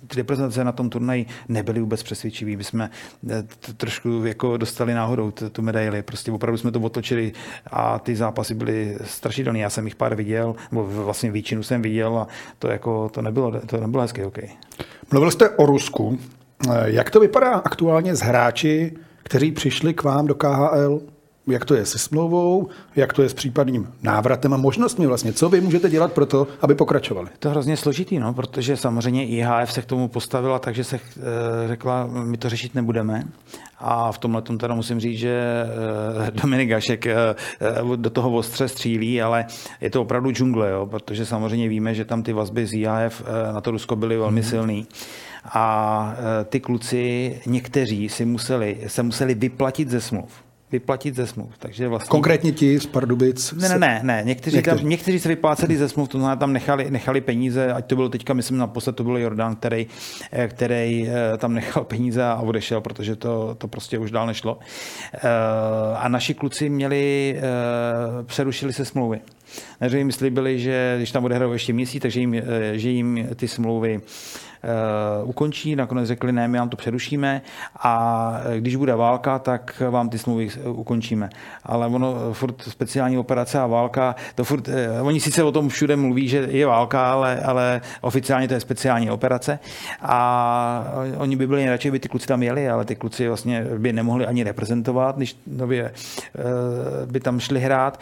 ty 0.08 0.18
reprezentace 0.18 0.64
na 0.64 0.72
tom 0.72 0.90
turnaji 0.90 1.26
nebyly 1.50 1.80
vůbec 1.80 2.04
přesvědčivý. 2.04 2.56
My 2.56 2.64
jsme 2.64 2.90
eh, 3.30 3.44
trošku 3.78 4.26
jako 4.26 4.58
dostali 4.58 4.94
náhodou 4.94 5.32
tu 5.32 5.62
medaili. 5.62 6.02
Prostě 6.02 6.32
opravdu 6.32 6.58
jsme 6.58 6.72
to 6.72 6.80
otočili 6.80 7.32
a 7.72 8.00
ty 8.00 8.16
zápasy 8.16 8.54
byly 8.54 8.98
strašidelné. 9.04 9.60
Já 9.60 9.70
jsem 9.70 9.86
jich 9.86 9.96
pár 9.96 10.16
viděl, 10.16 10.56
nebo 10.72 10.84
vlastně 10.86 11.32
většinu 11.32 11.64
jsem 11.64 11.82
viděl 11.82 12.18
a 12.18 12.28
to, 12.60 12.68
jako, 12.68 13.10
to, 13.10 13.22
nebylo, 13.22 13.62
to 13.66 13.78
nebylo 13.78 14.02
hezké 14.02 14.26
hokej. 14.26 14.50
Mluvil 15.12 15.32
jste 15.32 15.50
o 15.50 15.66
Rusku. 15.66 16.20
Eh, 16.70 16.72
jak 16.86 17.10
to 17.10 17.20
vypadá 17.20 17.54
aktuálně 17.54 18.16
s 18.16 18.20
hráči, 18.20 18.94
kteří 19.24 19.52
přišli 19.52 19.94
k 19.94 20.04
vám 20.04 20.28
do 20.28 20.36
KHL? 20.36 21.02
Jak 21.52 21.66
to 21.66 21.76
je 21.76 21.86
se 21.86 22.00
smlouvou, 22.00 22.70
jak 22.96 23.14
to 23.14 23.22
je 23.22 23.30
s 23.30 23.34
případným 23.34 23.88
návratem 24.04 24.54
a 24.54 24.58
možnostmi 24.58 25.08
vlastně. 25.08 25.34
Co 25.34 25.50
vy 25.50 25.62
můžete 25.62 25.90
dělat 25.90 26.14
pro 26.14 26.26
to, 26.26 26.48
aby 26.62 26.76
pokračovali? 26.76 27.30
To 27.40 27.48
je 27.48 27.52
hrozně 27.52 27.78
složitý, 27.78 28.20
no, 28.20 28.34
protože 28.34 28.78
samozřejmě 28.78 29.28
IHF 29.28 29.74
se 29.74 29.82
k 29.82 29.86
tomu 29.86 30.08
postavila, 30.08 30.60
takže 30.60 30.84
se 30.84 30.96
e, 30.96 31.00
řekla, 31.68 32.08
my 32.08 32.38
to 32.38 32.50
řešit 32.50 32.76
nebudeme. 32.76 33.24
A 33.80 34.12
v 34.12 34.18
tomhle 34.18 34.42
tom 34.42 34.58
teda 34.58 34.76
musím 34.76 35.00
říct, 35.00 35.20
že 35.20 35.66
e, 36.28 36.32
Dominik 36.42 36.70
Gašek 36.70 37.06
e, 37.06 37.16
do 37.96 38.10
toho 38.10 38.32
ostře 38.32 38.68
střílí, 38.68 39.22
ale 39.22 39.46
je 39.82 39.90
to 39.90 40.02
opravdu 40.02 40.32
džungle, 40.32 40.70
jo, 40.72 40.86
protože 40.86 41.26
samozřejmě 41.26 41.70
víme, 41.70 41.96
že 41.96 42.06
tam 42.06 42.24
ty 42.24 42.34
vazby 42.34 42.66
z 42.66 42.74
IHF 42.74 43.24
na 43.54 43.62
to 43.62 43.72
Rusko 43.72 43.96
byly 43.96 44.18
velmi 44.18 44.42
mm. 44.42 44.48
silný 44.48 44.88
a 45.54 46.16
ty 46.46 46.60
kluci, 46.60 47.36
někteří 47.46 48.10
si 48.10 48.26
museli, 48.26 48.78
se 48.88 49.04
museli 49.04 49.34
vyplatit 49.34 49.90
ze 49.90 50.02
smluv 50.02 50.32
vyplatit 50.72 51.16
ze 51.16 51.28
smluv. 51.28 51.50
Takže 51.60 51.88
vlastně... 51.88 52.10
Konkrétně 52.10 52.52
ti 52.52 52.80
z 52.80 52.86
Pardubic? 52.86 53.52
Ne, 53.52 53.70
ne, 53.70 53.80
ne, 53.80 54.00
ne. 54.04 54.22
Někteří, 54.26 54.56
někteří. 54.56 54.82
Tam, 54.82 54.90
někteří 54.90 55.20
se 55.20 55.30
vypláceli 55.30 55.78
ze 55.78 55.90
smluv, 55.90 56.10
to 56.10 56.18
znamená, 56.18 56.36
tam 56.36 56.54
nechali, 56.54 56.92
nechali 56.92 57.22
peníze, 57.22 57.74
ať 57.74 57.86
to 57.86 57.96
bylo 57.96 58.10
teďka, 58.10 58.34
myslím, 58.34 58.58
naposled 58.58 58.96
to 58.96 59.04
byl 59.04 59.18
Jordán, 59.18 59.56
který, 59.56 59.88
eh, 60.32 60.48
který 60.48 61.08
eh, 61.08 61.38
tam 61.38 61.54
nechal 61.54 61.84
peníze 61.84 62.24
a 62.24 62.36
odešel, 62.36 62.82
protože 62.82 63.16
to, 63.16 63.56
to 63.58 63.68
prostě 63.68 63.98
už 63.98 64.12
dál 64.12 64.28
nešlo. 64.28 64.60
Eh, 65.14 65.20
a 65.96 66.08
naši 66.08 66.34
kluci 66.34 66.70
měli, 66.70 67.38
přerušili 68.24 68.74
se 68.74 68.86
smlouvy. 68.86 69.20
Takže 69.80 69.98
jim 69.98 70.12
slíbili, 70.12 70.60
že 70.60 70.94
když 70.98 71.12
tam 71.12 71.22
bude 71.22 71.36
hrát 71.36 71.54
ještě 71.54 71.74
měsíc, 71.74 72.02
takže 72.02 72.20
jim, 72.20 72.36
že 72.74 72.90
jim 72.90 73.28
ty 73.36 73.48
smlouvy 73.48 74.02
ukončí. 75.24 75.76
Nakonec 75.76 76.08
řekli, 76.08 76.32
ne, 76.32 76.48
my 76.48 76.58
vám 76.58 76.70
to 76.70 76.78
přerušíme 76.78 77.42
a 77.80 78.34
když 78.60 78.76
bude 78.76 78.96
válka, 78.96 79.40
tak 79.40 79.82
vám 79.90 80.10
ty 80.10 80.18
smlouvy 80.18 80.50
ukončíme. 80.66 81.30
Ale 81.64 81.88
ono 81.88 82.34
furt 82.34 82.62
speciální 82.62 83.18
operace 83.18 83.60
a 83.60 83.68
válka, 83.68 84.16
to 84.36 84.44
furt, 84.44 84.70
oni 85.02 85.20
sice 85.20 85.44
o 85.44 85.52
tom 85.52 85.70
všude 85.70 85.96
mluví, 85.96 86.28
že 86.28 86.48
je 86.52 86.66
válka, 86.66 87.12
ale, 87.12 87.40
ale 87.40 87.82
oficiálně 88.02 88.48
to 88.48 88.54
je 88.54 88.60
speciální 88.60 89.12
operace 89.12 89.60
a 90.02 90.94
oni 91.18 91.36
by 91.36 91.48
byli 91.48 91.62
nejradši, 91.62 91.92
by 91.92 92.00
ty 92.00 92.10
kluci 92.10 92.28
tam 92.28 92.44
jeli, 92.44 92.70
ale 92.70 92.86
ty 92.86 92.96
kluci 92.96 93.28
vlastně 93.28 93.66
by 93.78 93.94
nemohli 93.94 94.26
ani 94.26 94.44
reprezentovat, 94.44 95.18
když 95.18 95.38
uh, 95.46 95.66
by 97.12 97.20
tam 97.20 97.40
šli 97.40 97.60
hrát. 97.60 98.00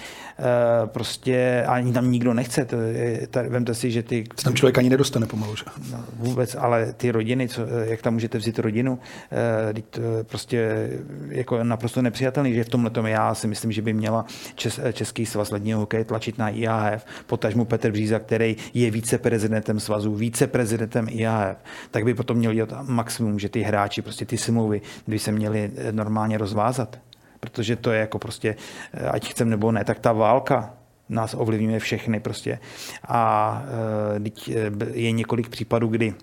Prostě 0.86 1.64
ani 1.68 1.94
tam 1.94 2.12
nikdo 2.12 2.34
nechce. 2.34 2.66
To 2.66 2.76
je, 2.76 3.28
vemte 3.50 3.74
si, 3.74 3.92
že 3.92 4.04
ty... 4.04 4.24
Tam 4.44 4.54
člověk 4.54 4.78
ani 4.78 4.90
nedostane 4.90 5.28
pomalu, 5.28 5.56
že? 5.56 5.66
No, 5.92 6.04
vůbec 6.14 6.49
vůbec, 6.50 6.56
ale 6.64 6.94
ty 6.94 7.12
rodiny, 7.12 7.48
co, 7.48 7.62
jak 7.84 8.02
tam 8.02 8.14
můžete 8.14 8.38
vzít 8.38 8.60
rodinu, 8.60 9.00
eh, 9.32 9.82
to 9.90 10.02
prostě 10.24 10.90
jako 11.30 11.64
naprosto 11.64 12.02
nepřijatelný, 12.02 12.54
že 12.54 12.64
v 12.64 12.70
tomhle 12.70 12.90
tom 12.90 13.06
já 13.06 13.36
si 13.36 13.48
myslím, 13.48 13.72
že 13.72 13.82
by 13.82 13.94
měla 13.94 14.26
Čes, 14.56 14.80
Český 14.94 15.26
svaz 15.26 15.52
ledního 15.52 15.80
hokeje 15.80 16.06
tlačit 16.06 16.38
na 16.38 16.50
IAF, 16.50 17.06
potažmu 17.28 17.66
Petr 17.66 17.92
Bříza, 17.92 18.20
který 18.20 18.56
je 18.74 18.92
viceprezidentem 18.92 19.80
svazu, 19.80 20.16
viceprezidentem 20.16 21.08
IAF, 21.10 21.58
tak 21.92 22.04
by 22.04 22.14
potom 22.14 22.38
měl 22.38 22.54
dělat 22.54 22.88
maximum, 22.88 23.40
že 23.40 23.50
ty 23.50 23.62
hráči, 23.62 24.02
prostě 24.02 24.26
ty 24.26 24.38
smlouvy 24.38 24.82
by 25.08 25.20
se 25.20 25.32
měli 25.32 25.72
normálně 25.92 26.38
rozvázat. 26.38 27.00
Protože 27.40 27.76
to 27.76 27.92
je 27.92 28.00
jako 28.00 28.20
prostě, 28.20 28.56
ať 29.12 29.32
chcem 29.32 29.50
nebo 29.50 29.72
ne, 29.72 29.84
tak 29.84 30.00
ta 30.00 30.12
válka 30.12 30.74
nás 31.10 31.34
ovlivňuje 31.34 31.80
všechny 31.80 32.20
prostě. 32.20 32.60
A 33.08 33.64
je 34.94 35.12
několik 35.12 35.50
případů, 35.50 35.88
kdy 35.88 36.14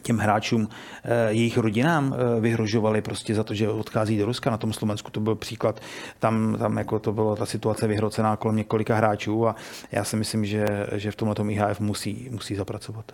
těm 0.00 0.18
hráčům, 0.18 0.68
eh, 1.04 1.32
jejich 1.32 1.58
rodinám 1.58 2.14
eh, 2.14 2.40
vyhrožovali 2.40 3.02
prostě 3.02 3.34
za 3.34 3.44
to, 3.44 3.54
že 3.54 3.68
odchází 3.68 4.18
do 4.18 4.26
Ruska. 4.26 4.50
Na 4.50 4.56
tom 4.56 4.72
Slovensku 4.72 5.10
to 5.10 5.20
byl 5.20 5.34
příklad, 5.34 5.80
tam, 6.18 6.56
tam 6.58 6.78
jako 6.78 6.98
to 6.98 7.12
byla 7.12 7.36
ta 7.36 7.46
situace 7.46 7.86
vyhrocená 7.86 8.36
kolem 8.36 8.56
několika 8.56 8.96
hráčů 8.96 9.48
a 9.48 9.56
já 9.92 10.04
si 10.04 10.16
myslím, 10.16 10.44
že, 10.44 10.66
že 10.92 11.10
v 11.10 11.16
tomhle 11.16 11.52
IHF 11.52 11.80
musí, 11.80 12.28
musí 12.30 12.54
zapracovat. 12.54 13.12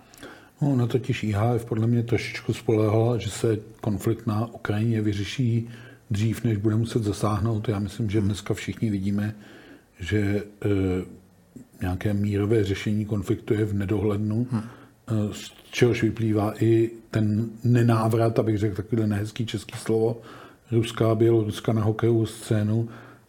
No, 0.62 0.76
na 0.76 0.86
totiž 0.86 1.22
IHF 1.22 1.64
podle 1.64 1.86
mě 1.86 2.02
trošičku 2.02 2.52
spolehala, 2.52 3.18
že 3.18 3.30
se 3.30 3.58
konflikt 3.80 4.26
na 4.26 4.46
Ukrajině 4.46 5.00
vyřeší 5.00 5.68
dřív, 6.10 6.44
než 6.44 6.56
bude 6.56 6.76
muset 6.76 7.02
zasáhnout. 7.02 7.68
Já 7.68 7.78
myslím, 7.78 8.10
že 8.10 8.20
dneska 8.20 8.54
všichni 8.54 8.90
vidíme, 8.90 9.34
že 10.00 10.18
e, 10.20 10.42
nějaké 11.82 12.14
mírové 12.14 12.64
řešení 12.64 13.04
konfliktu 13.04 13.54
je 13.54 13.64
v 13.64 13.74
nedohlednu. 13.74 14.46
Hmm 14.50 14.62
čehož 15.70 16.02
vyplývá 16.02 16.54
i 16.60 16.90
ten 17.10 17.50
nenávrat, 17.64 18.38
abych 18.38 18.58
řekl 18.58 18.76
takové 18.76 19.06
nehezký 19.06 19.46
český 19.46 19.78
slovo, 19.78 20.20
Ruská 20.72 21.14
Běloruska 21.14 21.72
na 21.72 21.82
hokejovou 21.82 22.26
scénu. 22.26 22.88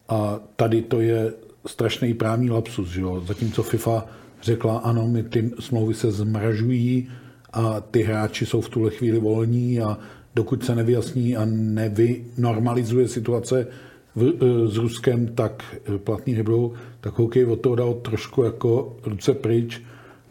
A 0.10 0.40
tady 0.56 0.82
to 0.82 1.02
je 1.02 1.34
strašný 1.68 2.14
právní 2.14 2.50
lapsus. 2.50 2.90
Že 2.90 3.02
jo? 3.02 3.24
Zatímco 3.28 3.64
FIFA 3.64 4.06
řekla, 4.42 4.78
ano, 4.78 5.08
my 5.08 5.24
ty 5.24 5.52
smlouvy 5.60 5.94
se 5.94 6.12
zmražují 6.12 7.08
a 7.54 7.82
ty 7.82 8.04
hráči 8.04 8.46
jsou 8.46 8.62
v 8.62 8.70
tuhle 8.70 8.92
chvíli 8.92 9.20
volní 9.20 9.82
a 9.82 9.98
dokud 10.36 10.66
se 10.66 10.76
nevyjasní 10.76 11.38
a 11.38 11.46
nevynormalizuje 11.46 13.08
situace 13.08 13.68
v, 14.16 14.24
e, 14.24 14.68
s 14.68 14.78
Ruskem, 14.78 15.28
tak 15.28 15.64
e, 15.96 15.98
platný 15.98 16.34
nebudou, 16.34 16.74
tak 17.02 17.20
hokej 17.20 17.46
od 17.46 17.62
toho 17.62 17.76
dal 17.76 17.94
trošku 17.94 18.44
jako 18.44 18.98
ruce 19.06 19.34
pryč 19.34 19.82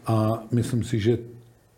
a 0.07 0.43
myslím 0.51 0.83
si, 0.83 0.99
že 0.99 1.17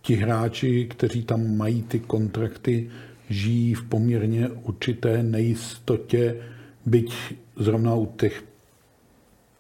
ti 0.03 0.15
hráči, 0.15 0.87
kteří 0.89 1.23
tam 1.23 1.57
mají 1.57 1.81
ty 1.81 1.99
kontrakty, 1.99 2.89
žijí 3.29 3.73
v 3.73 3.83
poměrně 3.83 4.49
určité 4.49 5.23
nejistotě, 5.23 6.35
byť 6.85 7.13
zrovna 7.55 7.95
u 7.95 8.05
těch 8.05 8.43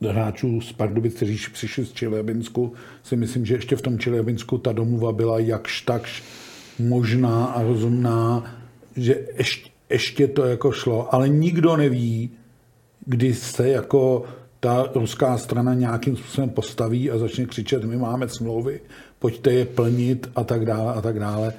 hráčů 0.01 0.61
z 0.61 0.73
Pardubic, 0.73 1.13
kteří 1.15 1.39
přišli 1.53 1.85
z 1.85 1.93
Čiljabinsku, 1.93 2.73
si 3.03 3.15
myslím, 3.15 3.45
že 3.45 3.55
ještě 3.55 3.75
v 3.75 3.81
tom 3.81 3.99
Čiljabinsku 3.99 4.57
ta 4.57 4.71
domluva 4.71 5.11
byla 5.11 5.39
jakž 5.39 5.81
takž 5.81 6.23
možná 6.79 7.45
a 7.45 7.63
rozumná, 7.63 8.55
že 8.95 9.27
ještě, 9.37 9.69
ještě 9.89 10.27
to 10.27 10.45
jako 10.45 10.71
šlo, 10.71 11.15
ale 11.15 11.29
nikdo 11.29 11.77
neví, 11.77 12.29
kdy 13.05 13.33
se 13.33 13.69
jako 13.69 14.23
ta 14.63 14.89
ruská 14.95 15.37
strana 15.37 15.73
nějakým 15.73 16.17
způsobem 16.17 16.49
postaví 16.49 17.11
a 17.11 17.17
začne 17.17 17.45
křičet, 17.45 17.83
my 17.83 17.97
máme 17.97 18.29
smlouvy, 18.29 18.79
pojďte 19.19 19.51
je 19.51 19.65
plnit 19.65 20.29
a 20.35 20.43
tak 20.43 20.65
dále 20.65 20.93
a 20.93 21.01
tak 21.01 21.19
dále. 21.19 21.53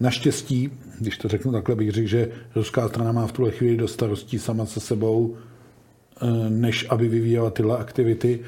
Naštěstí, 0.00 0.70
když 1.00 1.18
to 1.18 1.28
řeknu 1.28 1.52
takhle, 1.52 1.74
bych 1.74 1.90
řekl, 1.90 2.08
že 2.08 2.30
ruská 2.54 2.88
strana 2.88 3.12
má 3.12 3.26
v 3.26 3.32
tuhle 3.32 3.50
chvíli 3.50 3.76
do 3.76 3.88
starostí 3.88 4.38
sama 4.38 4.66
se 4.66 4.80
sebou, 4.80 5.36
eh, 5.36 6.50
než 6.50 6.86
aby 6.90 7.08
vyvíjela 7.08 7.50
tyhle 7.50 7.78
aktivity, 7.78 8.40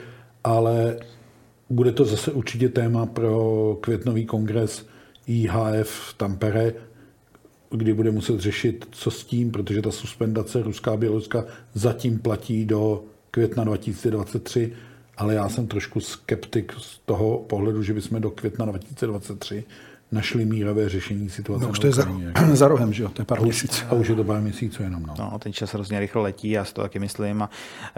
ale 0.44 0.96
bude 1.70 1.92
to 1.92 2.04
zase 2.04 2.32
určitě 2.32 2.68
téma 2.68 3.06
pro 3.06 3.78
květnový 3.80 4.26
kongres 4.26 4.86
IHF 5.26 5.90
v 5.90 6.14
Tampere, 6.14 6.72
kdy 7.70 7.94
bude 7.94 8.10
muset 8.10 8.40
řešit, 8.40 8.88
co 8.90 9.10
s 9.10 9.24
tím, 9.24 9.50
protože 9.50 9.82
ta 9.82 9.90
suspendace 9.90 10.62
ruská 10.62 10.92
a 10.92 10.96
běloruská 10.96 11.44
zatím 11.74 12.18
platí 12.18 12.64
do 12.64 13.04
května 13.38 13.64
2023 13.64 14.72
ale 15.18 15.34
já 15.34 15.48
jsem 15.48 15.66
trošku 15.66 16.00
skeptik 16.00 16.72
z 16.78 16.98
toho 16.98 17.38
pohledu, 17.38 17.82
že 17.82 17.94
bychom 17.94 18.20
do 18.20 18.30
května 18.30 18.64
2023 18.64 19.64
našli 20.12 20.44
mírové 20.44 20.88
řešení 20.88 21.30
situace. 21.30 21.64
No 21.64 21.70
už 21.70 21.78
to 21.78 21.86
je 21.86 21.92
za, 21.92 22.06
za 22.52 22.68
rohem, 22.68 22.92
že 22.92 23.02
jo? 23.02 23.08
To 23.08 23.22
je 23.22 23.26
pár 23.26 23.42
měsíců. 23.42 23.84
A 23.90 23.92
už 23.92 24.08
je 24.08 24.14
to 24.14 24.24
pár 24.24 24.40
měsíců 24.40 24.82
jenom. 24.82 25.02
No. 25.02 25.14
no. 25.18 25.38
ten 25.38 25.52
čas 25.52 25.74
hrozně 25.74 26.00
rychle 26.00 26.22
letí, 26.22 26.50
já 26.50 26.64
si 26.64 26.74
to 26.74 26.82
taky 26.82 26.98
myslím. 26.98 27.42
A 27.42 27.50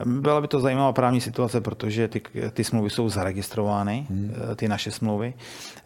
byla 0.05 0.41
by 0.41 0.49
to 0.49 0.61
zajímavá 0.61 0.93
právní 0.93 1.20
situace, 1.20 1.61
protože 1.61 2.09
ty, 2.09 2.22
ty 2.53 2.64
smlouvy 2.64 2.91
jsou 2.91 3.09
zaregistrovány, 3.09 4.07
hmm. 4.11 4.34
Eh, 4.53 4.55
ty 4.55 4.68
naše 4.68 4.91
smlouvy. 4.91 5.34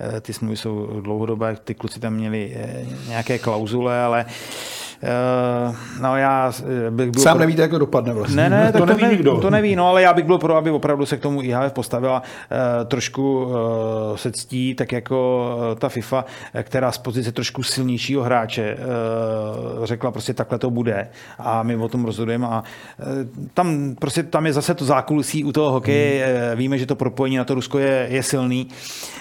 Eh, 0.01 0.21
ty 0.21 0.33
smlouvy 0.33 0.57
jsou 0.57 1.01
dlouhodobé, 1.01 1.57
ty 1.65 1.75
kluci 1.75 2.01
tam 2.01 2.15
měli 2.15 2.53
eh, 2.57 2.87
nějaké 3.09 3.39
klauzule, 3.39 4.03
ale 4.03 4.27
no 6.01 6.17
já 6.17 6.53
bych 6.91 7.11
byl... 7.11 7.23
Sám 7.23 7.33
pro... 7.33 7.41
nevíte, 7.41 7.63
jak 7.63 7.71
to 7.71 7.79
dopadne 7.79 8.13
vlastně. 8.13 8.37
Ne, 8.37 8.51
ne, 8.51 8.73
to, 8.73 8.79
to 8.79 8.87
neví 8.87 9.03
ne, 9.03 9.11
nikdo. 9.11 9.41
To 9.41 9.51
neví, 9.51 9.77
no 9.77 9.89
ale 9.89 10.03
já 10.03 10.13
bych 10.13 10.25
byl 10.25 10.39
pro, 10.39 10.57
aby 10.57 10.71
opravdu 10.71 11.07
se 11.07 11.17
k 11.17 11.21
tomu 11.21 11.43
IHF 11.43 11.73
postavila 11.73 12.23
uh, 12.23 12.87
trošku 12.87 13.45
uh, 13.45 13.53
se 14.17 14.33
ctí, 14.33 14.75
tak 14.75 14.93
jako 14.93 15.49
uh, 15.57 15.79
ta 15.79 15.89
FIFA, 15.89 16.25
která 16.63 16.93
z 16.93 16.99
pozice 16.99 17.33
trošku 17.33 17.63
silnějšího 17.63 18.23
hráče 18.23 18.77
uh, 19.79 19.85
řekla 19.85 20.11
prostě 20.11 20.35
takhle 20.35 20.59
to 20.59 20.71
bude 20.71 21.09
a 21.39 21.63
my 21.63 21.77
o 21.77 21.89
tom 21.89 22.05
rozhodujeme 22.05 22.47
a 22.47 22.63
uh, 22.99 23.07
tam 23.55 23.95
prostě 23.99 24.23
tam 24.23 24.47
je 24.47 24.53
zase 24.53 24.75
to 24.75 24.85
zákulisí 24.85 25.45
u 25.45 25.53
toho 25.53 25.71
hokeje, 25.71 26.27
hmm. 26.27 26.59
víme, 26.59 26.79
že 26.79 26.87
to 26.87 26.97
propojení 26.97 27.37
na 27.37 27.45
to 27.45 27.55
Rusko 27.55 27.79
je, 27.79 28.07
je 28.11 28.23
silný. 28.23 28.69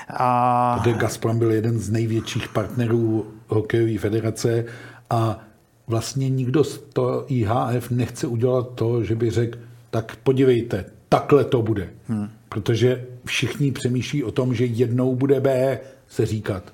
A... 0.09 0.79
Protože 0.83 0.95
Gazprom 0.95 1.39
byl 1.39 1.51
jeden 1.51 1.79
z 1.79 1.89
největších 1.89 2.47
partnerů 2.47 3.25
hokejové 3.47 3.97
federace 3.97 4.65
a 5.09 5.39
vlastně 5.87 6.29
nikdo 6.29 6.63
z 6.63 6.77
toho 6.77 7.25
IHF 7.27 7.91
nechce 7.91 8.27
udělat 8.27 8.67
to, 8.75 9.03
že 9.03 9.15
by 9.15 9.29
řekl, 9.29 9.59
tak 9.89 10.15
podívejte, 10.15 10.85
takhle 11.09 11.43
to 11.43 11.61
bude. 11.61 11.89
Hmm. 12.07 12.29
Protože 12.49 13.05
všichni 13.25 13.71
přemýšlí 13.71 14.23
o 14.23 14.31
tom, 14.31 14.53
že 14.53 14.65
jednou 14.65 15.15
bude 15.15 15.39
B 15.39 15.79
se 16.07 16.25
říkat. 16.25 16.73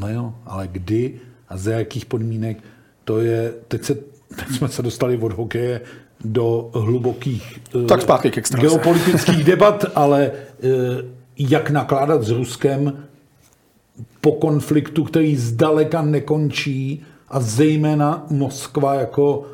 No 0.00 0.08
jo, 0.08 0.34
ale 0.46 0.68
kdy 0.68 1.20
a 1.48 1.56
za 1.56 1.72
jakých 1.72 2.06
podmínek, 2.06 2.58
to 3.04 3.20
je, 3.20 3.52
teď, 3.68 3.84
se, 3.84 3.94
teď 4.36 4.48
jsme 4.50 4.68
se 4.68 4.82
dostali 4.82 5.18
od 5.18 5.32
hokeje 5.32 5.80
do 6.24 6.70
hlubokých 6.74 7.60
tak 7.88 8.02
zpátky 8.02 8.30
k 8.30 8.60
geopolitických 8.60 9.44
debat, 9.44 9.84
ale 9.94 10.30
eh, 10.32 10.68
jak 11.38 11.70
nakládat 11.70 12.22
s 12.22 12.30
Ruskem 12.30 13.04
po 14.20 14.32
konfliktu, 14.32 15.04
který 15.04 15.36
zdaleka 15.36 16.02
nekončí, 16.02 17.04
a 17.30 17.40
zejména 17.40 18.26
Moskva 18.30 18.94
jako 18.94 19.46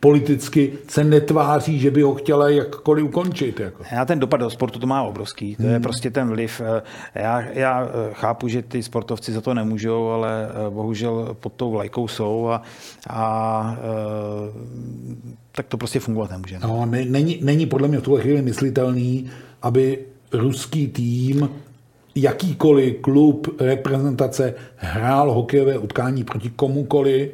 politicky 0.00 0.72
se 0.88 1.04
netváří, 1.04 1.78
že 1.78 1.90
by 1.90 2.02
ho 2.02 2.14
chtěla 2.14 2.48
jakkoliv 2.48 3.04
ukončit. 3.04 3.60
Jako. 3.60 3.82
Já 3.92 4.04
ten 4.04 4.18
dopad 4.18 4.36
do 4.36 4.50
sportu 4.50 4.78
to 4.78 4.86
má 4.86 5.02
obrovský. 5.02 5.56
To 5.56 5.62
hmm. 5.62 5.72
je 5.72 5.80
prostě 5.80 6.10
ten 6.10 6.28
vliv. 6.28 6.60
Eh, 6.64 6.82
já, 7.14 7.40
já 7.40 7.84
eh, 7.84 7.90
chápu, 8.12 8.48
že 8.48 8.62
ty 8.62 8.82
sportovci 8.82 9.32
za 9.32 9.40
to 9.40 9.54
nemůžou, 9.54 10.08
ale 10.08 10.48
eh, 10.48 10.70
bohužel 10.70 11.36
pod 11.40 11.52
tou 11.52 11.70
vlajkou 11.70 12.08
jsou 12.08 12.48
a, 12.48 12.62
a 13.10 13.76
tak 15.52 15.66
to 15.66 15.76
prostě 15.76 16.00
fungovat 16.00 16.30
nemůže. 16.30 16.58
No, 16.62 16.86
není, 16.86 17.38
není 17.42 17.66
podle 17.66 17.88
mě 17.88 17.98
v 17.98 18.02
tuhle 18.02 18.20
chvíli 18.20 18.42
myslitelný, 18.42 19.30
aby 19.62 19.98
ruský 20.32 20.88
tým 20.88 21.48
jakýkoliv 22.16 22.96
klub, 23.00 23.60
reprezentace 23.60 24.54
hrál 24.76 25.32
hokejové 25.32 25.78
utkání 25.78 26.24
proti 26.24 26.50
komukoli 26.50 27.32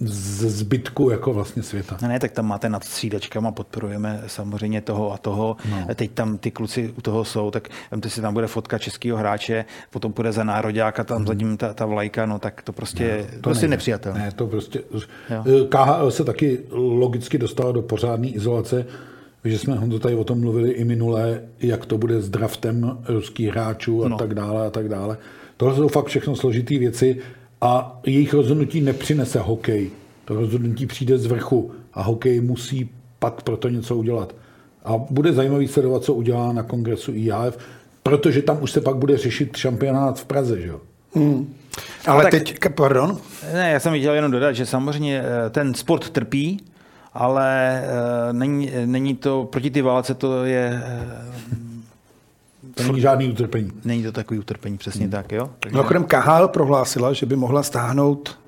z 0.00 0.44
zbytku 0.50 1.10
jako 1.10 1.32
vlastně 1.32 1.62
světa. 1.62 1.96
Ne, 2.02 2.08
ne, 2.08 2.20
tak 2.20 2.32
tam 2.32 2.46
máte 2.46 2.68
nad 2.68 2.84
střídačkama, 2.84 3.52
podporujeme 3.52 4.22
samozřejmě 4.26 4.80
toho 4.80 5.12
a 5.12 5.18
toho. 5.18 5.56
No. 5.70 5.94
Teď 5.94 6.10
tam 6.10 6.38
ty 6.38 6.50
kluci 6.50 6.94
u 6.98 7.00
toho 7.00 7.24
jsou, 7.24 7.50
tak 7.50 7.68
vemte 7.90 8.10
si, 8.10 8.20
tam 8.20 8.34
bude 8.34 8.46
fotka 8.46 8.78
českého 8.78 9.18
hráče, 9.18 9.64
potom 9.90 10.12
půjde 10.12 10.32
za 10.32 10.44
nároďáka, 10.44 11.04
tam 11.04 11.16
hmm. 11.16 11.26
za 11.26 11.34
ním 11.34 11.56
ta, 11.56 11.74
ta 11.74 11.86
vlajka, 11.86 12.26
no 12.26 12.38
tak 12.38 12.62
to 12.62 12.72
prostě, 12.72 13.26
no, 13.30 13.36
to 13.36 13.42
prostě 13.42 13.68
nepřijatelné. 13.68 14.20
Ne, 14.20 14.32
to 14.32 14.46
prostě, 14.46 14.82
jo. 15.30 15.66
KHL 15.68 16.10
se 16.10 16.24
taky 16.24 16.60
logicky 16.70 17.38
dostala 17.38 17.72
do 17.72 17.82
pořádné 17.82 18.28
izolace, 18.28 18.86
že 19.44 19.58
jsme 19.58 19.74
Honzo 19.74 19.98
tady 19.98 20.14
o 20.14 20.24
tom 20.24 20.40
mluvili 20.40 20.70
i 20.70 20.84
minule, 20.84 21.40
jak 21.60 21.86
to 21.86 21.98
bude 21.98 22.20
s 22.20 22.30
draftem 22.30 22.98
ruských 23.08 23.48
hráčů 23.48 24.04
a 24.04 24.08
no. 24.08 24.16
tak 24.16 24.34
dále 24.34 24.66
a 24.66 24.70
tak 24.70 24.88
dále. 24.88 25.18
Tohle 25.56 25.76
jsou 25.76 25.88
fakt 25.88 26.06
všechno 26.06 26.36
složitý 26.36 26.78
věci 26.78 27.18
a 27.60 28.00
jejich 28.06 28.34
rozhodnutí 28.34 28.80
nepřinese 28.80 29.38
hokej. 29.38 29.90
To 30.24 30.34
rozhodnutí 30.34 30.86
přijde 30.86 31.18
z 31.18 31.26
vrchu 31.26 31.70
a 31.94 32.02
hokej 32.02 32.40
musí 32.40 32.90
pak 33.18 33.42
proto 33.42 33.68
něco 33.68 33.96
udělat. 33.96 34.34
A 34.84 34.98
bude 35.10 35.32
zajímavý 35.32 35.68
sledovat, 35.68 36.04
co 36.04 36.14
udělá 36.14 36.52
na 36.52 36.62
kongresu 36.62 37.12
IHF, 37.14 37.58
protože 38.02 38.42
tam 38.42 38.62
už 38.62 38.70
se 38.70 38.80
pak 38.80 38.96
bude 38.96 39.16
řešit 39.16 39.56
šampionát 39.56 40.20
v 40.20 40.24
Praze, 40.24 40.60
že 40.60 40.68
jo? 40.68 40.80
Hmm. 41.14 41.54
Ale 42.06 42.22
tak, 42.22 42.30
teď, 42.30 42.58
pardon? 42.74 43.18
Ne, 43.52 43.70
já 43.70 43.80
jsem 43.80 43.98
chtěl 43.98 44.14
jenom 44.14 44.30
dodat, 44.32 44.52
že 44.52 44.66
samozřejmě 44.66 45.22
eh, 45.24 45.50
ten 45.50 45.74
sport 45.74 46.10
trpí, 46.10 46.60
ale 47.14 47.82
uh, 47.84 48.32
není, 48.32 48.70
není 48.84 49.16
to, 49.16 49.44
proti 49.44 49.70
ty 49.70 49.82
válce 49.82 50.14
to 50.14 50.44
je... 50.44 50.82
Uh, 51.52 51.62
to 52.74 52.82
není 52.82 53.00
žádný 53.00 53.28
utrpení. 53.28 53.72
Není 53.84 54.02
to 54.02 54.12
takový 54.12 54.40
utrpení, 54.40 54.78
přesně 54.78 55.02
hmm. 55.02 55.10
tak, 55.10 55.32
jo? 55.32 55.50
Takže... 55.60 55.76
Mimochodem 55.76 56.04
KHL 56.04 56.48
prohlásila, 56.48 57.12
že 57.12 57.26
by 57.26 57.36
mohla 57.36 57.62
stáhnout 57.62 58.42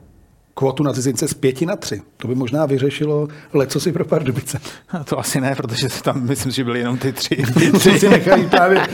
kvotu 0.54 0.82
na 0.82 0.92
cizince 0.92 1.28
z 1.28 1.34
pěti 1.34 1.66
na 1.66 1.76
tři. 1.76 2.02
To 2.16 2.28
by 2.28 2.34
možná 2.34 2.66
vyřešilo 2.66 3.28
leco 3.52 3.80
si 3.80 3.92
pro 3.92 4.04
Pardubice. 4.04 4.60
To 5.04 5.18
asi 5.18 5.40
ne, 5.40 5.54
protože 5.54 5.88
tam 6.02 6.22
myslím, 6.22 6.52
že 6.52 6.64
byly 6.64 6.78
jenom 6.78 6.98
ty 6.98 7.12
tři. 7.12 7.36
tři 7.78 7.98
si 7.98 8.08
nechají 8.08 8.46
právě 8.46 8.86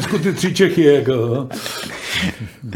v 0.00 0.22
ty 0.22 0.32
tři 0.32 0.54
Čechy. 0.54 0.82
Jako. 0.82 1.48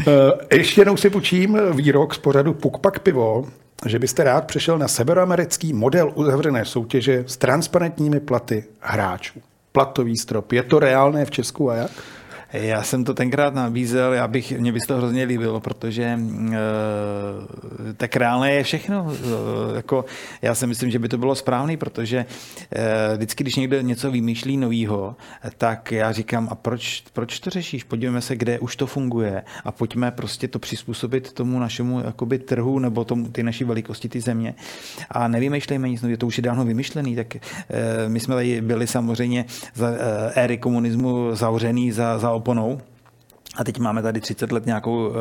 Eh, 0.07 0.55
ještě 0.55 0.81
jednou 0.81 0.97
si 0.97 1.09
počím 1.09 1.57
výrok 1.71 2.13
z 2.13 2.17
pořadu 2.17 2.53
Pukpak 2.53 2.99
pivo, 2.99 3.45
že 3.85 3.99
byste 3.99 4.23
rád 4.23 4.45
přešel 4.45 4.77
na 4.77 4.87
severoamerický 4.87 5.73
model 5.73 6.11
uzavřené 6.15 6.65
soutěže 6.65 7.23
s 7.27 7.37
transparentními 7.37 8.19
platy 8.19 8.63
hráčů. 8.79 9.41
Platový 9.71 10.17
strop. 10.17 10.51
Je 10.51 10.63
to 10.63 10.79
reálné 10.79 11.25
v 11.25 11.31
Česku 11.31 11.69
a 11.69 11.75
jak? 11.75 11.91
Já 12.53 12.83
jsem 12.83 13.03
to 13.03 13.13
tenkrát 13.13 13.53
nabízel, 13.53 14.13
já 14.13 14.27
bych, 14.27 14.59
mě 14.59 14.71
by 14.71 14.79
to 14.79 14.97
hrozně 14.97 15.23
líbilo, 15.23 15.59
protože 15.59 16.03
e, 16.03 16.19
tak 17.97 18.15
reálné 18.15 18.53
je 18.53 18.63
všechno. 18.63 19.13
E, 19.13 19.75
jako, 19.75 20.05
já 20.41 20.55
si 20.55 20.67
myslím, 20.67 20.91
že 20.91 20.99
by 20.99 21.09
to 21.09 21.17
bylo 21.17 21.35
správný, 21.35 21.77
protože 21.77 22.25
e, 22.75 23.15
vždycky, 23.17 23.43
když 23.43 23.55
někdo 23.55 23.81
něco 23.81 24.11
vymýšlí 24.11 24.57
novýho, 24.57 25.15
tak 25.57 25.91
já 25.91 26.11
říkám, 26.11 26.47
a 26.51 26.55
proč, 26.55 27.03
proč 27.13 27.39
to 27.39 27.49
řešíš? 27.49 27.83
Podívejme 27.83 28.21
se, 28.21 28.35
kde 28.35 28.59
už 28.59 28.75
to 28.75 28.87
funguje 28.87 29.43
a 29.63 29.71
pojďme 29.71 30.11
prostě 30.11 30.47
to 30.47 30.59
přizpůsobit 30.59 31.33
tomu 31.33 31.59
našemu 31.59 31.99
jakoby, 31.99 32.39
trhu 32.39 32.79
nebo 32.79 33.05
tomu, 33.05 33.29
ty 33.29 33.43
naší 33.43 33.63
velikosti, 33.63 34.09
ty 34.09 34.21
země. 34.21 34.55
A 35.11 35.27
nevymýšlejme 35.27 35.89
nic 35.89 36.01
nového, 36.01 36.17
to 36.17 36.27
už 36.27 36.37
je 36.37 36.43
dávno 36.43 36.65
vymyšlený. 36.65 37.15
Tak 37.15 37.35
e, 37.35 37.39
my 38.07 38.19
jsme 38.19 38.35
tady 38.35 38.61
byli 38.61 38.87
samozřejmě 38.87 39.45
za 39.73 39.89
e, 39.89 40.31
éry 40.35 40.57
komunismu 40.57 41.35
zavřený 41.35 41.91
za, 41.91 42.19
za 42.19 42.42
oponou. 42.43 42.81
A 43.55 43.63
teď 43.63 43.79
máme 43.79 44.01
tady 44.01 44.21
30 44.21 44.51
let 44.51 44.65
nějakou 44.65 45.07
uh, 45.07 45.13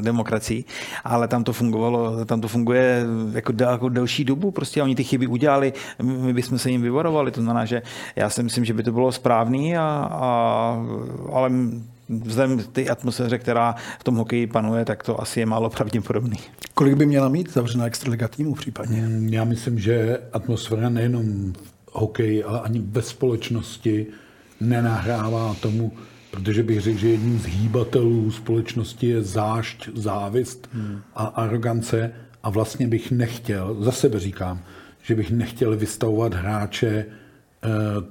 demokracii, 0.00 0.64
ale 1.04 1.28
tam 1.28 1.44
to 1.44 1.52
fungovalo, 1.52 2.24
tam 2.24 2.40
to 2.40 2.48
funguje 2.48 3.04
jako, 3.32 3.52
del, 3.52 3.70
jako 3.70 3.88
delší 3.88 4.24
dobu, 4.24 4.50
prostě 4.50 4.82
oni 4.82 4.94
ty 4.94 5.04
chyby 5.04 5.26
udělali, 5.26 5.72
my 6.02 6.32
bychom 6.32 6.58
se 6.58 6.70
jim 6.70 6.82
vyvarovali, 6.82 7.30
to 7.30 7.40
znamená, 7.40 7.64
že 7.64 7.82
já 8.16 8.30
si 8.30 8.42
myslím, 8.42 8.64
že 8.64 8.74
by 8.74 8.82
to 8.82 8.92
bylo 8.92 9.12
správný, 9.12 9.76
a, 9.76 10.08
a, 10.12 10.84
ale 11.32 11.50
vzhledem 12.08 12.58
ty 12.72 12.88
atmosféře, 12.88 13.38
která 13.38 13.74
v 14.00 14.04
tom 14.04 14.16
hokeji 14.16 14.46
panuje, 14.46 14.84
tak 14.84 15.02
to 15.02 15.20
asi 15.20 15.40
je 15.40 15.46
málo 15.46 15.70
pravděpodobný. 15.70 16.36
Kolik 16.74 16.94
by 16.94 17.06
měla 17.06 17.28
mít 17.28 17.52
zavřená 17.52 17.86
extraliga 17.86 18.28
týmu 18.28 18.54
případně? 18.54 19.00
Mm, 19.00 19.28
já 19.28 19.44
myslím, 19.44 19.78
že 19.78 20.18
atmosféra 20.32 20.88
nejenom 20.88 21.52
v 21.52 21.72
hokeji, 21.92 22.44
ale 22.44 22.60
ani 22.60 22.80
ve 22.84 23.02
společnosti 23.02 24.06
nenahrává 24.60 25.54
tomu, 25.60 25.92
protože 26.30 26.62
bych 26.62 26.80
řekl, 26.80 26.98
že 26.98 27.08
jedním 27.08 27.38
z 27.38 27.44
hýbatelů 27.44 28.30
společnosti 28.30 29.08
je 29.08 29.22
zášť, 29.22 29.88
závist 29.94 30.68
hmm. 30.72 31.00
a 31.14 31.24
arogance. 31.24 32.12
A 32.42 32.50
vlastně 32.50 32.86
bych 32.86 33.10
nechtěl, 33.10 33.76
za 33.80 33.92
sebe 33.92 34.20
říkám, 34.20 34.60
že 35.02 35.14
bych 35.14 35.30
nechtěl 35.30 35.76
vystavovat 35.76 36.34
hráče 36.34 36.88
eh, 36.88 37.68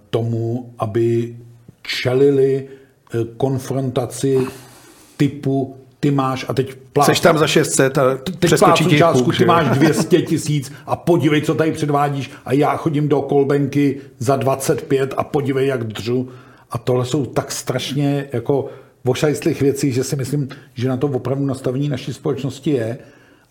tomu, 0.09 0.74
aby 0.80 1.38
čelili 1.82 2.68
eh, 2.68 3.18
konfrontaci 3.38 4.47
typu 5.18 5.76
ty 5.99 6.11
máš 6.11 6.45
a 6.47 6.53
teď 6.53 6.76
plácnu, 6.93 7.11
Seš 7.11 7.20
tam 7.20 7.38
za 7.38 7.47
600 7.47 7.97
a 7.97 8.18
teď 8.18 8.36
přeskočí 8.39 8.97
částku, 8.97 9.32
ty 9.32 9.45
máš 9.45 9.78
200 9.78 10.22
tisíc 10.22 10.72
a 10.86 10.95
podívej, 10.95 11.41
co 11.41 11.55
tady 11.55 11.72
předvádíš. 11.72 12.32
A 12.45 12.53
já 12.53 12.78
chodím 12.78 13.07
do 13.07 13.22
kolbenky 13.22 13.97
za 14.20 14.36
25 14.36 15.13
a 15.18 15.24
podívej, 15.24 15.68
jak 15.68 15.84
dřu 15.84 16.30
a 16.72 16.78
tohle 16.78 17.05
jsou 17.05 17.26
tak 17.26 17.51
strašně 17.51 18.30
jako 18.34 18.70
vošajstlých 19.03 19.61
věcí, 19.61 19.91
že 19.91 20.03
si 20.03 20.15
myslím, 20.15 20.49
že 20.74 20.89
na 20.89 20.97
to 20.97 21.07
opravdu 21.07 21.45
nastavení 21.45 21.89
naší 21.89 22.13
společnosti 22.13 22.72
je. 22.72 22.97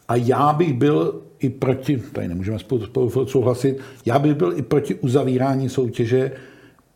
A 0.09 0.17
já 0.17 0.53
bych 0.53 0.75
byl 0.75 1.23
i 1.39 1.51
proti, 1.51 1.97
tady 2.13 2.29
nemůžeme 2.29 2.59
spolu, 2.59 2.87
spolu 2.87 3.27
souhlasit, 3.27 3.79
já 4.07 4.19
bych 4.19 4.35
byl 4.35 4.59
i 4.59 4.63
proti 4.63 4.95
uzavírání 4.95 5.69
soutěže, 5.69 6.33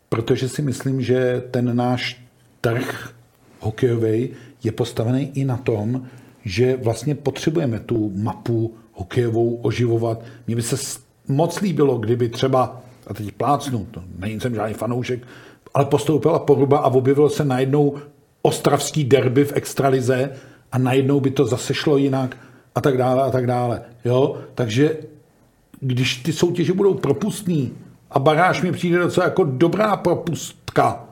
protože 0.09 0.49
si 0.49 0.63
myslím, 0.63 1.03
že 1.03 1.43
ten 1.51 1.77
náš 1.77 2.25
trh 2.61 3.13
hokejový 3.61 4.29
je 4.65 4.73
postavený 4.73 5.31
i 5.35 5.45
na 5.45 5.57
tom, 5.57 6.07
že 6.45 6.77
vlastně 6.77 7.15
potřebujeme 7.15 7.81
tu 7.81 8.13
mapu 8.17 8.75
hokejovou 8.93 9.55
oživovat. 9.55 10.23
Mně 10.47 10.57
by 10.57 10.63
se 10.63 11.01
moc 11.29 11.61
líbilo, 11.61 11.99
kdyby 11.99 12.29
třeba, 12.29 12.83
a 13.07 13.15
teď 13.15 13.33
plácnu, 13.33 13.87
to 13.91 14.03
není 14.19 14.41
jsem 14.41 14.55
žádný 14.55 14.75
fanoušek 14.75 15.21
ale 15.75 15.85
postoupila 15.85 16.39
Poruba 16.39 16.79
a 16.79 16.87
objevilo 16.87 17.29
se 17.31 17.45
najednou 17.45 17.99
ostravský 18.43 19.05
derby 19.05 19.45
v 19.45 19.53
extralize 19.53 20.31
a 20.73 20.79
najednou 20.79 21.21
by 21.21 21.31
to 21.31 21.45
zase 21.45 21.75
šlo 21.75 21.97
jinak 21.97 22.37
a 22.75 22.81
tak 22.81 22.97
dále 22.97 23.23
a 23.23 23.31
tak 23.31 23.47
dále. 23.47 23.83
Jo? 24.05 24.37
Takže 24.55 24.97
když 25.81 26.17
ty 26.17 26.33
soutěže 26.33 26.73
budou 26.73 26.95
propustný 26.95 27.73
a 28.11 28.19
baráž 28.19 28.63
mi 28.63 28.73
přijde 28.73 28.99
docela 28.99 29.27
jako 29.27 29.45
dobrá 29.45 29.97
propustka, 29.97 31.05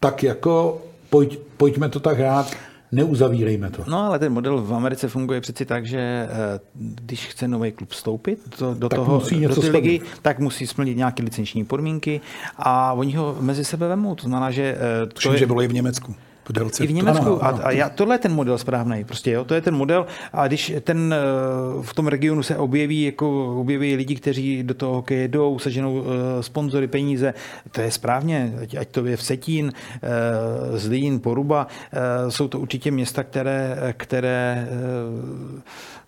tak 0.00 0.22
jako 0.22 0.82
pojď, 1.10 1.38
pojďme 1.56 1.88
to 1.88 2.00
tak 2.00 2.18
hrát 2.18 2.52
neuzavírejme 2.92 3.70
to. 3.70 3.84
No 3.86 3.98
ale 3.98 4.18
ten 4.18 4.32
model 4.32 4.62
v 4.62 4.74
Americe 4.74 5.08
funguje 5.08 5.40
přeci 5.40 5.64
tak, 5.64 5.86
že 5.86 5.98
eh, 5.98 6.28
když 6.74 7.26
chce 7.26 7.48
nový 7.48 7.72
klub 7.72 7.90
vstoupit 7.90 8.58
do, 8.60 8.74
do 8.74 8.88
tak 8.88 8.96
toho, 8.96 9.14
musí 9.14 9.40
do 9.40 9.54
té 9.60 9.68
ligy, 9.70 10.00
tak 10.22 10.38
musí 10.38 10.66
splnit 10.66 10.96
nějaké 10.96 11.22
licenční 11.22 11.64
podmínky 11.64 12.20
a 12.56 12.92
oni 12.92 13.12
ho 13.16 13.36
mezi 13.40 13.64
sebe 13.64 13.88
vemou. 13.88 14.14
To 14.14 14.22
znamená, 14.22 14.50
že... 14.50 14.76
Eh, 15.02 15.06
to 15.06 15.18
Všim, 15.18 15.32
je... 15.32 15.38
že 15.38 15.46
bylo 15.46 15.62
i 15.62 15.68
v 15.68 15.72
Německu. 15.72 16.14
Delce. 16.52 16.84
I 16.84 16.86
v 16.86 16.92
Německu. 16.92 17.26
Ano, 17.26 17.44
ano. 17.44 17.58
A, 17.64 17.66
a 17.66 17.70
já, 17.70 17.88
tohle 17.88 18.14
je 18.14 18.18
ten 18.18 18.34
model 18.34 18.58
správný. 18.58 19.04
Prostě, 19.04 19.30
jo, 19.30 19.44
to 19.44 19.54
je 19.54 19.60
ten 19.60 19.74
model. 19.74 20.06
A 20.32 20.46
když 20.46 20.72
ten 20.80 21.14
eh, 21.14 21.82
v 21.82 21.94
tom 21.94 22.06
regionu 22.06 22.42
se 22.42 22.56
objeví, 22.56 23.02
jako 23.02 23.60
objeví 23.60 23.96
lidi, 23.96 24.14
kteří 24.14 24.62
do 24.62 24.74
toho 24.74 24.94
hokeje 24.94 25.28
jdou, 25.28 25.58
seženou 25.58 25.92
uh, 25.92 26.04
sponzory, 26.40 26.86
peníze, 26.86 27.34
to 27.72 27.80
je 27.80 27.90
správně. 27.90 28.54
Ať, 28.62 28.74
ať 28.74 28.88
to 28.88 29.06
je 29.06 29.16
v 29.16 29.22
Setín, 29.22 29.66
uh, 29.66 30.76
Zlín, 30.78 31.20
Poruba, 31.20 31.66
uh, 31.66 32.30
jsou 32.30 32.48
to 32.48 32.60
určitě 32.60 32.90
města, 32.90 33.22
které, 33.22 33.78
které 33.96 34.68
uh, 34.70 35.60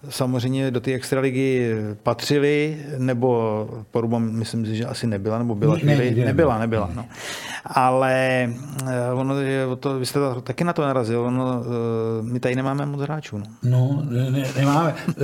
samozřejmě 0.08 0.70
do 0.70 0.80
té 0.80 0.92
extraligy 0.92 1.74
patřili, 2.02 2.78
nebo 2.98 3.68
Poruba 3.90 4.18
myslím 4.18 4.66
si, 4.66 4.76
že 4.76 4.86
asi 4.86 5.06
nebyla, 5.06 5.38
nebo 5.38 5.54
byla 5.54 5.76
ne, 5.82 5.96
ne, 5.96 6.10
nebyla, 6.10 6.58
nebyla. 6.58 6.90
No. 6.94 7.04
Ale 7.64 8.50
ono 9.14 9.40
je, 9.40 9.66
to, 9.80 9.98
vy 9.98 10.06
jste 10.06 10.18
taky 10.40 10.64
na 10.64 10.72
to 10.72 10.82
narazil, 10.82 11.20
ono, 11.20 11.62
eh, 11.62 12.22
my 12.22 12.40
tady 12.40 12.56
nemáme 12.56 12.86
moc 12.86 13.00
hráčů. 13.00 13.38
No, 13.38 13.48
no 13.62 14.02
ne, 14.10 14.30
ne, 14.30 14.44
nemáme. 14.56 14.94
Eh, 15.08 15.14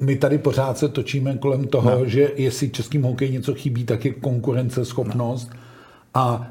my 0.00 0.16
tady 0.16 0.38
pořád 0.38 0.78
se 0.78 0.88
točíme 0.88 1.38
kolem 1.38 1.66
toho, 1.66 1.90
no. 1.90 2.06
že 2.06 2.30
jestli 2.36 2.70
českým 2.70 3.02
hokeji 3.02 3.32
něco 3.32 3.54
chybí, 3.54 3.84
tak 3.84 4.04
je 4.04 4.12
konkurenceschopnost. 4.12 5.50
No. 5.50 5.60
A 6.14 6.46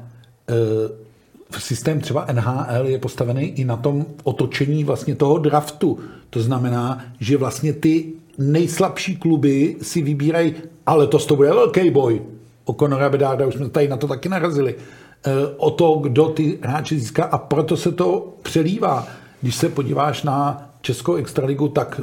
systém 1.58 2.00
třeba 2.00 2.26
NHL 2.32 2.86
je 2.86 2.98
postavený 2.98 3.42
i 3.42 3.64
na 3.64 3.76
tom 3.76 4.06
otočení 4.22 4.84
vlastně 4.84 5.14
toho 5.14 5.38
draftu. 5.38 5.98
To 6.30 6.40
znamená, 6.40 7.04
že 7.20 7.36
vlastně 7.36 7.72
ty 7.72 8.12
nejslabší 8.38 9.16
kluby 9.16 9.76
si 9.82 10.02
vybírají, 10.02 10.54
ale 10.86 11.06
to 11.06 11.18
to 11.18 11.36
bude 11.36 11.48
velký 11.48 11.90
boj. 11.90 12.22
O 12.64 12.74
Conora 12.74 13.08
Bedarda 13.08 13.46
už 13.46 13.54
jsme 13.54 13.68
tady 13.68 13.88
na 13.88 13.96
to 13.96 14.08
taky 14.08 14.28
narazili. 14.28 14.74
E, 15.26 15.56
o 15.56 15.70
to, 15.70 15.94
kdo 15.94 16.28
ty 16.28 16.58
hráče 16.62 16.94
získá 16.94 17.24
a 17.24 17.38
proto 17.38 17.76
se 17.76 17.92
to 17.92 18.34
přelívá. 18.42 19.06
Když 19.40 19.54
se 19.54 19.68
podíváš 19.68 20.22
na 20.22 20.70
Českou 20.80 21.14
extraligu, 21.14 21.68
tak 21.68 22.00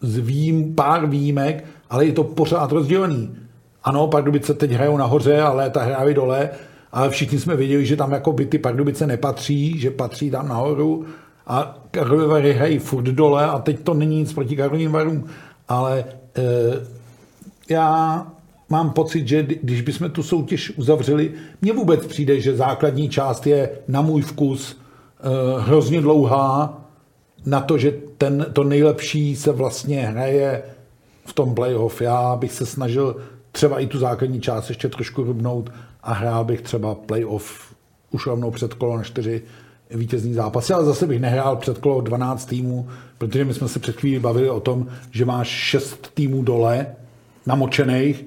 z 0.00 0.18
vím, 0.18 0.74
pár 0.74 1.06
výjimek, 1.06 1.64
ale 1.90 2.06
je 2.06 2.12
to 2.12 2.24
pořád 2.24 2.72
rozdělený. 2.72 3.36
Ano, 3.84 4.08
Pardubice 4.08 4.54
teď 4.54 4.70
hrajou 4.70 4.96
nahoře 4.96 5.40
a 5.40 5.52
léta 5.52 5.82
hrávají 5.82 6.14
dole, 6.14 6.50
ale 6.92 7.10
všichni 7.10 7.38
jsme 7.38 7.56
věděli, 7.56 7.86
že 7.86 7.96
tam 7.96 8.12
jako 8.12 8.32
by 8.32 8.46
ty 8.46 8.58
Pardubice 8.58 9.06
nepatří, 9.06 9.78
že 9.78 9.90
patří 9.90 10.30
tam 10.30 10.48
nahoru 10.48 11.06
a 11.46 11.78
Karlovy 11.90 12.26
Vary 12.26 12.52
hrají 12.52 12.78
furt 12.78 13.04
dole 13.04 13.46
a 13.46 13.58
teď 13.58 13.80
to 13.80 13.94
není 13.94 14.16
nic 14.16 14.32
proti 14.32 14.56
Karlovým 14.56 14.92
Varům, 14.92 15.24
ale 15.68 16.04
e, 16.36 16.42
já 17.68 18.26
mám 18.68 18.90
pocit, 18.90 19.28
že 19.28 19.42
když 19.62 19.80
bychom 19.80 20.10
tu 20.10 20.22
soutěž 20.22 20.72
uzavřeli, 20.76 21.32
mně 21.62 21.72
vůbec 21.72 22.06
přijde, 22.06 22.40
že 22.40 22.56
základní 22.56 23.08
část 23.08 23.46
je 23.46 23.70
na 23.88 24.02
můj 24.02 24.22
vkus 24.22 24.76
e, 24.76 25.60
hrozně 25.60 26.00
dlouhá 26.00 26.82
na 27.46 27.60
to, 27.60 27.78
že 27.78 27.94
ten, 28.18 28.46
to 28.52 28.64
nejlepší 28.64 29.36
se 29.36 29.52
vlastně 29.52 30.06
hraje 30.06 30.62
v 31.24 31.32
tom 31.32 31.54
playoff. 31.54 32.00
Já 32.00 32.36
bych 32.36 32.52
se 32.52 32.66
snažil 32.66 33.16
třeba 33.52 33.80
i 33.80 33.86
tu 33.86 33.98
základní 33.98 34.40
část 34.40 34.68
ještě 34.68 34.88
trošku 34.88 35.22
rubnout 35.22 35.72
a 36.02 36.12
hrál 36.12 36.44
bych 36.44 36.60
třeba 36.60 36.94
playoff 36.94 37.74
už 38.10 38.26
rovnou 38.26 38.50
před 38.50 38.74
kolo 38.74 38.96
na 38.96 39.02
čtyři 39.02 39.42
vítězný 39.90 40.34
zápasy, 40.34 40.72
ale 40.72 40.84
zase 40.84 41.06
bych 41.06 41.20
nehrál 41.20 41.56
před 41.56 41.78
kolo 41.78 42.00
12 42.00 42.44
týmů, 42.46 42.88
protože 43.18 43.44
my 43.44 43.54
jsme 43.54 43.68
se 43.68 43.78
před 43.78 43.96
chvíli 43.96 44.20
bavili 44.20 44.50
o 44.50 44.60
tom, 44.60 44.86
že 45.10 45.24
máš 45.24 45.48
6 45.48 46.14
týmů 46.14 46.42
dole, 46.42 46.86
namočených, 47.46 48.24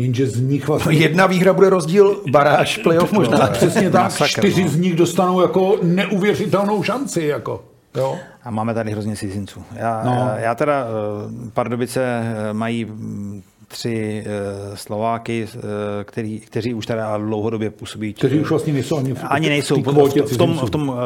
jenže 0.00 0.26
z 0.26 0.40
nich 0.40 0.68
vlastně... 0.68 0.92
No 0.92 1.00
jedna 1.00 1.26
výhra 1.26 1.52
bude 1.52 1.70
rozdíl 1.70 2.22
baráž, 2.30 2.76
playoff 2.76 3.12
možná. 3.12 3.38
No, 3.38 3.52
přesně 3.52 3.90
tak, 3.90 4.12
čtyři 4.26 4.62
no. 4.62 4.68
z 4.68 4.76
nich 4.76 4.96
dostanou 4.96 5.40
jako 5.40 5.76
neuvěřitelnou 5.82 6.82
šanci. 6.82 7.22
Jako. 7.22 7.64
Jo. 7.96 8.18
A 8.44 8.50
máme 8.50 8.74
tady 8.74 8.90
hrozně 8.90 9.16
cizinců. 9.16 9.62
Já, 9.76 10.02
no. 10.04 10.12
já, 10.12 10.38
já 10.38 10.54
teda, 10.54 10.84
eh, 10.84 11.50
Pardubice 11.54 12.22
mají 12.52 12.84
mm, 12.84 13.42
tři 13.70 14.24
uh, 14.26 14.76
Slováky, 14.76 15.46
uh, 15.54 15.60
který, 16.04 16.40
kteří 16.40 16.74
už 16.74 16.86
teda 16.86 17.18
dlouhodobě 17.18 17.70
působí. 17.70 18.14
Kteří 18.14 18.40
už 18.40 18.50
vlastně 18.50 18.72
nejsou 18.72 18.96
ani 18.96 19.14
v, 19.14 19.24
ani 19.24 19.48
nejsou 19.48 19.76
v, 19.76 19.82
kvótě 19.82 20.22
v, 20.22 20.32
v 20.32 20.36
tom, 20.36 20.58
v 20.58 20.70
tom 20.70 20.88
uh, 20.88 20.96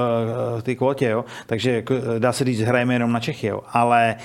ty 0.62 0.76
kvotě, 0.76 1.08
jo. 1.08 1.24
takže 1.46 1.84
dá 2.18 2.32
se 2.32 2.44
říct, 2.44 2.60
hrajeme 2.60 2.94
jenom 2.94 3.12
na 3.12 3.20
Čechy, 3.20 3.46
jo. 3.46 3.60
ale 3.72 4.16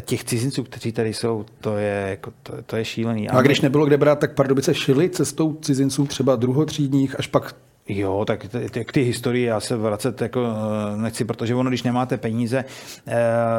těch 0.00 0.24
cizinců, 0.24 0.62
kteří 0.62 0.92
tady 0.92 1.14
jsou, 1.14 1.44
to 1.60 1.76
je, 1.76 2.06
jako, 2.10 2.32
to, 2.42 2.52
to 2.66 2.76
je 2.76 2.84
šílený. 2.84 3.28
A 3.28 3.42
když 3.42 3.60
nebylo 3.60 3.86
kde 3.86 3.96
brát, 3.96 4.18
tak 4.18 4.34
Pardubice 4.34 4.74
šili 4.74 5.10
cestou 5.10 5.54
cizinců 5.62 6.06
třeba 6.06 6.36
druhotřídních, 6.36 7.18
až 7.18 7.26
pak 7.26 7.54
Jo, 7.88 8.24
tak 8.26 8.46
ty, 8.70 8.84
ty 8.84 9.02
historii 9.02 9.44
já 9.44 9.60
se 9.60 9.76
vracet 9.76 10.22
jako 10.22 10.46
eh, 10.46 10.96
nechci, 10.96 11.24
protože 11.24 11.54
ono, 11.54 11.70
když 11.70 11.82
nemáte 11.82 12.16
peníze, 12.16 12.64
eh, 13.08 13.14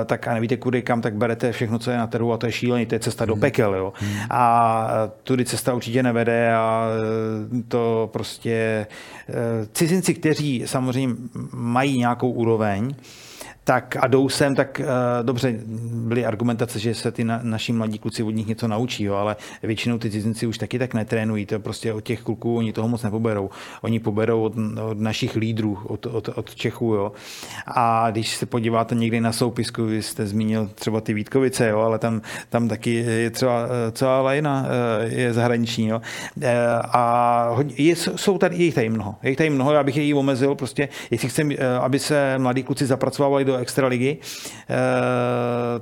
tak 0.06 0.28
a 0.28 0.34
nevíte 0.34 0.58
kudy 0.58 0.82
kam, 0.82 1.02
tak 1.02 1.16
berete 1.16 1.52
všechno, 1.52 1.80
co 1.80 1.92
je 1.92 1.98
na 1.98 2.08
trhu 2.08 2.34
a 2.34 2.38
to 2.38 2.46
je 2.46 2.52
šílený, 2.52 2.86
to 2.86 2.96
je 2.96 3.00
cesta 3.00 3.26
do 3.26 3.34
hmm. 3.34 3.42
pekel, 3.42 3.76
jo. 3.76 3.94
Hmm. 3.96 4.18
A 4.30 4.88
tudy 5.24 5.46
cesta 5.46 5.74
určitě 5.74 6.04
nevede 6.04 6.54
a 6.54 6.88
eh, 7.60 7.64
to 7.68 8.10
prostě 8.14 8.88
cizinci, 9.74 10.14
kteří 10.14 10.64
samozřejmě 10.66 11.16
mají 11.54 11.98
nějakou 11.98 12.32
úroveň, 12.32 12.96
tak 13.64 13.98
a 14.00 14.08
jdou 14.08 14.30
sem, 14.30 14.56
tak 14.56 14.82
uh, 14.84 15.26
dobře, 15.26 15.56
byly 16.08 16.26
argumentace, 16.26 16.80
že 16.80 16.96
se 16.96 17.12
ty 17.12 17.24
na, 17.24 17.40
naši 17.44 17.74
mladí 17.74 18.00
kluci 18.00 18.24
od 18.24 18.32
nich 18.32 18.48
něco 18.48 18.68
naučí, 18.68 19.04
jo, 19.04 19.16
ale 19.16 19.36
většinou 19.64 19.98
ty 19.98 20.12
cizinci 20.12 20.48
už 20.48 20.58
taky 20.58 20.80
tak 20.80 20.94
netrénují, 20.94 21.46
to 21.46 21.60
prostě 21.60 21.94
od 21.94 22.02
těch 22.02 22.22
kluků 22.22 22.58
oni 22.58 22.74
toho 22.74 22.88
moc 22.88 23.04
nepoberou. 23.04 23.50
Oni 23.82 24.00
poberou 24.00 24.42
od, 24.44 24.54
od 24.90 25.00
našich 25.00 25.36
lídrů, 25.36 25.80
od, 25.84 26.06
od, 26.06 26.30
od 26.36 26.56
Čechů, 26.56 26.94
jo. 26.94 27.12
A 27.68 28.12
když 28.12 28.36
se 28.36 28.46
podíváte 28.46 28.96
někdy 28.96 29.22
na 29.22 29.32
soupisku, 29.32 29.86
vy 29.86 30.02
jste 30.02 30.28
zmínil 30.28 30.70
třeba 30.76 31.02
ty 31.02 31.14
Vítkovice, 31.14 31.68
jo, 31.68 31.80
ale 31.80 32.00
tam, 32.00 32.22
tam 32.50 32.68
taky 32.68 32.94
je 32.94 33.30
třeba 33.30 33.68
celá 33.92 34.22
lajna 34.22 34.66
eh, 35.02 35.16
je 35.16 35.34
zahraniční, 35.34 35.88
jo. 35.88 36.02
Eh, 36.42 36.58
a 36.84 37.50
je, 37.78 37.96
jsou 37.96 38.38
tady, 38.38 38.56
je 38.56 38.64
jich 38.64 38.76
tady 38.76 38.90
mnoho, 38.90 39.16
je 39.24 39.30
jich 39.30 39.38
tady 39.38 39.50
mnoho, 39.50 39.74
já 39.74 39.84
bych 39.84 39.98
je 39.98 40.16
omezil, 40.16 40.56
prostě, 40.56 40.90
jestli 41.12 41.30
chcem, 41.30 41.52
aby 41.82 42.00
se 42.00 42.38
mladí 42.38 42.64
kluci 42.64 42.86
zapracovali 42.86 43.46
do 43.46 43.53
do 43.54 43.60
extraligy, 43.60 44.18
eh, 44.70 44.76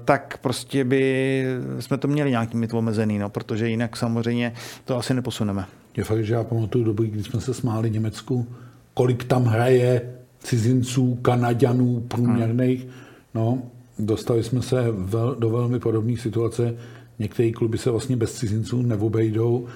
tak 0.06 0.38
prostě 0.42 0.84
by 0.84 1.46
jsme 1.80 1.98
to 1.98 2.08
měli 2.08 2.30
nějaký 2.30 2.58
mít 2.58 2.74
omezený, 2.74 3.20
no, 3.20 3.30
protože 3.30 3.70
jinak 3.70 3.98
samozřejmě 3.98 4.54
to 4.86 4.98
asi 4.98 5.14
neposuneme. 5.14 5.66
Je 5.98 6.04
fakt, 6.04 6.26
že 6.26 6.34
já 6.34 6.44
pamatuju 6.44 6.84
dobu, 6.84 7.04
kdy 7.04 7.24
jsme 7.24 7.42
se 7.42 7.54
smáli 7.54 7.90
Německu, 7.90 8.48
kolik 8.94 9.24
tam 9.24 9.46
hraje 9.46 10.02
cizinců, 10.44 11.16
Kanaďanů, 11.22 12.00
průměrných. 12.08 12.82
Hmm. 12.82 12.92
No, 13.36 13.62
dostali 14.00 14.44
jsme 14.44 14.62
se 14.62 14.86
vel, 14.92 15.36
do 15.40 15.50
velmi 15.50 15.80
podobné 15.80 16.18
situace. 16.18 16.76
Některé 17.20 17.52
kluby 17.52 17.78
se 17.78 17.92
vlastně 17.92 18.18
bez 18.18 18.34
cizinců 18.34 18.82
neobejdou. 18.82 19.68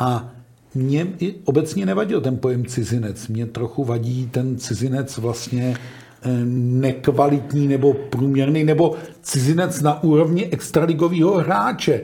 A 0.00 0.32
mě 0.74 1.06
obecně 1.44 1.86
nevadil 1.86 2.20
ten 2.20 2.36
pojem 2.36 2.66
cizinec. 2.66 3.28
Mě 3.28 3.46
trochu 3.46 3.84
vadí 3.84 4.26
ten 4.26 4.58
cizinec 4.58 5.18
vlastně 5.18 5.76
nekvalitní 6.44 7.68
nebo 7.68 7.94
průměrný 7.94 8.64
nebo 8.64 8.96
cizinec 9.22 9.82
na 9.82 10.02
úrovni 10.02 10.46
extraligového 10.46 11.34
hráče. 11.34 12.00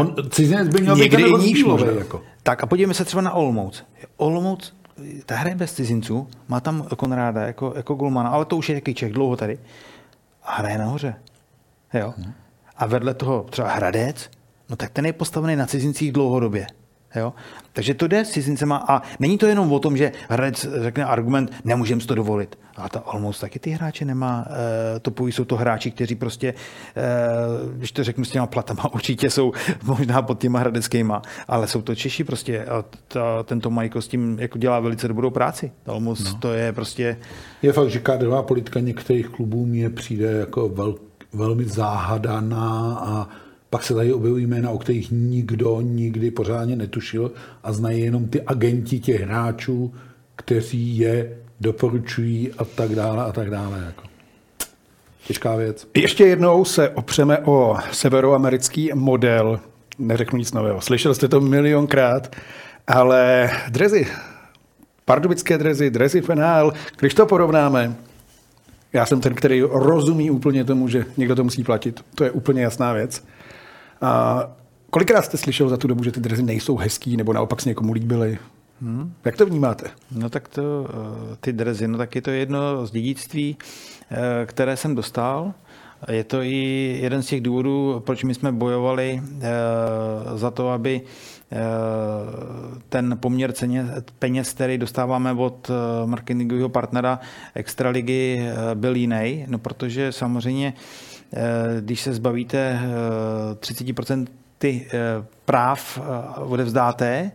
On, 0.00 0.14
cizinec 0.30 0.68
by 0.68 0.80
měl 0.80 0.96
být 0.96 1.10
ten 1.10 1.32
níž 1.32 1.64
jako. 1.98 2.22
Tak 2.42 2.62
a 2.62 2.66
podívejme 2.66 2.94
se 2.94 3.04
třeba 3.04 3.22
na 3.22 3.32
Olomouc. 3.32 3.84
Olomouc, 4.16 4.74
ta 5.26 5.36
hraje 5.36 5.56
bez 5.56 5.72
cizinců, 5.72 6.28
má 6.48 6.60
tam 6.60 6.86
Konráda 6.96 7.42
jako, 7.42 7.72
jako 7.76 7.94
golmana, 7.94 8.30
ale 8.30 8.44
to 8.44 8.56
už 8.56 8.68
je 8.68 8.74
jaký 8.74 8.94
Čech, 8.94 9.12
dlouho 9.12 9.36
tady. 9.36 9.58
A 10.42 10.54
hraje 10.54 10.78
nahoře. 10.78 11.14
Jo. 11.94 12.14
Hmm. 12.16 12.32
A 12.76 12.86
vedle 12.86 13.14
toho 13.14 13.46
třeba 13.50 13.68
Hradec, 13.68 14.30
no 14.70 14.76
tak 14.76 14.90
ten 14.90 15.06
je 15.06 15.12
postavený 15.12 15.56
na 15.56 15.66
cizincích 15.66 16.12
dlouhodobě. 16.12 16.66
Jo? 17.16 17.32
Takže 17.72 17.94
to 17.94 18.06
jde 18.06 18.24
s 18.24 18.30
cizincema 18.30 18.84
a 18.88 19.02
není 19.20 19.38
to 19.38 19.46
jenom 19.46 19.72
o 19.72 19.78
tom, 19.78 19.96
že 19.96 20.12
hradec 20.28 20.66
řekne 20.82 21.04
argument, 21.04 21.52
nemůžeme 21.64 22.00
si 22.00 22.06
to 22.06 22.14
dovolit. 22.14 22.58
A 22.76 22.88
ta 22.88 23.06
Olmouc 23.06 23.40
taky 23.40 23.58
ty 23.58 23.70
hráče 23.70 24.04
nemá. 24.04 24.46
E, 24.96 25.00
to 25.00 25.26
jsou 25.26 25.44
to 25.44 25.56
hráči, 25.56 25.90
kteří 25.90 26.14
prostě, 26.14 26.48
e, 26.48 27.74
když 27.76 27.92
to 27.92 28.04
řeknu 28.04 28.24
s 28.24 28.30
těma 28.30 28.46
platama, 28.46 28.90
určitě 28.94 29.30
jsou 29.30 29.52
možná 29.84 30.22
pod 30.22 30.40
těma 30.40 30.58
hradeckýma, 30.58 31.22
ale 31.48 31.66
jsou 31.66 31.82
to 31.82 31.94
Češi 31.94 32.24
prostě 32.24 32.64
a 32.64 32.84
ta, 33.08 33.42
tento 33.42 33.70
Majko 33.70 34.02
s 34.02 34.08
tím 34.08 34.36
jako 34.40 34.58
dělá 34.58 34.80
velice 34.80 35.08
dobrou 35.08 35.30
práci. 35.30 35.72
Olmouc 35.86 36.32
no. 36.32 36.38
to 36.38 36.52
je 36.52 36.72
prostě... 36.72 37.16
Je 37.62 37.72
fakt, 37.72 37.90
že 37.90 37.98
kádrová 37.98 38.42
politika 38.42 38.80
některých 38.80 39.28
klubů 39.28 39.66
mě 39.66 39.90
přijde 39.90 40.32
jako 40.32 40.68
vel, 40.68 40.94
velmi 41.32 41.64
záhadaná 41.64 42.98
a 43.00 43.28
pak 43.70 43.84
se 43.84 43.94
tady 43.94 44.12
objevují 44.12 44.46
jména, 44.46 44.70
o 44.70 44.78
kterých 44.78 45.10
nikdo 45.10 45.80
nikdy 45.80 46.30
pořádně 46.30 46.76
netušil 46.76 47.32
a 47.62 47.72
znají 47.72 48.00
jenom 48.00 48.28
ty 48.28 48.42
agenti 48.42 49.00
těch 49.00 49.20
hráčů, 49.20 49.94
kteří 50.36 50.98
je 50.98 51.36
doporučují 51.60 52.52
a 52.58 52.64
tak 52.64 52.94
dále 52.94 53.24
a 53.24 53.32
tak 53.32 53.50
dále. 53.50 53.82
Jako. 53.86 54.02
Těžká 55.26 55.56
věc. 55.56 55.88
Ještě 55.94 56.26
jednou 56.26 56.64
se 56.64 56.88
opřeme 56.88 57.38
o 57.38 57.76
severoamerický 57.92 58.90
model. 58.94 59.60
Neřeknu 59.98 60.38
nic 60.38 60.52
nového. 60.52 60.80
Slyšel 60.80 61.14
jste 61.14 61.28
to 61.28 61.40
milionkrát, 61.40 62.36
ale 62.86 63.50
drezy, 63.68 64.06
pardubické 65.04 65.58
drezy, 65.58 65.90
drezy 65.90 66.22
penál, 66.22 66.72
když 66.98 67.14
to 67.14 67.26
porovnáme, 67.26 67.96
já 68.92 69.06
jsem 69.06 69.20
ten, 69.20 69.34
který 69.34 69.62
rozumí 69.62 70.30
úplně 70.30 70.64
tomu, 70.64 70.88
že 70.88 71.04
někdo 71.16 71.34
to 71.34 71.44
musí 71.44 71.64
platit. 71.64 72.00
To 72.14 72.24
je 72.24 72.30
úplně 72.30 72.62
jasná 72.62 72.92
věc. 72.92 73.24
A 74.00 74.42
kolikrát 74.90 75.22
jste 75.22 75.36
slyšel 75.36 75.68
za 75.68 75.76
tu 75.76 75.88
dobu, 75.88 76.04
že 76.04 76.12
ty 76.12 76.20
drezy 76.20 76.42
nejsou 76.42 76.76
hezký, 76.76 77.16
nebo 77.16 77.32
naopak 77.32 77.60
se 77.60 77.68
někomu 77.68 77.92
líbily? 77.92 78.38
Hmm. 78.82 79.12
Jak 79.24 79.36
to 79.36 79.46
vnímáte? 79.46 79.90
No 80.10 80.30
tak 80.30 80.48
to, 80.48 80.62
eh, 80.88 81.36
ty 81.40 81.52
drezy, 81.52 81.88
no 81.88 81.98
tak 81.98 82.14
je 82.14 82.22
to 82.22 82.30
jedno 82.30 82.86
z 82.86 82.90
dědictví, 82.90 83.56
eh, 84.10 84.46
které 84.46 84.76
jsem 84.76 84.94
dostal. 84.94 85.52
Je 86.10 86.24
to 86.24 86.42
i 86.42 86.56
jeden 87.02 87.22
z 87.22 87.26
těch 87.26 87.40
důvodů, 87.40 88.02
proč 88.06 88.24
my 88.24 88.34
jsme 88.34 88.52
bojovali 88.52 89.22
eh, 89.40 89.48
za 90.38 90.50
to, 90.50 90.70
aby 90.70 91.00
ten 92.88 93.18
poměr 93.20 93.52
ceně, 93.52 93.86
peněz, 94.18 94.52
který 94.52 94.78
dostáváme 94.78 95.32
od 95.32 95.70
marketingového 96.04 96.68
partnera 96.68 97.20
Extraligy, 97.54 98.48
byl 98.74 98.96
jiný, 98.96 99.44
no 99.48 99.58
protože 99.58 100.12
samozřejmě 100.12 100.74
když 101.80 102.00
se 102.00 102.14
zbavíte 102.14 102.80
30% 103.60 104.22
eh, 104.22 104.32
ty 104.58 104.86
eh, 104.92 105.24
práv 105.44 106.00
odevzdáte, 106.36 107.32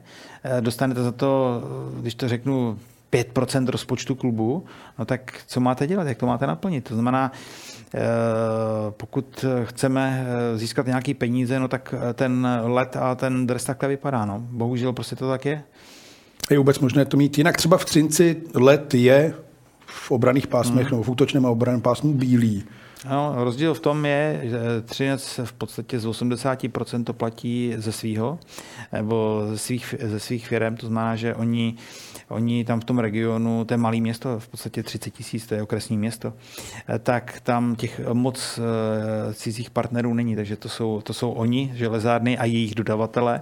dostanete 0.59 1.03
za 1.03 1.11
to, 1.11 1.61
když 1.99 2.15
to 2.15 2.29
řeknu, 2.29 2.77
5% 3.13 3.67
rozpočtu 3.67 4.15
klubu, 4.15 4.65
no 4.99 5.05
tak 5.05 5.41
co 5.47 5.59
máte 5.59 5.87
dělat, 5.87 6.07
jak 6.07 6.17
to 6.17 6.25
máte 6.25 6.47
naplnit? 6.47 6.83
To 6.83 6.93
znamená, 6.93 7.31
pokud 8.89 9.45
chceme 9.63 10.25
získat 10.55 10.87
nějaký 10.87 11.13
peníze, 11.13 11.59
no 11.59 11.67
tak 11.67 11.95
ten 12.13 12.47
let 12.63 12.97
a 12.97 13.15
ten 13.15 13.47
dres 13.47 13.63
takhle 13.63 13.89
vypadá. 13.89 14.25
No. 14.25 14.39
Bohužel 14.39 14.93
prostě 14.93 15.15
to 15.15 15.29
tak 15.29 15.45
je. 15.45 15.63
Je 16.51 16.57
vůbec 16.57 16.79
možné 16.79 17.05
to 17.05 17.17
mít 17.17 17.37
jinak? 17.37 17.57
Třeba 17.57 17.77
v 17.77 17.85
Třinci 17.85 18.41
let 18.53 18.93
je 18.93 19.33
v 19.85 20.11
obraných 20.11 20.47
pásmech 20.47 20.87
hmm. 20.87 20.91
nebo 20.91 21.03
v 21.03 21.09
útočném 21.09 21.45
a 21.45 21.49
obraném 21.49 21.81
pásmu 21.81 22.13
bílý. 22.13 22.63
No, 23.09 23.33
rozdíl 23.35 23.73
v 23.73 23.79
tom 23.79 24.05
je, 24.05 24.41
že 24.43 24.59
Třinec 24.85 25.39
v 25.43 25.53
podstatě 25.53 25.99
z 25.99 26.05
80% 26.05 27.03
to 27.03 27.13
platí 27.13 27.73
ze 27.77 27.91
svého, 27.91 28.39
nebo 28.91 29.43
ze 29.49 29.57
svých, 29.57 29.95
ze 29.99 30.19
svých 30.19 30.47
firm, 30.47 30.75
to 30.75 30.87
znamená, 30.87 31.15
že 31.15 31.35
oni, 31.35 31.75
oni 32.27 32.65
tam 32.65 32.79
v 32.79 32.85
tom 32.85 32.99
regionu, 32.99 33.65
to 33.65 33.73
je 33.73 33.77
malé 33.77 33.97
město, 33.97 34.39
v 34.39 34.47
podstatě 34.47 34.83
30 34.83 35.09
tisíc, 35.09 35.47
to 35.47 35.55
je 35.55 35.63
okresní 35.63 35.97
město, 35.97 36.33
tak 36.99 37.41
tam 37.43 37.75
těch 37.75 38.01
moc 38.13 38.59
eh, 38.59 39.33
cizích 39.33 39.69
partnerů 39.69 40.13
není, 40.13 40.35
takže 40.35 40.55
to 40.55 40.69
jsou, 40.69 41.01
to 41.01 41.13
jsou 41.13 41.31
oni, 41.31 41.71
železárny 41.75 42.37
a 42.37 42.45
jejich 42.45 42.75
dodavatele 42.75 43.41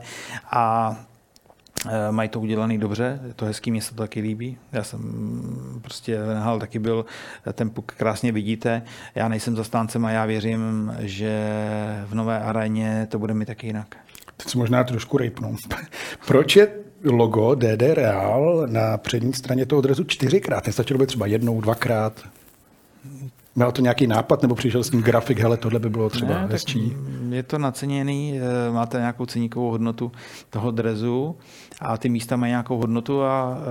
a 0.51 0.95
Eh, 0.99 1.08
mají 2.11 2.29
to 2.29 2.39
udělané 2.39 2.77
dobře, 2.77 3.19
je 3.27 3.33
to 3.33 3.45
hezký, 3.45 3.71
mě 3.71 3.81
se 3.81 3.95
to 3.95 4.01
taky 4.01 4.21
líbí. 4.21 4.57
Já 4.71 4.83
jsem 4.83 5.01
prostě 5.81 6.21
Venhal 6.21 6.59
taky 6.59 6.79
byl, 6.79 7.05
ten 7.53 7.69
puk 7.69 7.91
krásně 7.91 8.31
vidíte. 8.31 8.81
Já 9.15 9.27
nejsem 9.27 9.55
zastáncem 9.55 10.05
a 10.05 10.11
já 10.11 10.25
věřím, 10.25 10.93
že 10.99 11.49
v 12.07 12.15
nové 12.15 12.39
aréně 12.39 13.07
to 13.11 13.19
bude 13.19 13.33
mít 13.33 13.45
taky 13.45 13.67
jinak. 13.67 13.97
Teď 14.37 14.55
možná 14.55 14.83
trošku 14.83 15.17
rejpnu. 15.17 15.55
Proč 16.27 16.55
je 16.55 16.67
logo 17.03 17.55
DD 17.55 17.81
Real 17.93 18.67
na 18.67 18.97
přední 18.97 19.33
straně 19.33 19.65
toho 19.65 19.79
odrezu 19.79 20.03
čtyřikrát? 20.03 20.67
Nestačilo 20.67 20.99
by 20.99 21.07
třeba 21.07 21.25
jednou, 21.25 21.61
dvakrát? 21.61 22.13
Měl 23.59 23.71
to 23.71 23.81
nějaký 23.81 24.07
nápad, 24.07 24.41
nebo 24.41 24.55
přišel 24.55 24.83
s 24.83 24.89
tím 24.89 25.01
grafik, 25.01 25.39
hele, 25.39 25.57
tohle 25.57 25.79
by 25.79 25.89
bylo 25.89 26.09
třeba 26.09 26.33
ne, 26.33 26.47
hezčí? 26.51 26.95
Je 27.29 27.43
to 27.43 27.57
naceněný, 27.57 28.39
eh, 28.39 28.71
máte 28.71 28.97
nějakou 28.97 29.25
ceníkovou 29.25 29.71
hodnotu 29.71 30.11
toho 30.49 30.71
drezu 30.71 31.35
a 31.79 31.97
ty 31.97 32.09
místa 32.09 32.35
mají 32.35 32.49
nějakou 32.49 32.77
hodnotu 32.77 33.23
a 33.23 33.57
eh, 33.57 33.65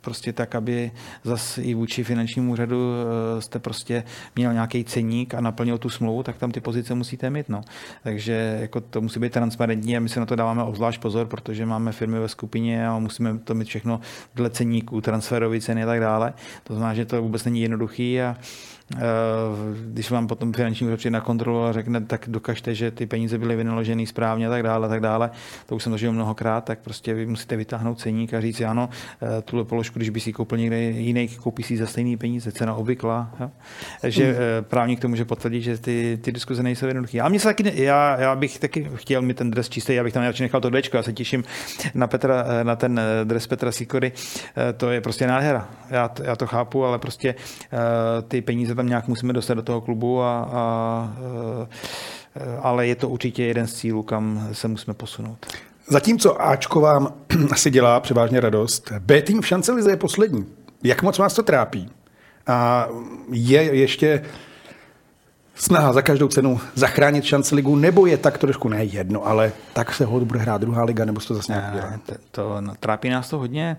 prostě 0.00 0.32
tak, 0.32 0.54
aby 0.54 0.92
zase 1.24 1.62
i 1.62 1.74
vůči 1.74 2.04
finančnímu 2.04 2.52
úřadu 2.52 2.92
eh, 3.38 3.42
jste 3.42 3.58
prostě 3.58 4.04
měl 4.36 4.52
nějaký 4.52 4.84
ceník 4.84 5.34
a 5.34 5.40
naplnil 5.40 5.78
tu 5.78 5.90
smlouvu, 5.90 6.22
tak 6.22 6.38
tam 6.38 6.50
ty 6.50 6.60
pozice 6.60 6.94
musíte 6.94 7.30
mít. 7.30 7.48
No. 7.48 7.60
Takže 8.02 8.58
jako 8.60 8.80
to 8.80 9.00
musí 9.00 9.20
být 9.20 9.32
transparentní 9.32 9.96
a 9.96 10.00
my 10.00 10.08
se 10.08 10.20
na 10.20 10.26
to 10.26 10.36
dáváme 10.36 10.62
obzvlášť 10.62 11.00
pozor, 11.00 11.26
protože 11.26 11.66
máme 11.66 11.92
firmy 11.92 12.18
ve 12.18 12.28
skupině 12.28 12.88
a 12.88 12.98
musíme 12.98 13.38
to 13.38 13.54
mít 13.54 13.68
všechno 13.68 14.00
dle 14.34 14.50
ceníků, 14.50 15.00
transferové 15.00 15.60
ceny 15.60 15.82
a 15.82 15.86
tak 15.86 16.00
dále. 16.00 16.32
To 16.64 16.74
znamená, 16.74 16.94
že 16.94 17.04
to 17.04 17.22
vůbec 17.22 17.44
není 17.44 17.60
jednoduchý 17.60 18.20
a 18.20 18.36
když 19.86 20.10
vám 20.10 20.26
potom 20.26 20.52
finanční 20.52 20.86
úřad 20.86 21.10
na 21.10 21.20
kontrolu 21.20 21.64
a 21.64 21.72
řekne, 21.72 22.00
tak 22.00 22.24
dokažte, 22.28 22.74
že 22.74 22.90
ty 22.90 23.06
peníze 23.06 23.38
byly 23.38 23.56
vynaloženy 23.56 24.06
správně 24.06 24.46
a 24.46 24.50
tak 24.50 24.62
dále, 24.62 24.86
a 24.86 24.90
tak 24.90 25.00
dále. 25.00 25.30
To 25.66 25.76
už 25.76 25.82
jsem 25.82 25.92
zažil 25.92 26.12
mnohokrát, 26.12 26.64
tak 26.64 26.78
prostě 26.78 27.14
vy 27.14 27.26
musíte 27.26 27.56
vytáhnout 27.56 27.98
ceník 27.98 28.34
a 28.34 28.40
říct, 28.40 28.60
ano, 28.60 28.88
eh, 29.22 29.42
tuhle 29.42 29.64
položku, 29.64 29.98
když 29.98 30.10
by 30.10 30.20
si 30.20 30.32
koupil 30.32 30.58
někde 30.58 30.80
jiný, 30.80 31.28
koupí 31.28 31.62
si 31.62 31.76
za 31.76 31.86
stejný 31.86 32.16
peníze, 32.16 32.52
cena 32.52 32.74
obvyklá. 32.74 33.30
Jo? 33.40 33.50
Že 34.04 34.24
hmm. 34.24 34.38
právník 34.60 35.00
to 35.00 35.08
může 35.08 35.24
potvrdit, 35.24 35.60
že 35.60 35.78
ty, 35.78 36.18
ty 36.22 36.32
diskuze 36.32 36.62
nejsou 36.62 36.86
jednoduché. 36.86 37.20
A 37.20 37.28
mě 37.28 37.40
se 37.40 37.48
taky, 37.48 37.82
já, 37.82 38.20
já, 38.20 38.36
bych 38.36 38.58
taky 38.58 38.90
chtěl 38.94 39.22
mít 39.22 39.36
ten 39.36 39.50
dres 39.50 39.68
čistý, 39.68 39.94
já 39.94 40.04
bych 40.04 40.12
tam 40.12 40.22
radši 40.22 40.42
nechal 40.42 40.60
to 40.60 40.70
dečko, 40.70 40.96
já 40.96 41.02
se 41.02 41.12
těším 41.12 41.44
na, 41.94 42.06
Petra, 42.06 42.44
na 42.62 42.76
ten 42.76 43.00
dres 43.24 43.46
Petra 43.46 43.72
Sikory, 43.72 44.12
to 44.76 44.90
je 44.90 45.00
prostě 45.00 45.26
nádhera. 45.26 45.68
Já, 45.90 46.10
já 46.22 46.36
to 46.36 46.46
chápu, 46.46 46.84
ale 46.84 46.98
prostě 46.98 47.34
ty 48.28 48.40
peníze 48.40 48.74
tam 48.80 48.88
nějak 48.88 49.08
musíme 49.08 49.32
dostat 49.32 49.54
do 49.54 49.62
toho 49.62 49.80
klubu, 49.80 50.22
a, 50.22 50.48
a, 50.52 51.12
ale 52.62 52.86
je 52.86 52.94
to 52.96 53.08
určitě 53.08 53.44
jeden 53.44 53.66
z 53.66 53.74
cílů, 53.74 54.02
kam 54.02 54.48
se 54.52 54.68
musíme 54.68 54.94
posunout. 54.94 55.46
Zatímco 55.88 56.42
Ačko 56.42 56.80
vám 56.80 57.12
asi 57.50 57.70
dělá 57.70 58.00
převážně 58.00 58.40
radost, 58.40 58.92
B 58.98 59.22
tým 59.22 59.40
v 59.40 59.46
Šancelize 59.46 59.90
je 59.90 59.96
poslední. 59.96 60.46
Jak 60.84 61.02
moc 61.02 61.18
vás 61.18 61.34
to 61.34 61.42
trápí? 61.42 61.90
A 62.46 62.88
je 63.32 63.62
ještě 63.62 64.22
snaha 65.60 65.92
za 65.92 66.02
každou 66.02 66.28
cenu 66.28 66.60
zachránit 66.74 67.24
šance 67.24 67.54
ligu, 67.54 67.76
nebo 67.76 68.06
je 68.06 68.16
tak 68.16 68.38
trošku 68.38 68.68
ne 68.68 68.84
jedno, 68.84 69.26
ale 69.26 69.52
tak 69.72 69.94
se 69.94 70.04
hod 70.04 70.22
bude 70.22 70.40
hrát 70.40 70.60
druhá 70.60 70.84
liga, 70.84 71.04
nebo 71.04 71.20
se 71.20 71.28
to 71.28 71.34
zase 71.34 71.52
nějak 71.52 72.00
to, 72.06 72.14
to, 72.30 72.60
no, 72.60 72.74
trápí 72.80 73.08
nás 73.08 73.28
to 73.28 73.38
hodně. 73.38 73.76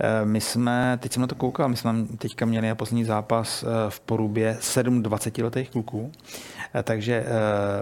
Eh, 0.00 0.24
my 0.24 0.40
jsme, 0.40 0.98
teď 1.00 1.12
jsem 1.12 1.20
na 1.20 1.26
to 1.26 1.34
koukal, 1.34 1.68
my 1.68 1.76
jsme 1.76 1.94
teďka 2.18 2.46
měli 2.46 2.74
poslední 2.74 3.04
zápas 3.04 3.62
eh, 3.62 3.66
v 3.88 4.00
Porubě 4.00 4.56
7 4.60 5.02
20-letých 5.02 5.70
kluků, 5.70 6.12
eh, 6.74 6.82
takže 6.82 7.24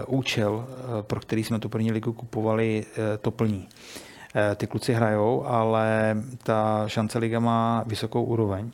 účel, 0.07 0.65
pro 1.01 1.19
který 1.19 1.43
jsme 1.43 1.59
tu 1.59 1.69
první 1.69 1.91
ligu 1.91 2.13
kupovali, 2.13 2.85
to 3.21 3.31
plní. 3.31 3.67
Ty 4.55 4.67
kluci 4.67 4.93
hrajou, 4.93 5.45
ale 5.45 6.17
ta 6.43 6.83
šance 6.87 7.19
liga 7.19 7.39
má 7.39 7.83
vysokou 7.87 8.23
úroveň 8.23 8.71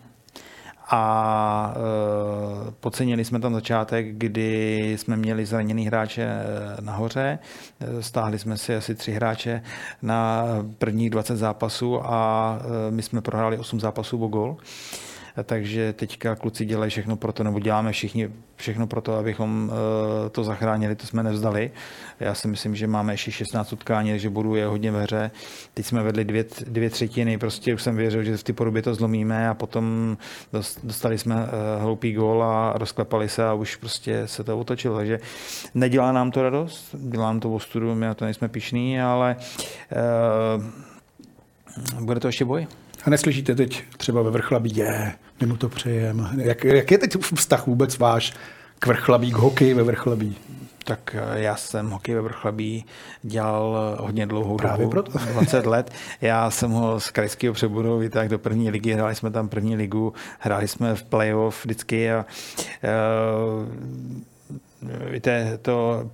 a 0.91 1.73
e, 1.75 2.71
podcenili 2.71 3.25
jsme 3.25 3.39
tam 3.39 3.53
začátek, 3.53 4.05
kdy 4.17 4.77
jsme 4.97 5.17
měli 5.17 5.45
zraněný 5.45 5.85
hráče 5.85 6.23
e, 6.23 6.45
nahoře, 6.81 7.39
e, 7.79 8.03
stáhli 8.03 8.39
jsme 8.39 8.57
si 8.57 8.75
asi 8.75 8.95
tři 8.95 9.11
hráče 9.11 9.61
na 10.01 10.45
prvních 10.77 11.09
20 11.09 11.37
zápasů 11.37 12.01
a 12.05 12.59
e, 12.87 12.91
my 12.91 13.01
jsme 13.01 13.21
prohráli 13.21 13.57
8 13.57 13.79
zápasů 13.79 14.23
o 14.23 14.27
gol 14.27 14.57
takže 15.43 15.93
teďka 15.93 16.35
kluci 16.35 16.65
dělají 16.65 16.91
všechno 16.91 17.15
pro 17.15 17.33
to, 17.33 17.43
nebo 17.43 17.59
děláme 17.59 17.91
všichni 17.91 18.29
všechno 18.55 18.87
pro 18.87 19.01
to, 19.01 19.15
abychom 19.15 19.71
eh, 19.71 20.29
to 20.29 20.43
zachránili, 20.43 20.95
to 20.95 21.07
jsme 21.07 21.23
nevzdali. 21.23 21.71
Já 22.19 22.33
si 22.33 22.47
myslím, 22.47 22.75
že 22.75 22.87
máme 22.87 23.13
ještě 23.13 23.31
16 23.31 23.73
utkání, 23.73 24.09
takže 24.11 24.29
budu 24.29 24.55
je 24.55 24.65
hodně 24.65 24.91
ve 24.91 25.03
hře. 25.03 25.31
Teď 25.73 25.85
jsme 25.85 26.03
vedli 26.03 26.25
dvě, 26.25 26.45
dvě 26.67 26.89
třetiny, 26.89 27.37
prostě 27.37 27.73
už 27.73 27.83
jsem 27.83 27.95
věřil, 27.95 28.23
že 28.23 28.37
v 28.37 28.43
ty 28.43 28.53
podobě 28.53 28.81
to 28.81 28.95
zlomíme 28.95 29.49
a 29.49 29.53
potom 29.53 30.17
dostali 30.83 31.17
jsme 31.17 31.35
eh, 31.35 31.81
hloupý 31.81 32.13
gól 32.13 32.43
a 32.43 32.73
rozklepali 32.75 33.29
se 33.29 33.45
a 33.45 33.53
už 33.53 33.75
prostě 33.75 34.27
se 34.27 34.43
to 34.43 34.59
otočilo. 34.59 34.97
Takže 34.97 35.19
nedělá 35.73 36.11
nám 36.11 36.31
to 36.31 36.43
radost, 36.43 36.95
dělá 36.95 37.25
nám 37.25 37.39
to 37.39 37.53
ostudu, 37.53 37.95
my 37.95 38.05
na 38.05 38.13
to 38.13 38.25
nejsme 38.25 38.47
pišní, 38.47 39.01
ale 39.01 39.35
uh, 41.97 42.05
bude 42.05 42.19
to 42.19 42.27
ještě 42.27 42.45
boj. 42.45 42.67
A 43.03 43.09
neslyšíte 43.09 43.55
teď 43.55 43.83
třeba 43.97 44.21
ve 44.21 44.31
Vrchlabí, 44.31 44.75
je, 44.75 45.13
my 45.41 45.47
mu 45.47 45.57
to 45.57 45.69
přejem. 45.69 46.29
Jak, 46.37 46.63
jak 46.63 46.91
je 46.91 46.97
teď 46.97 47.17
vztah 47.35 47.67
vůbec 47.67 47.97
váš 47.97 48.33
k 48.79 48.87
Vrchlabí, 48.87 49.31
k 49.31 49.35
hokeji 49.35 49.73
ve 49.73 49.83
Vrchlabí? 49.83 50.35
Tak 50.83 51.15
eh, 51.15 51.39
já 51.39 51.55
jsem 51.55 51.89
hokej 51.89 52.15
ve 52.15 52.21
Vrchlabí 52.21 52.85
dělal 53.23 53.97
hodně 53.99 54.25
dlouhou 54.25 54.57
Právě 54.57 54.85
dobu, 54.85 54.91
proto. 54.91 55.11
20 55.33 55.65
let. 55.65 55.91
Já 56.21 56.51
jsem 56.51 56.71
ho 56.71 56.99
z 56.99 57.09
krajského 57.09 57.53
přeboru 57.53 57.97
vytáhl 57.97 58.27
do 58.27 58.39
první 58.39 58.69
ligy, 58.69 58.93
hráli 58.93 59.15
jsme 59.15 59.31
tam 59.31 59.49
první 59.49 59.75
ligu, 59.75 60.13
hráli 60.39 60.67
jsme 60.67 60.95
v 60.95 61.03
playoff 61.03 61.65
vždycky 61.65 62.11
a 62.11 62.25
uh, 62.83 63.65
víte, 65.11 65.59
to 65.61 66.09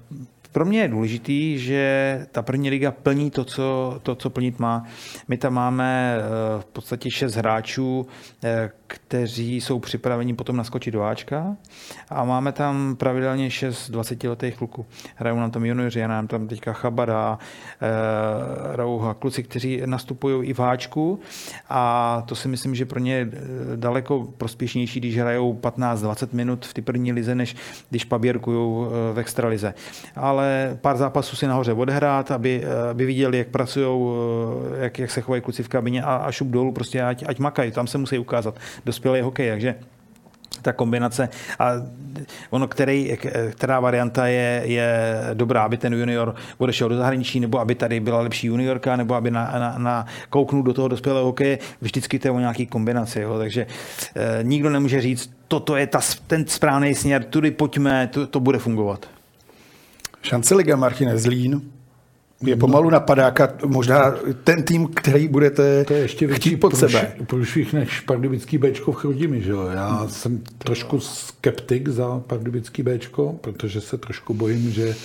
pro 0.56 0.66
mě 0.66 0.82
je 0.82 0.88
důležitý, 0.88 1.60
že 1.60 2.28
ta 2.32 2.42
první 2.42 2.70
liga 2.70 2.92
plní 2.92 3.32
to, 3.32 3.44
co, 3.44 4.00
to, 4.04 4.16
co 4.16 4.30
plnit 4.30 4.60
má. 4.60 4.84
My 5.28 5.38
tam 5.38 5.54
máme 5.54 6.18
eh, 6.18 6.62
v 6.62 6.66
podstatě 6.66 7.12
šest 7.12 7.36
hráčů, 7.36 8.08
eh, 8.44 8.72
kteří 8.88 9.62
jsou 9.62 9.80
připraveni 9.80 10.34
potom 10.34 10.58
naskočit 10.58 10.94
do 10.94 11.04
Ačka 11.04 11.56
a 12.10 12.24
máme 12.24 12.52
tam 12.52 12.96
pravidelně 12.96 13.50
6 13.50 13.92
20-letých 13.92 14.58
kluků. 14.58 14.86
Hrajou 15.16 15.40
nám 15.40 15.52
tam 15.52 15.66
junioři, 15.66 16.00
já 16.00 16.08
nám 16.08 16.28
tam 16.28 16.48
teďka 16.48 16.74
Chabada, 16.74 17.40
e, 17.82 18.76
Rouha, 18.76 19.14
kluci, 19.14 19.44
kteří 19.44 19.82
nastupují 19.86 20.50
i 20.50 20.54
v 20.54 20.60
Ačku 20.60 21.20
a 21.70 22.24
to 22.26 22.36
si 22.36 22.48
myslím, 22.48 22.76
že 22.76 22.86
pro 22.86 23.00
ně 23.00 23.14
je 23.14 23.32
daleko 23.76 24.28
prospěšnější, 24.38 25.00
když 25.00 25.18
hrajou 25.18 25.54
15-20 25.54 26.28
minut 26.34 26.66
v 26.66 26.74
ty 26.74 26.82
první 26.82 27.12
lize, 27.12 27.36
než 27.36 27.56
když 27.90 28.06
paběrkují 28.06 28.88
v 29.14 29.20
extralize. 29.20 29.74
Ale 30.16 30.45
pár 30.82 30.98
zápasů 30.98 31.36
si 31.36 31.48
nahoře 31.48 31.74
odehrát, 31.74 32.32
aby, 32.32 32.64
aby 32.90 33.06
viděli, 33.06 33.38
jak 33.38 33.48
pracují, 33.48 34.12
jak, 34.80 35.00
jak 35.00 35.12
se 35.12 35.22
chovají 35.22 35.42
kluci 35.42 35.64
v 35.64 35.68
kabině 35.68 36.04
a, 36.04 36.16
a 36.16 36.32
šup 36.32 36.48
dolů, 36.48 36.72
prostě 36.72 37.04
ať, 37.04 37.24
ať 37.28 37.40
makají, 37.40 37.72
tam 37.72 37.88
se 37.88 37.98
musí 37.98 38.18
ukázat 38.18 38.56
dospělý 38.86 39.22
hokej, 39.22 39.50
takže 39.50 39.76
ta 40.62 40.74
kombinace 40.74 41.30
a 41.60 41.72
ono, 42.50 42.68
který, 42.68 43.18
která 43.52 43.80
varianta 43.80 44.28
je, 44.28 44.62
je 44.66 45.20
dobrá, 45.34 45.64
aby 45.64 45.78
ten 45.78 45.94
junior 45.94 46.36
odešel 46.58 46.90
do 46.90 46.98
zahraničí, 46.98 47.40
nebo 47.40 47.60
aby 47.60 47.76
tady 47.76 48.00
byla 48.00 48.22
lepší 48.22 48.48
juniorka, 48.48 48.96
nebo 48.96 49.16
aby 49.16 49.32
na, 49.32 49.52
na, 49.60 49.78
na 49.78 50.06
kouknul 50.30 50.64
do 50.64 50.74
toho 50.74 50.88
dospělého 50.88 51.26
hokeje, 51.26 51.60
vždycky 51.82 52.20
to 52.20 52.28
je 52.28 52.32
o 52.32 52.40
nějaký 52.40 52.66
kombinaci, 52.66 53.22
jo? 53.22 53.38
takže 53.38 53.68
e, 54.16 54.44
nikdo 54.44 54.70
nemůže 54.70 55.02
říct, 55.02 55.30
toto 55.48 55.76
je 55.76 55.88
ta, 55.88 56.00
ten 56.28 56.48
správný 56.48 56.96
směr, 56.96 57.24
tudy 57.24 57.52
pojďme, 57.52 58.08
to, 58.08 58.28
to 58.28 58.40
bude 58.40 58.60
fungovat. 58.60 59.06
Šance 60.26 60.56
Liga 60.56 60.76
Martin 60.76 61.18
Zlín, 61.18 61.62
je 62.44 62.56
pomalu 62.56 62.90
napadáka, 62.90 63.54
možná 63.66 64.16
ten 64.44 64.64
tým, 64.64 64.88
který 64.88 65.28
budete 65.28 65.84
to 65.84 65.94
je 65.94 66.00
ještě 66.00 66.28
chtít 66.28 66.58
pod 66.58 66.78
sebe. 66.78 67.14
Průšvih 67.28 67.74
než 67.74 68.00
pardubický 68.00 68.58
Bčko 68.58 68.92
v 68.92 68.96
Chrudimi, 68.96 69.42
že 69.42 69.52
jo? 69.52 69.68
Já 69.74 69.88
hmm. 69.88 70.10
jsem 70.10 70.42
trošku 70.58 71.00
skeptik 71.00 71.88
za 71.88 72.20
pardubický 72.20 72.84
Bčko, 72.84 73.36
protože 73.42 73.82
se 73.82 73.98
trošku 73.98 74.34
bojím, 74.34 74.72
že 74.72 74.96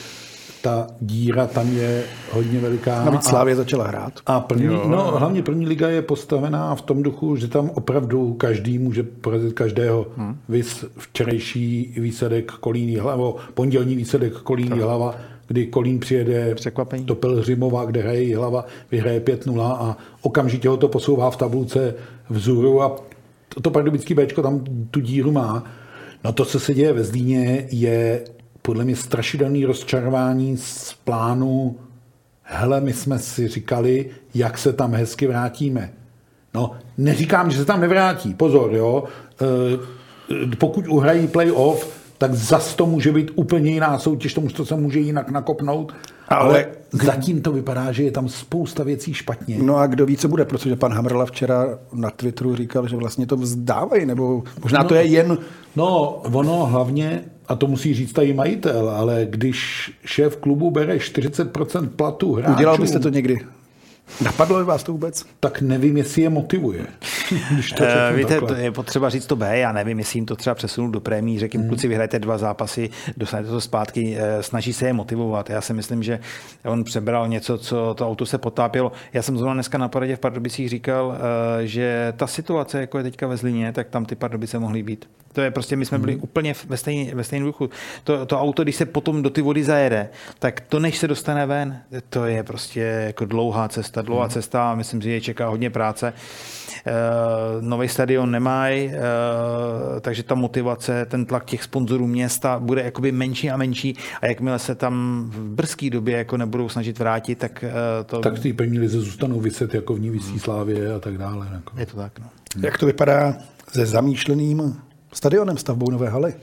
ta 0.63 0.87
díra 1.01 1.47
tam 1.47 1.73
je 1.73 2.03
hodně 2.33 2.59
veliká. 2.59 3.05
Navíc 3.05 3.25
Slávě 3.25 3.57
začala 3.57 3.87
hrát. 3.87 4.13
A 4.27 4.41
první, 4.41 4.67
no, 4.67 5.19
hlavně 5.19 5.43
první 5.43 5.67
liga 5.67 5.89
je 5.89 6.03
postavená 6.03 6.75
v 6.75 6.83
tom 6.83 7.03
duchu, 7.03 7.37
že 7.37 7.49
tam 7.49 7.71
opravdu 7.71 8.35
každý 8.35 8.79
může 8.79 9.03
porazit 9.03 9.53
každého. 9.53 10.07
Hmm. 10.17 10.37
Vys 10.49 10.85
včerejší 10.99 11.95
výsledek 11.97 12.53
Kolíní 12.53 12.97
hlava, 12.97 13.33
pondělní 13.55 13.97
výsledek 13.97 14.33
Kolíní 14.33 14.69
tak. 14.69 14.81
hlava 14.81 15.15
kdy 15.51 15.67
Kolín 15.67 16.01
přijede 16.01 16.55
Překvapení. 16.55 17.05
do 17.05 17.15
Pelhřimova, 17.15 17.85
kde 17.85 18.01
hraje 18.01 18.37
hlava, 18.37 18.65
vyhraje 18.91 19.21
5-0 19.21 19.63
a 19.63 19.97
okamžitě 20.23 20.69
ho 20.69 20.77
to 20.77 20.89
posouvá 20.89 21.31
v 21.31 21.37
tabulce 21.37 21.95
vzůru 22.29 22.83
a 22.83 22.97
to, 23.55 23.61
to 23.61 23.71
pardubický 23.71 24.15
Bčko 24.15 24.43
tam 24.43 24.65
tu 24.91 25.01
díru 25.01 25.33
má. 25.33 25.65
No 26.25 26.33
to, 26.33 26.45
co 26.45 26.61
se 26.61 26.75
děje 26.75 26.93
ve 26.93 27.05
Zlíně, 27.05 27.67
je 27.71 28.25
podle 28.63 28.85
mě 28.85 28.97
strašidelný 28.97 29.65
rozčarování 29.65 30.57
z 30.57 30.95
plánu 31.05 31.77
hele, 32.43 32.81
my 32.81 32.93
jsme 32.93 33.19
si 33.19 33.49
říkali, 33.49 34.11
jak 34.35 34.59
se 34.59 34.73
tam 34.73 34.95
hezky 34.95 35.27
vrátíme. 35.27 35.93
No, 36.55 36.73
neříkám, 36.99 37.51
že 37.51 37.59
se 37.59 37.65
tam 37.65 37.81
nevrátí, 37.81 38.35
pozor, 38.35 38.75
jo. 38.75 39.05
E, 39.43 40.57
pokud 40.57 40.89
uhrají 40.89 41.29
playoff, 41.29 42.01
tak 42.19 42.35
zas 42.35 42.75
to 42.75 42.87
může 42.87 43.13
být 43.13 43.31
úplně 43.35 43.71
jiná 43.71 43.99
soutěž, 43.99 44.35
tomu 44.35 44.49
to 44.49 44.67
se 44.67 44.77
může 44.77 44.99
jinak 44.99 45.31
nakopnout. 45.31 45.95
Ale, 46.29 46.45
ale 46.45 46.67
zatím 46.93 47.43
to 47.43 47.53
vypadá, 47.53 47.93
že 47.93 48.03
je 48.03 48.11
tam 48.11 48.29
spousta 48.29 48.85
věcí 48.85 49.15
špatně. 49.15 49.59
No 49.63 49.77
a 49.77 49.87
kdo 49.87 50.07
ví, 50.07 50.17
co 50.17 50.29
bude, 50.29 50.45
protože 50.45 50.77
pan 50.77 50.93
Hamrla 50.93 51.27
včera 51.27 51.79
na 51.93 52.11
Twitteru 52.11 52.57
říkal, 52.57 52.89
že 52.89 52.97
vlastně 52.97 53.27
to 53.27 53.37
vzdávají, 53.37 54.07
nebo 54.07 54.43
možná 54.63 54.83
no, 54.83 54.89
to 54.89 54.95
je 54.95 55.05
jen... 55.05 55.39
No, 55.77 56.11
ono 56.15 56.67
hlavně, 56.67 57.25
a 57.51 57.57
to 57.57 57.67
musí 57.67 57.95
říct 57.95 58.13
tady 58.13 58.33
majitel, 58.33 58.89
ale 58.89 59.27
když 59.31 59.91
šéf 60.05 60.37
klubu 60.37 60.71
bere 60.71 60.97
40% 60.97 61.89
platu 61.89 62.35
hráčů... 62.35 62.53
Udělal 62.53 62.79
byste 62.79 62.99
to 62.99 63.09
někdy? 63.09 63.39
Napadlo 64.25 64.59
by 64.59 64.65
vás 64.65 64.83
to 64.83 64.93
vůbec? 64.93 65.25
Tak 65.41 65.61
nevím, 65.61 65.97
jestli 65.97 66.23
je 66.23 66.29
motivuje. 66.31 66.87
Když 67.51 67.73
to 67.73 67.85
uh, 67.85 68.17
víte, 68.17 68.41
to 68.41 68.55
je 68.55 68.71
potřeba 68.71 69.11
říct 69.11 69.27
to 69.27 69.37
B, 69.37 69.59
já 69.59 69.73
nevím, 69.73 69.99
jestli 69.99 70.17
jim 70.17 70.27
to 70.27 70.37
třeba 70.37 70.55
přesunout 70.55 70.91
do 70.91 71.01
prémí, 71.01 71.39
řekněme, 71.39 71.63
hmm. 71.63 71.69
kluci 71.69 71.89
vyhrajete 71.89 72.19
dva 72.19 72.39
zápasy, 72.39 72.91
dostanete 73.17 73.51
to 73.51 73.61
zpátky, 73.61 74.17
uh, 74.17 74.41
snaží 74.41 74.73
se 74.73 74.87
je 74.87 74.93
motivovat. 74.93 75.51
Já 75.51 75.61
si 75.61 75.75
myslím, 75.75 76.03
že 76.03 76.21
on 76.65 76.85
přebral 76.85 77.29
něco, 77.29 77.59
co 77.59 77.95
to 77.95 78.09
auto 78.09 78.27
se 78.27 78.39
potápělo. 78.39 78.93
Já 79.13 79.23
jsem 79.23 79.39
zrovna 79.39 79.55
dneska 79.55 79.79
na 79.79 79.89
poradě 79.89 80.17
v 80.17 80.21
Pardubicích 80.21 80.69
říkal, 80.69 81.07
uh, 81.07 81.15
že 81.61 82.13
ta 82.17 82.27
situace, 82.27 82.81
jako 82.81 82.99
je 82.99 83.05
teďka 83.05 83.27
ve 83.27 83.37
Zlině, 83.37 83.73
tak 83.73 83.89
tam 83.89 84.05
ty 84.05 84.15
Pardubice 84.15 84.59
mohly 84.59 84.83
být. 84.83 85.09
To 85.33 85.41
je 85.41 85.51
prostě, 85.51 85.77
my 85.77 85.87
jsme 85.87 85.99
byli 85.99 86.13
hmm. 86.13 86.23
úplně 86.23 86.55
ve 86.69 86.77
stejném 86.77 87.17
ve 87.17 87.25
stejný 87.25 87.47
duchu. 87.47 87.71
To, 88.05 88.27
to 88.27 88.41
auto, 88.41 88.63
když 88.63 88.77
se 88.77 88.87
potom 88.87 89.23
do 89.23 89.31
ty 89.31 89.43
vody 89.43 89.65
zajede, 89.65 90.09
tak 90.39 90.61
to, 90.61 90.79
než 90.79 90.99
se 90.99 91.09
dostane 91.09 91.47
ven, 91.47 91.81
to 92.09 92.25
je 92.25 92.43
prostě 92.43 92.81
jako 92.81 93.25
dlouhá 93.25 93.69
cesta, 93.69 94.00
dlouhá 94.03 94.25
hmm. 94.25 94.31
cesta 94.31 94.71
a 94.71 94.75
myslím, 94.75 95.03
že 95.03 95.11
je 95.11 95.21
čeká 95.21 95.49
hodně 95.49 95.71
práce. 95.71 96.13
E, 96.87 96.93
nový 97.61 97.89
stadion 97.89 98.31
nemají, 98.31 98.89
e, 98.89 99.01
takže 100.01 100.23
ta 100.23 100.35
motivace, 100.35 101.07
ten 101.07 101.27
tlak 101.27 101.45
těch 101.45 101.63
sponzorů 101.63 102.07
města 102.07 102.59
bude 102.59 102.83
jakoby 102.83 103.13
menší 103.13 103.51
a 103.51 103.57
menší 103.57 103.97
a 104.21 104.27
jakmile 104.27 104.59
se 104.59 104.75
tam 104.75 105.25
v 105.31 105.41
brzké 105.41 105.91
době 105.91 106.17
jako 106.17 106.37
nebudou 106.37 106.69
snažit 106.69 106.99
vrátit, 106.99 107.39
tak 107.39 107.65
e, 107.65 107.73
to... 108.05 108.19
Tak 108.19 108.39
ty 108.39 108.53
peníze 108.53 109.01
zůstanou 109.01 109.41
vyset 109.41 109.75
jako 109.75 109.95
v 109.95 110.01
ní 110.01 110.11
vysí 110.11 110.39
slávě 110.39 110.95
a 110.95 110.99
tak 110.99 111.19
dále. 111.19 111.49
Jako. 111.53 111.79
Je 111.79 111.87
to 111.87 111.97
tak, 111.97 112.19
no. 112.19 112.27
Jak 112.63 112.79
to 112.79 112.87
vypadá 112.87 113.35
se 113.73 113.87
zamýšleným 113.87 114.77
stadionem, 115.13 115.57
stavbou 115.57 115.91
nové 115.91 116.09
haly. 116.09 116.35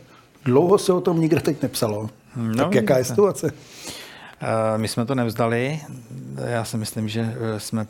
Dlouho 0.46 0.78
se 0.78 0.94
o 0.94 1.02
tom 1.02 1.22
nikde 1.22 1.42
teď 1.42 1.62
nepsalo. 1.62 2.10
No, 2.36 2.56
tak 2.56 2.76
jaká 2.76 2.98
je 2.98 3.04
situace? 3.04 3.48
Eh, 3.48 4.07
my 4.78 4.88
jsme 4.88 5.06
to 5.06 5.16
nevzdali. 5.16 5.80
Já 6.46 6.64
si 6.64 6.78
myslím, 6.78 7.10
že 7.10 7.22
eh, 7.22 7.60
jsme... 7.60 7.88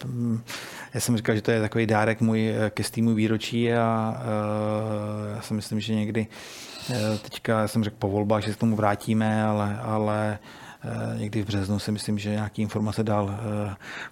Já 0.93 0.99
jsem 0.99 1.17
říkal, 1.17 1.35
že 1.35 1.41
to 1.41 1.51
je 1.51 1.61
takový 1.61 1.85
dárek 1.85 2.21
můj 2.21 2.49
eh, 2.49 2.69
ke 2.69 2.83
stýmu 2.83 3.13
výročí 3.13 3.73
a 3.73 4.21
já 5.35 5.41
si 5.41 5.53
myslím, 5.53 5.79
že 5.79 5.95
někdy 5.95 6.27
teďka, 7.21 7.59
já 7.59 7.67
jsem 7.67 7.83
řekl 7.83 7.95
po 7.99 8.09
volbách, 8.09 8.43
že 8.43 8.49
se 8.49 8.55
k 8.55 8.59
tomu 8.59 8.75
vrátíme, 8.75 9.43
ale, 9.43 9.79
ale 9.81 10.39
někdy 11.17 11.43
v 11.43 11.45
březnu 11.45 11.79
si 11.79 11.91
myslím, 11.91 12.19
že 12.19 12.29
nějaký 12.29 12.61
informace 12.61 13.03
dál 13.03 13.39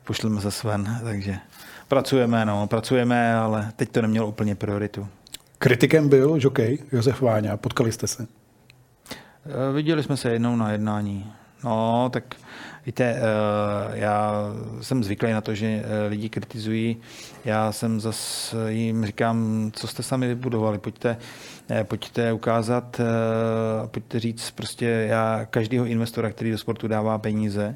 pošleme 0.04 0.42
za 0.42 0.52
Sven, 0.52 1.00
takže 1.04 1.38
pracujeme, 1.88 2.46
no, 2.46 2.68
pracujeme, 2.68 3.36
ale 3.36 3.72
teď 3.76 3.90
to 3.90 4.02
nemělo 4.02 4.28
úplně 4.28 4.56
prioritu. 4.56 5.08
Kritikem 5.58 6.10
byl 6.10 6.40
žokej 6.40 6.80
Josef 6.92 7.22
Váňa. 7.22 7.58
Potkali 7.58 7.92
jste 7.92 8.08
se? 8.08 8.28
Eh, 9.46 9.74
viděli 9.74 10.04
jsme 10.04 10.18
se 10.18 10.30
jednou 10.30 10.56
na 10.56 10.72
jednání. 10.72 11.34
No, 11.64 12.10
tak 12.14 12.36
víte, 12.86 13.03
eh, 13.03 13.22
já 13.93 14.43
jsem 14.82 15.03
zvyklý 15.03 15.32
na 15.32 15.41
to, 15.41 15.56
že 15.56 15.66
eh, 15.68 16.08
lidi 16.08 16.30
kritizují. 16.30 16.97
Já 17.45 17.72
jsem 17.72 17.99
zase 17.99 18.74
jim 18.74 19.06
říkám, 19.06 19.70
co 19.74 19.88
jste 19.88 20.03
sami 20.03 20.28
vybudovali, 20.28 20.78
pojďte, 20.78 21.18
pojďte 21.84 22.34
ukázat, 22.34 23.01
pojďte 23.86 24.20
říct 24.20 24.51
prostě 24.51 24.86
já 24.86 25.45
každého 25.49 25.86
investora, 25.86 26.30
který 26.30 26.51
do 26.51 26.58
sportu 26.58 26.88
dává 26.88 27.18
peníze 27.18 27.76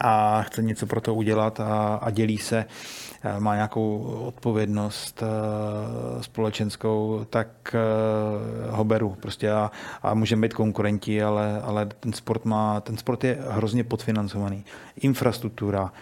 a 0.00 0.42
chce 0.42 0.62
něco 0.62 0.86
pro 0.86 1.00
to 1.00 1.14
udělat 1.14 1.60
a, 1.60 1.94
a 1.94 2.10
dělí 2.10 2.38
se, 2.38 2.64
Eh, 2.64 3.09
má 3.38 3.54
nějakou 3.54 3.98
odpovědnost 4.26 5.22
eh, 5.22 6.22
společenskou, 6.22 7.26
tak 7.30 7.48
eh, 7.74 8.70
ho 8.70 8.84
beru. 8.84 9.16
Prostě 9.20 9.52
a, 9.52 9.70
a 10.02 10.14
můžeme 10.14 10.42
být 10.42 10.54
konkurenti, 10.54 11.22
ale, 11.22 11.60
ale 11.62 11.86
ten 12.00 12.12
sport 12.12 12.44
má, 12.44 12.80
ten 12.80 12.96
sport 12.96 13.24
je 13.24 13.38
hrozně 13.48 13.84
podfinancovaný. 13.84 14.64
Infrastruktura, 15.00 15.92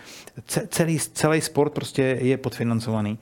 celý, 0.47 0.99
celý 0.99 1.41
sport 1.41 1.73
prostě 1.73 2.03
je 2.21 2.37
podfinancovaný 2.37 3.19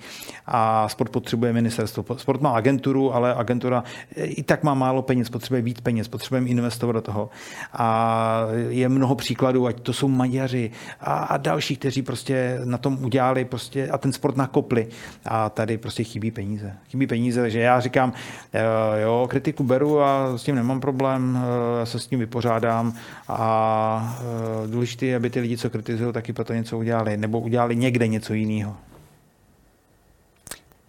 a 0.46 0.88
sport 0.88 1.10
potřebuje 1.10 1.52
ministerstvo. 1.52 2.04
Sport 2.16 2.40
má 2.40 2.50
agenturu, 2.50 3.14
ale 3.14 3.34
agentura 3.34 3.84
i 4.16 4.42
tak 4.42 4.62
má 4.62 4.74
málo 4.74 5.02
peněz, 5.02 5.30
potřebuje 5.30 5.62
víc 5.62 5.80
peněz, 5.80 6.08
potřebujeme 6.08 6.48
investovat 6.48 6.92
do 6.92 7.00
toho. 7.00 7.30
A 7.72 8.46
je 8.68 8.88
mnoho 8.88 9.14
příkladů, 9.14 9.66
ať 9.66 9.80
to 9.80 9.92
jsou 9.92 10.08
Maďaři 10.08 10.70
a, 11.00 11.14
a 11.14 11.36
další, 11.36 11.76
kteří 11.76 12.02
prostě 12.02 12.60
na 12.64 12.78
tom 12.78 13.04
udělali 13.04 13.44
prostě 13.44 13.88
a 13.88 13.98
ten 13.98 14.12
sport 14.12 14.36
nakopli. 14.36 14.88
A 15.24 15.50
tady 15.50 15.78
prostě 15.78 16.04
chybí 16.04 16.30
peníze. 16.30 16.72
Chybí 16.88 17.06
peníze, 17.06 17.40
takže 17.40 17.60
já 17.60 17.80
říkám, 17.80 18.12
eh, 18.52 19.02
jo, 19.02 19.26
kritiku 19.30 19.64
beru 19.64 20.00
a 20.00 20.38
s 20.38 20.42
tím 20.42 20.54
nemám 20.54 20.80
problém, 20.80 21.38
eh, 21.38 21.78
já 21.78 21.86
se 21.86 21.98
s 21.98 22.06
tím 22.06 22.18
vypořádám 22.18 22.92
a 23.28 24.18
eh, 24.64 24.68
důležité 24.68 25.06
je, 25.06 25.16
aby 25.16 25.30
ty 25.30 25.40
lidi, 25.40 25.56
co 25.56 25.70
kritizují, 25.70 26.12
taky 26.12 26.32
proto 26.32 26.52
něco 26.52 26.78
udělali, 26.78 27.05
nebo 27.16 27.40
udělali 27.40 27.76
někde 27.76 28.06
něco 28.08 28.34
jiného. 28.34 28.76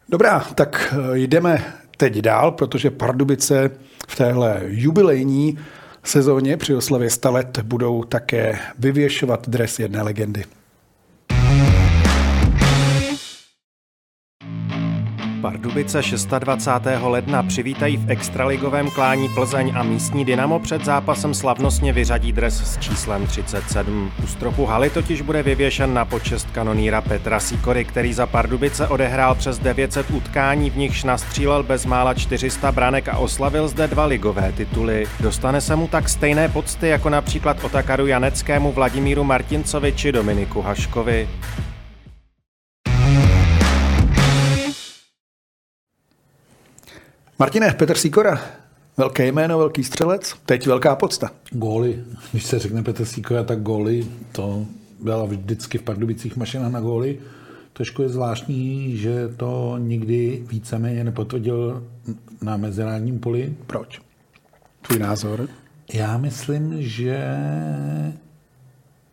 Dobrá, 0.10 0.40
tak 0.40 0.94
jdeme 1.14 1.74
teď 1.98 2.18
dál, 2.18 2.52
protože 2.52 2.92
Pardubice 2.92 3.72
v 4.08 4.16
téhle 4.16 4.62
jubilejní 4.68 5.60
sezóně 6.04 6.58
při 6.58 6.76
oslavě 6.76 7.10
100 7.10 7.32
let 7.32 7.60
budou 7.64 8.04
také 8.04 8.60
vyvěšovat 8.80 9.50
dres 9.50 9.80
jedné 9.80 10.02
legendy. 10.02 10.44
Pardubice 15.42 16.02
26. 16.40 16.88
ledna 17.02 17.44
přivítají 17.44 17.98
v 17.98 18.12
extraligovém 18.12 18.90
klání 18.92 19.30
Plzeň 19.30 19.74
a 19.76 19.84
místní 19.84 20.26
Dynamo 20.26 20.60
před 20.60 20.86
zápasem 20.86 21.34
slavnostně 21.34 21.94
vyřadí 21.94 22.32
dres 22.32 22.74
s 22.74 22.78
číslem 22.78 23.28
37. 23.28 24.12
U 24.24 24.28
stropu 24.28 24.66
haly 24.66 24.90
totiž 24.90 25.22
bude 25.22 25.44
vyvěšen 25.44 25.94
na 25.94 26.06
počest 26.06 26.48
kanoníra 26.52 27.02
Petra 27.02 27.40
Sikory, 27.40 27.86
který 27.86 28.14
za 28.14 28.26
Pardubice 28.26 28.88
odehrál 28.88 29.36
přes 29.36 29.60
900 29.60 30.12
utkání, 30.12 30.70
v 30.70 30.78
nichž 30.78 31.04
nastřílel 31.04 31.64
bezmála 31.64 32.14
400 32.14 32.72
branek 32.72 33.10
a 33.10 33.18
oslavil 33.18 33.68
zde 33.68 33.88
dva 33.88 34.06
ligové 34.06 34.52
tituly. 34.52 35.06
Dostane 35.20 35.62
se 35.62 35.76
mu 35.76 35.88
tak 35.88 36.10
stejné 36.10 36.50
pocty 36.50 36.88
jako 36.88 37.10
například 37.10 37.64
Otakaru 37.64 38.08
Janeckému, 38.08 38.72
Vladimíru 38.72 39.24
Martincovi 39.24 39.94
či 39.94 40.12
Dominiku 40.12 40.62
Haškovi. 40.62 41.28
Martine, 47.40 47.74
Petr 47.74 47.98
Sýkora, 47.98 48.42
velké 48.98 49.28
jméno, 49.28 49.58
velký 49.58 49.84
střelec, 49.84 50.36
teď 50.46 50.68
velká 50.68 50.96
podsta. 50.96 51.32
Góly, 51.52 52.04
když 52.32 52.44
se 52.44 52.60
řekne 52.60 52.84
Petr 52.84 53.06
Sýkora, 53.06 53.44
tak 53.44 53.62
góly, 53.62 54.06
to 54.32 54.66
byla 55.00 55.26
vždycky 55.26 55.78
v 55.78 55.82
Pardubicích 55.82 56.38
mašina 56.38 56.70
na 56.70 56.80
góly. 56.82 57.20
Trošku 57.74 58.02
je 58.02 58.10
zvláštní, 58.10 58.98
že 58.98 59.28
to 59.28 59.76
nikdy 59.78 60.44
víceméně 60.48 61.04
nepotvrdil 61.04 61.84
na 62.42 62.58
mezinárodním 62.58 63.20
poli. 63.20 63.54
Proč? 63.68 64.02
Tvůj 64.82 65.00
názor? 65.00 65.48
Já 65.94 66.18
myslím, 66.18 66.82
že 66.82 67.28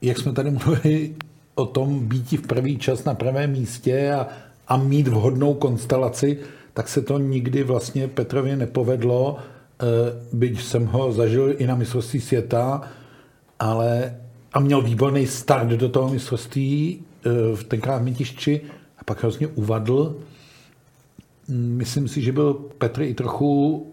jak 0.02 0.18
jsme 0.18 0.32
tady 0.32 0.50
mluvili 0.50 1.14
o 1.54 1.66
tom 1.66 2.08
být 2.08 2.32
v 2.32 2.46
pravý 2.46 2.78
čas 2.78 3.04
na 3.04 3.14
pravém 3.14 3.50
místě 3.50 4.12
a, 4.12 4.28
a 4.68 4.76
mít 4.76 5.08
vhodnou 5.08 5.54
konstelaci, 5.54 6.38
tak 6.74 6.88
se 6.88 7.02
to 7.02 7.18
nikdy 7.18 7.62
vlastně 7.62 8.08
Petrovi 8.08 8.56
nepovedlo, 8.56 9.36
eh, 9.38 9.84
byť 10.32 10.62
jsem 10.62 10.86
ho 10.86 11.12
zažil 11.12 11.54
i 11.58 11.66
na 11.66 11.74
mistrovství 11.74 12.20
světa, 12.20 12.82
ale 13.58 14.16
a 14.52 14.60
měl 14.60 14.82
výborný 14.82 15.26
start 15.26 15.68
do 15.68 15.88
toho 15.88 16.10
mistrovství 16.10 17.00
eh, 17.00 17.56
v 17.56 17.64
tenkrát 17.64 18.02
Mytišči 18.02 18.60
a 18.98 19.04
pak 19.04 19.22
hrozně 19.22 19.46
uvadl. 19.46 20.16
Myslím 21.48 22.08
si, 22.08 22.22
že 22.22 22.32
byl 22.32 22.54
Petr 22.54 23.02
i 23.02 23.14
trochu 23.14 23.86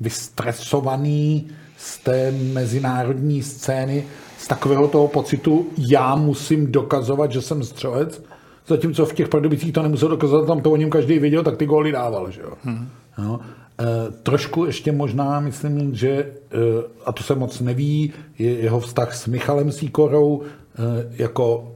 vystresovaný 0.00 1.48
z 1.76 1.98
té 1.98 2.32
mezinárodní 2.32 3.42
scény, 3.42 4.04
z 4.38 4.48
takového 4.48 4.88
toho 4.88 5.08
pocitu, 5.08 5.66
já 5.78 6.16
musím 6.16 6.72
dokazovat, 6.72 7.32
že 7.32 7.42
jsem 7.42 7.64
střelec, 7.64 8.22
Zatímco 8.68 9.06
v 9.06 9.14
těch 9.14 9.28
Pardubicích 9.28 9.72
to 9.72 9.82
nemusel 9.82 10.08
dokázat, 10.08 10.46
tam 10.46 10.60
to 10.60 10.70
o 10.70 10.76
něm 10.76 10.90
každý 10.90 11.18
věděl, 11.18 11.42
tak 11.42 11.56
ty 11.56 11.66
góly 11.66 11.92
dával. 11.92 12.30
Že 12.30 12.40
jo? 12.40 12.52
Hmm. 12.62 12.88
No, 13.18 13.40
e, 13.80 14.12
trošku 14.22 14.64
ještě 14.64 14.92
možná, 14.92 15.40
myslím, 15.40 15.94
že, 15.94 16.10
e, 16.10 16.32
a 17.04 17.12
to 17.12 17.22
se 17.22 17.34
moc 17.34 17.60
neví, 17.60 18.12
je 18.38 18.50
jeho 18.52 18.80
vztah 18.80 19.14
s 19.14 19.26
Michalem 19.26 19.72
Síkorou 19.72 20.42
e, 20.42 20.46
jako 21.10 21.74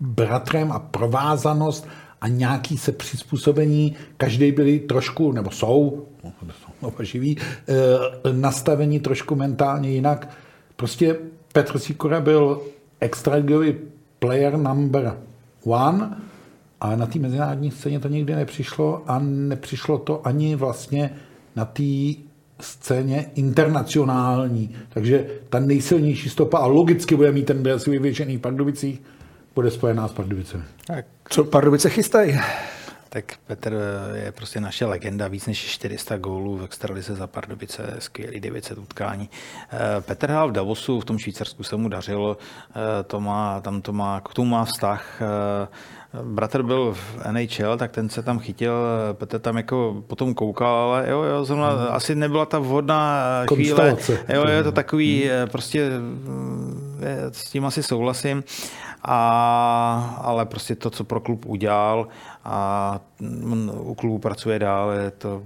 bratrem 0.00 0.72
a 0.72 0.78
provázanost 0.78 1.88
a 2.20 2.28
nějaký 2.28 2.78
se 2.78 2.92
přizpůsobení, 2.92 3.94
každý 4.16 4.52
byli 4.52 4.78
trošku, 4.78 5.32
nebo 5.32 5.50
jsou, 5.50 6.06
no, 6.82 6.92
živí, 7.00 7.36
nastavení 8.32 9.00
trošku 9.00 9.34
mentálně 9.34 9.90
jinak. 9.90 10.28
Prostě 10.76 11.16
Petr 11.52 11.78
Sikora 11.78 12.20
byl 12.20 12.62
extraligový 13.00 13.74
player 14.18 14.56
number 14.56 15.16
one, 15.64 16.16
ale 16.80 16.96
na 16.96 17.06
té 17.06 17.18
mezinárodní 17.18 17.70
scéně 17.70 18.00
to 18.00 18.08
nikdy 18.08 18.34
nepřišlo 18.34 19.02
a 19.06 19.18
nepřišlo 19.22 19.98
to 19.98 20.26
ani 20.26 20.56
vlastně 20.56 21.10
na 21.56 21.64
té 21.64 21.82
scéně 22.60 23.26
internacionální. 23.34 24.74
Takže 24.88 25.26
ta 25.48 25.60
nejsilnější 25.60 26.28
stopa 26.28 26.58
a 26.58 26.66
logicky 26.66 27.16
bude 27.16 27.32
mít 27.32 27.46
ten 27.46 27.62
dres 27.62 27.84
vyvěšený 27.86 28.36
v 28.36 28.40
Pardubicích, 28.40 29.02
bude 29.54 29.70
spojená 29.70 30.08
s 30.08 30.12
Pardubicemi. 30.12 30.64
Tak. 30.86 31.06
Co 31.28 31.44
Pardubice 31.44 31.90
chystají? 31.90 32.38
Tak 33.14 33.34
Petr 33.46 33.76
je 34.14 34.32
prostě 34.32 34.60
naše 34.60 34.86
legenda, 34.86 35.28
víc 35.28 35.46
než 35.46 35.58
400 35.58 36.16
gólů 36.16 36.56
v 36.56 36.64
extralize 36.64 37.14
za 37.14 37.26
Pardubice, 37.26 37.96
skvělý 37.98 38.40
900 38.40 38.78
utkání. 38.78 39.30
Eh, 39.72 40.00
Petr 40.00 40.30
hrál 40.30 40.48
v 40.48 40.52
Davosu, 40.52 41.00
v 41.00 41.04
tom 41.04 41.18
Švýcarsku 41.18 41.62
se 41.62 41.76
mu 41.76 41.88
dařilo, 41.88 42.36
eh, 42.70 43.02
to 43.02 43.20
má, 43.20 43.60
tam 43.60 43.82
to 43.82 43.92
má, 43.92 44.20
k 44.20 44.34
tomu 44.34 44.50
má 44.50 44.64
vztah. 44.64 45.22
Eh, 45.22 45.68
bratr 46.22 46.62
byl 46.62 46.94
v 46.94 47.18
NHL, 47.30 47.76
tak 47.76 47.90
ten 47.90 48.08
se 48.08 48.22
tam 48.22 48.38
chytil, 48.38 48.72
Petr 49.12 49.38
tam 49.38 49.56
jako 49.56 50.02
potom 50.06 50.34
koukal, 50.34 50.76
ale 50.76 51.10
jo, 51.10 51.22
jo, 51.22 51.44
zrovna 51.44 51.70
hmm. 51.70 51.86
asi 51.90 52.14
nebyla 52.14 52.46
ta 52.46 52.58
vhodná 52.58 53.24
chvíle. 53.54 53.96
Jo, 54.28 54.46
je 54.48 54.62
to 54.62 54.72
takový, 54.72 55.24
hmm. 55.24 55.48
prostě 55.48 55.90
s 57.32 57.50
tím 57.50 57.64
asi 57.64 57.82
souhlasím 57.82 58.44
a, 59.04 60.20
ale 60.22 60.46
prostě 60.46 60.74
to, 60.74 60.90
co 60.90 61.04
pro 61.04 61.20
klub 61.20 61.46
udělal 61.46 62.08
a 62.44 63.00
u 63.72 63.94
klubu 63.94 64.18
pracuje 64.18 64.58
dál, 64.58 64.90
je 64.90 65.10
to 65.10 65.42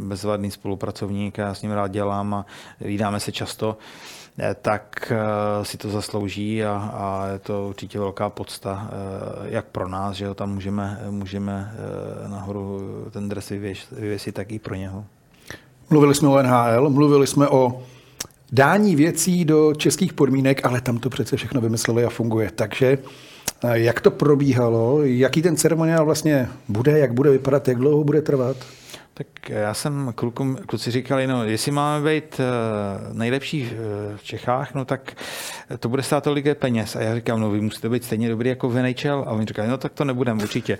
bezvadný 0.00 0.50
spolupracovník, 0.50 1.38
já 1.38 1.54
s 1.54 1.62
ním 1.62 1.70
rád 1.70 1.88
dělám 1.88 2.34
a 2.34 2.46
vydáme 2.80 3.20
se 3.20 3.32
často, 3.32 3.76
eh, 4.38 4.56
tak 4.62 5.12
eh, 5.12 5.64
si 5.64 5.78
to 5.78 5.90
zaslouží 5.90 6.64
a, 6.64 6.90
a 6.94 7.26
je 7.26 7.38
to 7.38 7.68
určitě 7.68 7.98
velká 7.98 8.30
podsta, 8.30 8.88
eh, 8.88 8.94
jak 9.44 9.66
pro 9.66 9.88
nás, 9.88 10.16
že 10.16 10.28
ho 10.28 10.34
tam 10.34 10.54
můžeme, 10.54 11.00
můžeme 11.10 11.74
nahoru 12.26 12.80
ten 13.10 13.28
dres 13.28 13.48
vyvěsit, 13.48 14.34
tak 14.34 14.52
i 14.52 14.58
pro 14.58 14.74
něho. 14.74 15.04
Mluvili 15.90 16.14
jsme 16.14 16.28
o 16.28 16.42
NHL, 16.42 16.90
mluvili 16.90 17.26
jsme 17.26 17.48
o 17.48 17.82
dání 18.52 18.96
věcí 18.96 19.44
do 19.44 19.74
českých 19.74 20.12
podmínek, 20.12 20.66
ale 20.66 20.80
tam 20.80 20.98
to 20.98 21.10
přece 21.10 21.36
všechno 21.36 21.60
vymysleli 21.60 22.04
a 22.04 22.10
funguje. 22.10 22.50
Takže 22.54 22.98
eh, 23.64 23.78
jak 23.78 24.00
to 24.00 24.10
probíhalo, 24.10 25.02
jaký 25.02 25.42
ten 25.42 25.56
ceremoniál 25.56 26.04
vlastně 26.04 26.48
bude, 26.68 26.98
jak 26.98 27.14
bude 27.14 27.30
vypadat, 27.30 27.68
jak 27.68 27.78
dlouho 27.78 28.04
bude 28.04 28.22
trvat? 28.22 28.56
Tak 29.14 29.26
já 29.48 29.74
jsem 29.74 30.12
klukům, 30.14 30.58
kluci 30.66 30.90
říkali, 30.90 31.26
no 31.26 31.44
jestli 31.44 31.72
máme 31.72 32.10
být 32.10 32.40
eh, 32.40 32.44
nejlepší 33.12 33.70
v 34.16 34.24
Čechách, 34.24 34.74
no 34.74 34.84
tak 34.84 35.12
to 35.78 35.88
bude 35.88 36.02
stát 36.02 36.24
tolik 36.24 36.58
peněz. 36.58 36.96
A 36.96 37.00
já 37.00 37.14
říkám, 37.14 37.40
no 37.40 37.50
vy 37.50 37.60
musíte 37.60 37.88
být 37.88 38.04
stejně 38.04 38.28
dobrý 38.28 38.48
jako 38.48 38.68
v 38.68 38.82
NHL. 38.82 39.24
A 39.26 39.30
oni 39.30 39.46
říkají, 39.46 39.70
no 39.70 39.78
tak 39.78 39.92
to 39.92 40.04
nebudeme 40.04 40.42
určitě. 40.42 40.78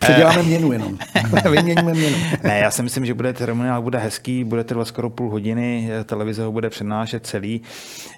Předěláme 0.00 0.42
měnu 0.42 0.72
jenom. 0.72 0.98
Vyměníme 1.50 1.92
měnu. 1.94 2.16
ne, 2.42 2.58
já 2.58 2.70
si 2.70 2.82
myslím, 2.82 3.06
že 3.06 3.14
bude 3.14 3.34
ceremoniál 3.34 3.82
bude 3.82 3.98
hezký, 3.98 4.44
bude 4.44 4.64
trvat 4.64 4.84
skoro 4.84 5.10
půl 5.10 5.30
hodiny, 5.30 5.90
televize 6.04 6.44
ho 6.44 6.52
bude 6.52 6.70
přenášet 6.70 7.26
celý. 7.26 7.62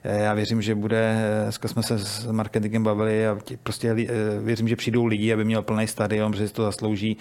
Eh, 0.04 0.22
já 0.22 0.34
věřím, 0.34 0.62
že 0.62 0.74
bude, 0.74 1.16
dneska 1.42 1.68
jsme 1.68 1.82
se 1.82 1.98
s 1.98 2.26
marketingem 2.26 2.84
bavili 2.84 3.26
a 3.26 3.38
prostě 3.62 3.88
eh, 3.90 4.06
věřím, 4.40 4.68
že 4.68 4.76
přijdou 4.76 5.04
lidi, 5.04 5.32
aby 5.32 5.44
měl 5.44 5.62
plný 5.62 5.86
stadion, 5.86 6.34
že 6.34 6.48
si 6.48 6.54
to 6.54 6.62
zaslouží. 6.62 7.16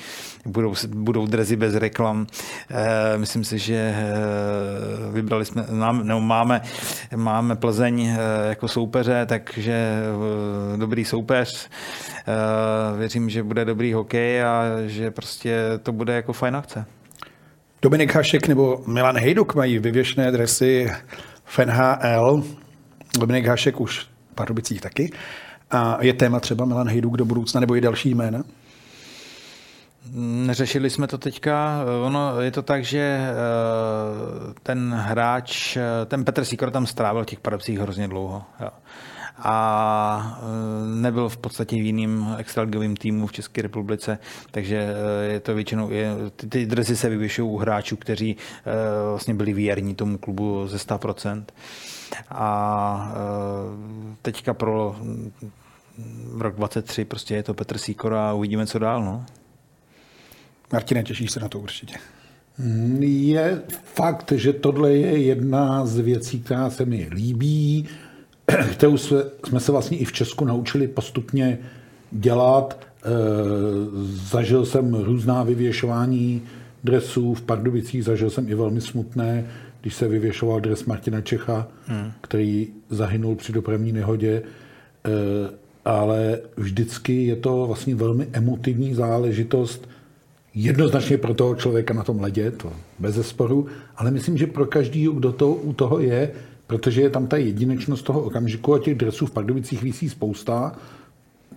Budou, 0.45 0.73
budou 0.87 1.27
drezy 1.27 1.55
bez 1.55 1.75
reklam. 1.75 2.27
Eh, 2.69 3.17
myslím 3.17 3.43
si, 3.43 3.59
že 3.59 3.95
vybrali 5.11 5.45
jsme, 5.45 5.65
nebo 6.03 6.21
máme, 6.21 6.61
máme 7.15 7.55
Plzeň 7.55 8.17
jako 8.49 8.67
soupeře, 8.67 9.25
takže 9.25 10.03
dobrý 10.75 11.05
soupeř. 11.05 11.69
Věřím, 12.97 13.29
že 13.29 13.43
bude 13.43 13.65
dobrý 13.65 13.93
hokej 13.93 14.43
a 14.43 14.63
že 14.85 15.11
prostě 15.11 15.59
to 15.83 15.91
bude 15.91 16.13
jako 16.13 16.33
fajn 16.33 16.55
akce. 16.55 16.85
Dominik 17.81 18.15
Hašek 18.15 18.47
nebo 18.47 18.83
Milan 18.87 19.17
Hejduk 19.17 19.55
mají 19.55 19.79
vyvěšené 19.79 20.31
dresy 20.31 20.91
v 21.45 21.59
NHL. 21.59 22.43
Dominik 23.19 23.45
Hašek 23.45 23.81
už 23.81 23.99
v 23.99 24.35
Pardubicích 24.35 24.81
taky. 24.81 25.11
A 25.71 25.97
je 26.01 26.13
téma 26.13 26.39
třeba 26.39 26.65
Milan 26.65 26.87
Hejduk 26.89 27.17
do 27.17 27.25
budoucna 27.25 27.59
nebo 27.59 27.75
i 27.75 27.81
další 27.81 28.15
jména? 28.15 28.43
Neřešili 30.13 30.89
jsme 30.89 31.07
to 31.07 31.17
teďka. 31.17 31.85
Ono 32.03 32.41
je 32.41 32.51
to 32.51 32.61
tak, 32.61 32.83
že 32.83 32.99
eh, 32.99 33.33
ten 34.63 34.93
hráč, 34.93 35.77
eh, 35.77 36.05
ten 36.05 36.25
Petr 36.25 36.45
Sikor 36.45 36.71
tam 36.71 36.85
strávil 36.85 37.25
těch 37.25 37.39
Pardubicích 37.39 37.79
hrozně 37.79 38.07
dlouho. 38.07 38.43
Jo 38.59 38.69
a 39.43 40.39
e, 40.41 40.95
nebyl 41.01 41.29
v 41.29 41.37
podstatě 41.37 41.75
v 41.75 41.85
jiným 41.85 42.35
extraligovým 42.37 42.95
týmu 42.95 43.27
v 43.27 43.31
České 43.31 43.61
republice, 43.61 44.19
takže 44.51 44.93
je 45.29 45.39
to 45.39 45.55
většinou, 45.55 45.91
je, 45.91 46.11
ty, 46.35 46.47
ty 46.47 46.65
dresy 46.65 46.95
se 46.95 47.09
vyvěšují 47.09 47.49
u 47.49 47.57
hráčů, 47.57 47.95
kteří 47.95 48.37
vlastně 49.09 49.33
byli 49.33 49.53
věrní 49.53 49.95
tomu 49.95 50.17
klubu 50.17 50.67
ze 50.67 50.77
100%. 50.77 51.43
A 52.29 53.13
teďka 54.21 54.53
pro 54.53 54.95
rok 56.37 56.55
23 56.55 57.05
prostě 57.05 57.35
je 57.35 57.43
to 57.43 57.53
Petr 57.53 57.77
Sýkor 57.77 58.13
a 58.13 58.33
uvidíme, 58.33 58.67
co 58.67 58.79
dál. 58.79 59.03
No. 59.03 59.25
Martine, 60.73 61.03
těšíš 61.03 61.31
se 61.31 61.39
na 61.39 61.49
to 61.49 61.59
určitě. 61.59 61.95
Je 62.99 63.61
fakt, 63.83 64.31
že 64.31 64.53
tohle 64.53 64.93
je 64.93 65.17
jedna 65.17 65.85
z 65.85 65.99
věcí, 65.99 66.39
která 66.39 66.69
se 66.69 66.85
mi 66.85 67.09
líbí 67.11 67.87
kterou 68.71 68.97
jsme, 68.97 69.23
jsme 69.47 69.59
se 69.59 69.71
vlastně 69.71 69.97
i 69.97 70.05
v 70.05 70.11
Česku 70.11 70.45
naučili 70.45 70.87
postupně 70.87 71.57
dělat. 72.11 72.79
E, 72.79 73.09
zažil 74.29 74.65
jsem 74.65 74.93
různá 74.93 75.43
vyvěšování 75.43 76.41
dresů 76.83 77.33
v 77.33 77.41
Pardubicích, 77.41 78.03
zažil 78.03 78.29
jsem 78.29 78.49
i 78.49 78.55
velmi 78.55 78.81
smutné, 78.81 79.45
když 79.81 79.95
se 79.95 80.07
vyvěšoval 80.07 80.59
dres 80.59 80.85
Martina 80.85 81.21
Čecha, 81.21 81.67
hmm. 81.85 82.11
který 82.21 82.67
zahynul 82.89 83.35
při 83.35 83.53
dopravní 83.53 83.91
nehodě. 83.91 84.31
E, 84.31 84.41
ale 85.85 86.39
vždycky 86.57 87.25
je 87.25 87.35
to 87.35 87.67
vlastně 87.67 87.95
velmi 87.95 88.27
emotivní 88.33 88.93
záležitost, 88.93 89.89
jednoznačně 90.53 91.17
pro 91.17 91.33
toho 91.33 91.55
člověka 91.55 91.93
na 91.93 92.03
tom 92.03 92.19
ledě, 92.19 92.51
to 92.51 92.73
bez 92.99 93.15
zesporu, 93.15 93.65
ale 93.95 94.11
myslím, 94.11 94.37
že 94.37 94.47
pro 94.47 94.65
každý, 94.65 95.07
kdo 95.13 95.31
to 95.31 95.51
u 95.51 95.73
toho 95.73 95.99
je, 95.99 96.31
protože 96.67 97.01
je 97.01 97.09
tam 97.09 97.27
ta 97.27 97.37
jedinečnost 97.37 98.05
toho 98.05 98.21
okamžiku 98.21 98.73
a 98.73 98.79
těch 98.79 98.95
dresů 98.95 99.25
v 99.25 99.31
Pardubicích 99.31 99.83
visí 99.83 100.09
spousta. 100.09 100.75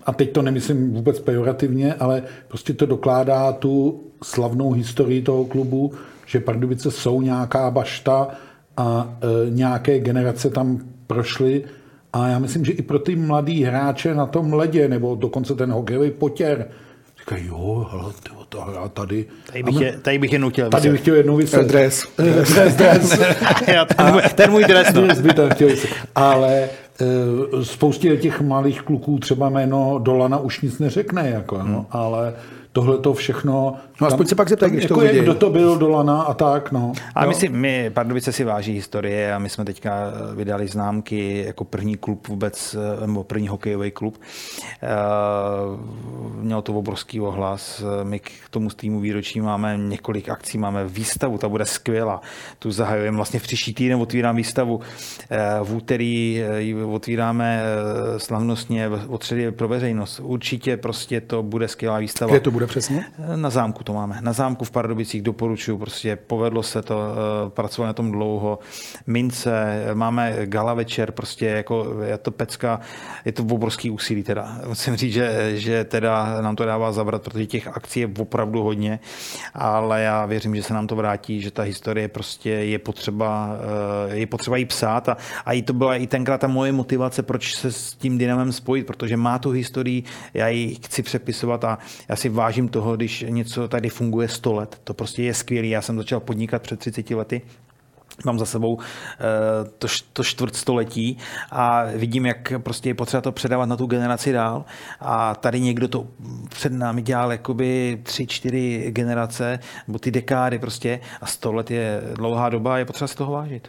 A 0.07 0.13
teď 0.13 0.33
to 0.33 0.43
nemyslím 0.43 0.93
vůbec 0.93 1.21
pejorativně, 1.21 1.95
ale 1.95 2.23
prostě 2.49 2.73
to 2.73 2.87
dokládá 2.87 3.53
tu 3.53 4.03
slavnou 4.23 4.73
historii 4.73 5.23
toho 5.23 5.45
klubu, 5.45 5.93
že 6.27 6.41
Pardubice 6.41 6.91
jsou 6.91 7.23
nějaká 7.23 7.71
bašta 7.71 8.29
a 8.77 9.19
e, 9.21 9.51
nějaké 9.51 9.99
generace 9.99 10.51
tam 10.51 10.79
prošly. 11.07 11.65
A 12.13 12.29
já 12.29 12.39
myslím, 12.39 12.65
že 12.65 12.73
i 12.73 12.83
pro 12.83 12.99
ty 12.99 13.17
mladý 13.17 13.65
hráče 13.65 14.15
na 14.15 14.27
tom 14.27 14.53
ledě, 14.53 14.89
nebo 14.89 15.15
dokonce 15.15 15.55
ten 15.55 15.73
hokejový 15.73 16.11
potěr, 16.11 16.69
říkají, 17.19 17.47
jo, 17.47 17.87
hele, 17.91 18.13
to 18.55 18.61
hra 18.61 18.89
tady. 18.89 19.25
Tady 19.47 19.63
bych, 19.63 19.81
je, 19.81 19.99
tady 20.03 20.19
bych 20.19 20.33
je 20.33 20.39
nutil. 20.39 20.71
Tady 20.71 20.91
bych 20.91 21.01
chtěl 21.01 21.15
jednou 21.15 21.37
vyset. 21.37 21.67
Dres. 21.67 22.03
dres, 22.17 22.77
dres. 22.77 23.19
ten, 23.97 24.13
můj, 24.13 24.23
ten 24.35 24.51
můj 24.51 24.65
dres. 24.65 24.93
No. 24.93 25.03
Dres 25.03 25.21
by 25.21 25.35
to 25.35 25.51
chtěl 25.51 25.69
Ale 26.15 26.69
uh, 27.53 27.63
spoustě 27.63 28.17
těch 28.17 28.41
malých 28.41 28.83
kluků 28.83 29.19
třeba 29.19 29.49
jméno 29.49 29.99
Dolana 30.03 30.39
už 30.39 30.61
nic 30.61 30.79
neřekne, 30.79 31.29
jako, 31.29 31.59
no, 31.59 31.65
hmm. 31.65 31.87
ale 31.91 32.35
tohle 32.75 32.99
to 32.99 33.15
všechno... 33.15 33.77
No 34.01 34.07
aspoň 34.07 34.27
se 34.27 34.35
pak 34.35 34.49
zeptat, 34.49 34.69
když 34.69 34.83
jako 34.83 34.95
to 34.95 35.03
je, 35.03 35.23
Kdo 35.23 35.35
to 35.35 35.51
byl 35.51 35.79
do 35.79 35.89
Lana 35.89 36.23
a 36.23 36.35
tak, 36.35 36.73
no. 36.73 36.93
A 37.15 37.27
my, 37.27 37.35
si, 37.35 37.49
my, 37.49 37.91
Pardubice 37.91 38.33
si 38.33 38.45
váží 38.45 38.73
historie 38.73 39.35
a 39.35 39.39
my 39.39 39.49
jsme 39.49 39.65
teďka 39.65 40.13
vydali 40.35 40.69
známky 40.69 41.45
jako 41.47 41.65
první 41.65 41.97
klub 41.97 42.29
vůbec, 42.29 42.77
nebo 43.07 43.25
první 43.25 43.49
hokejový 43.49 43.91
klub. 43.91 44.21
Mělo 46.37 46.63
to 46.63 46.75
obrovský 46.75 47.21
ohlas. 47.21 47.83
My 48.03 48.19
k 48.19 48.31
tomu 48.51 48.71
z 48.71 48.75
týmu 48.75 49.01
výročí 49.01 49.41
máme 49.41 49.77
několik 49.77 50.29
akcí, 50.29 50.59
máme 50.59 50.85
výstavu, 50.85 51.39
ta 51.39 51.49
bude 51.49 51.67
skvělá. 51.67 52.21
Tu 52.59 52.71
zahajujeme 52.71 53.17
vlastně 53.17 53.41
v 53.41 53.43
příští 53.43 53.75
týden, 53.75 54.01
otvírám 54.01 54.37
výstavu. 54.37 54.81
V 55.63 55.75
úterý 55.75 56.45
otvíráme 56.93 57.63
slavnostně, 58.17 58.89
otředy 59.09 59.53
pro 59.53 59.69
veřejnost. 59.69 60.21
Určitě 60.21 60.77
prostě 60.77 61.21
to 61.21 61.43
bude 61.43 61.69
skvělá 61.69 61.99
výstava. 61.99 62.31
Kde 62.31 62.41
to 62.41 62.51
bude? 62.51 62.64
Bude 62.65 62.71
přesně? 62.71 63.05
Na 63.37 63.51
zámku 63.51 63.85
to 63.85 63.93
máme. 63.93 64.19
Na 64.21 64.33
zámku 64.33 64.65
v 64.65 64.71
Pardubicích 64.71 65.23
doporučuju, 65.23 65.79
prostě 65.79 66.17
povedlo 66.17 66.63
se 66.63 66.83
to, 66.83 67.01
eh, 67.01 67.51
pracovali 67.51 67.89
na 67.89 67.93
tom 67.93 68.13
dlouho. 68.13 68.59
Mince, 69.07 69.85
máme 69.95 70.37
gala 70.45 70.75
večer, 70.75 71.13
prostě 71.13 71.47
jako 71.47 71.87
je 72.05 72.19
to 72.19 72.31
pecka, 72.31 72.81
je 73.25 73.33
to 73.33 73.43
obrovský 73.43 73.91
úsilí 73.91 74.23
teda. 74.23 74.59
Musím 74.67 74.97
říct, 74.97 75.13
že, 75.13 75.53
že 75.55 75.85
teda 75.85 76.41
nám 76.41 76.57
to 76.57 76.65
dává 76.65 76.93
zabrat, 76.93 77.23
protože 77.23 77.47
těch 77.47 77.69
akcí 77.69 78.01
je 78.01 78.09
opravdu 78.19 78.63
hodně, 78.63 79.01
ale 79.55 80.03
já 80.03 80.27
věřím, 80.27 80.57
že 80.57 80.63
se 80.63 80.75
nám 80.75 80.87
to 80.87 80.97
vrátí, 80.97 81.41
že 81.41 81.51
ta 81.51 81.63
historie 81.63 82.09
prostě 82.09 82.51
je 82.51 82.79
potřeba, 82.79 83.57
eh, 84.11 84.17
je 84.17 84.27
potřeba 84.27 84.57
jí 84.57 84.65
psát 84.65 85.09
a, 85.09 85.17
a 85.45 85.53
i 85.53 85.63
to 85.63 85.73
byla 85.73 85.97
i 85.97 86.07
tenkrát 86.07 86.41
ta 86.41 86.47
moje 86.47 86.73
motivace, 86.73 87.23
proč 87.23 87.55
se 87.55 87.73
s 87.73 87.93
tím 87.93 88.19
Dynamem 88.19 88.53
spojit, 88.53 88.87
protože 88.87 89.17
má 89.17 89.39
tu 89.39 89.51
historii, 89.51 90.03
já 90.35 90.49
ji 90.49 90.75
chci 90.75 91.03
přepisovat 91.03 91.65
a 91.65 91.79
já 92.09 92.17
si 92.17 92.29
vážím 92.29 92.54
toho, 92.69 92.97
když 92.97 93.25
něco 93.29 93.69
tady 93.69 93.89
funguje 93.89 94.29
100 94.29 94.53
let. 94.53 94.81
To 94.85 94.95
prostě 94.95 95.23
je 95.23 95.35
skvělé. 95.35 95.67
Já 95.67 95.83
jsem 95.83 95.97
začal 95.97 96.21
podnikat 96.21 96.63
před 96.63 96.79
30 96.79 97.11
lety 97.11 97.43
mám 98.25 98.39
za 98.39 98.47
sebou 98.47 98.79
eh, 98.81 99.71
to, 99.79 99.89
to 100.13 100.25
čtvrtstoletí 100.25 101.19
a 101.51 101.85
vidím, 101.85 102.27
jak 102.27 102.53
prostě 102.59 102.89
je 102.89 102.95
potřeba 102.95 103.21
to 103.21 103.33
předávat 103.33 103.67
na 103.67 103.77
tu 103.77 103.87
generaci 103.87 104.33
dál 104.33 104.65
a 105.01 105.35
tady 105.35 105.61
někdo 105.61 105.89
to 105.89 106.07
před 106.49 106.73
námi 106.73 107.03
dělal 107.03 107.33
jakoby 107.33 108.01
tři, 108.03 108.27
čtyři 108.27 108.87
generace, 108.91 109.59
nebo 109.87 109.99
ty 109.99 110.11
dekády 110.11 110.59
prostě 110.59 111.01
a 111.21 111.27
sto 111.27 111.53
let 111.53 111.71
je 111.71 112.03
dlouhá 112.15 112.49
doba 112.49 112.75
a 112.75 112.79
je 112.79 112.85
potřeba 112.85 113.09
si 113.09 113.17
toho 113.17 113.33
vážit. 113.33 113.69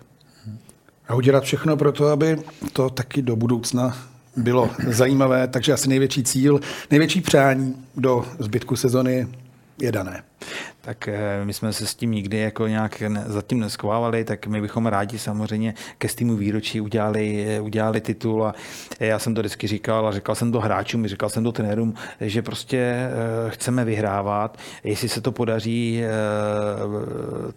A 1.08 1.16
udělat 1.16 1.44
všechno 1.44 1.78
pro 1.78 1.92
to, 1.92 2.08
aby 2.08 2.38
to 2.74 2.90
taky 2.90 3.22
do 3.22 3.36
budoucna 3.36 3.98
bylo 4.36 4.70
zajímavé, 4.88 5.48
takže 5.48 5.74
asi 5.74 5.90
největší 5.90 6.24
cíl, 6.24 6.60
největší 6.92 7.22
přání 7.22 7.76
do 7.96 8.26
zbytku 8.40 8.76
sezony 8.76 9.28
je 9.82 9.92
dané 9.92 10.24
tak 10.86 11.08
eh, 11.08 11.46
my 11.46 11.54
jsme 11.54 11.74
se 11.74 11.88
s 11.88 11.96
tím 11.96 12.12
nikdy 12.12 12.38
jako 12.38 12.68
nějak 12.68 13.04
zatím 13.26 13.60
neschválili, 13.60 14.24
tak 14.24 14.48
my 14.48 14.62
bychom 14.62 14.86
rádi 14.86 15.20
samozřejmě 15.20 15.74
ke 15.98 16.08
Steamu 16.08 16.36
výročí 16.36 16.82
udělali, 16.82 17.46
eh, 17.50 17.62
udělali 17.62 18.02
titul 18.02 18.46
a 18.46 18.54
já 19.00 19.20
jsem 19.20 19.36
to 19.36 19.41
vždycky 19.41 19.68
říkal 19.68 20.08
a 20.08 20.12
říkal 20.12 20.36
jsem 20.36 20.52
to 20.52 20.60
hráčům, 20.60 21.08
říkal 21.08 21.30
jsem 21.30 21.43
to 21.43 21.52
trenérům, 21.52 21.93
že 22.22 22.41
prostě 22.41 22.78
eh, 22.78 23.10
chceme 23.50 23.86
vyhrávat, 23.86 24.58
jestli 24.84 25.10
se 25.10 25.22
to 25.22 25.32
podaří, 25.32 26.04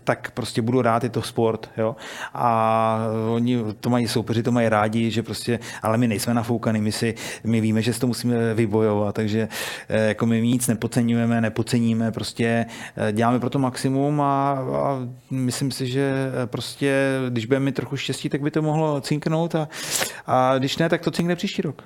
tak 0.05 0.31
prostě 0.31 0.63
budu 0.63 0.83
rád, 0.83 1.05
je 1.05 1.11
to 1.11 1.23
sport, 1.23 1.71
jo? 1.77 1.97
a 2.35 2.99
oni 3.33 3.65
to 3.81 3.91
mají 3.91 4.09
soupeři, 4.09 4.43
to 4.43 4.53
mají 4.53 4.69
rádi, 4.69 5.11
že 5.11 5.23
prostě, 5.23 5.59
ale 5.83 5.99
my 5.99 6.09
nejsme 6.09 6.35
nafoukaný, 6.35 6.81
my 6.81 6.93
si, 6.93 7.15
my 7.45 7.61
víme, 7.61 7.83
že 7.83 7.93
si 7.93 8.01
to 8.01 8.07
musíme 8.07 8.55
vybojovat, 8.55 9.15
takže 9.15 9.49
jako 9.89 10.27
my 10.27 10.43
nic 10.43 10.67
nepodceňujeme, 10.67 11.41
nepodceníme, 11.41 12.13
prostě 12.13 12.67
děláme 13.13 13.41
pro 13.41 13.51
to 13.51 13.59
maximum 13.59 14.21
a, 14.21 14.51
a 14.75 15.09
myslím 15.31 15.71
si, 15.71 15.87
že 15.87 16.13
prostě, 16.47 16.95
když 17.29 17.47
budeme 17.47 17.65
mít 17.65 17.75
trochu 17.75 17.97
štěstí, 17.97 18.29
tak 18.29 18.41
by 18.41 18.51
to 18.51 18.63
mohlo 18.63 19.01
cinknout 19.01 19.55
a, 19.55 19.69
a 20.27 20.59
když 20.59 20.79
ne, 20.79 20.89
tak 20.89 21.01
to 21.01 21.11
cinkne 21.11 21.37
příští 21.37 21.63
rok. 21.63 21.83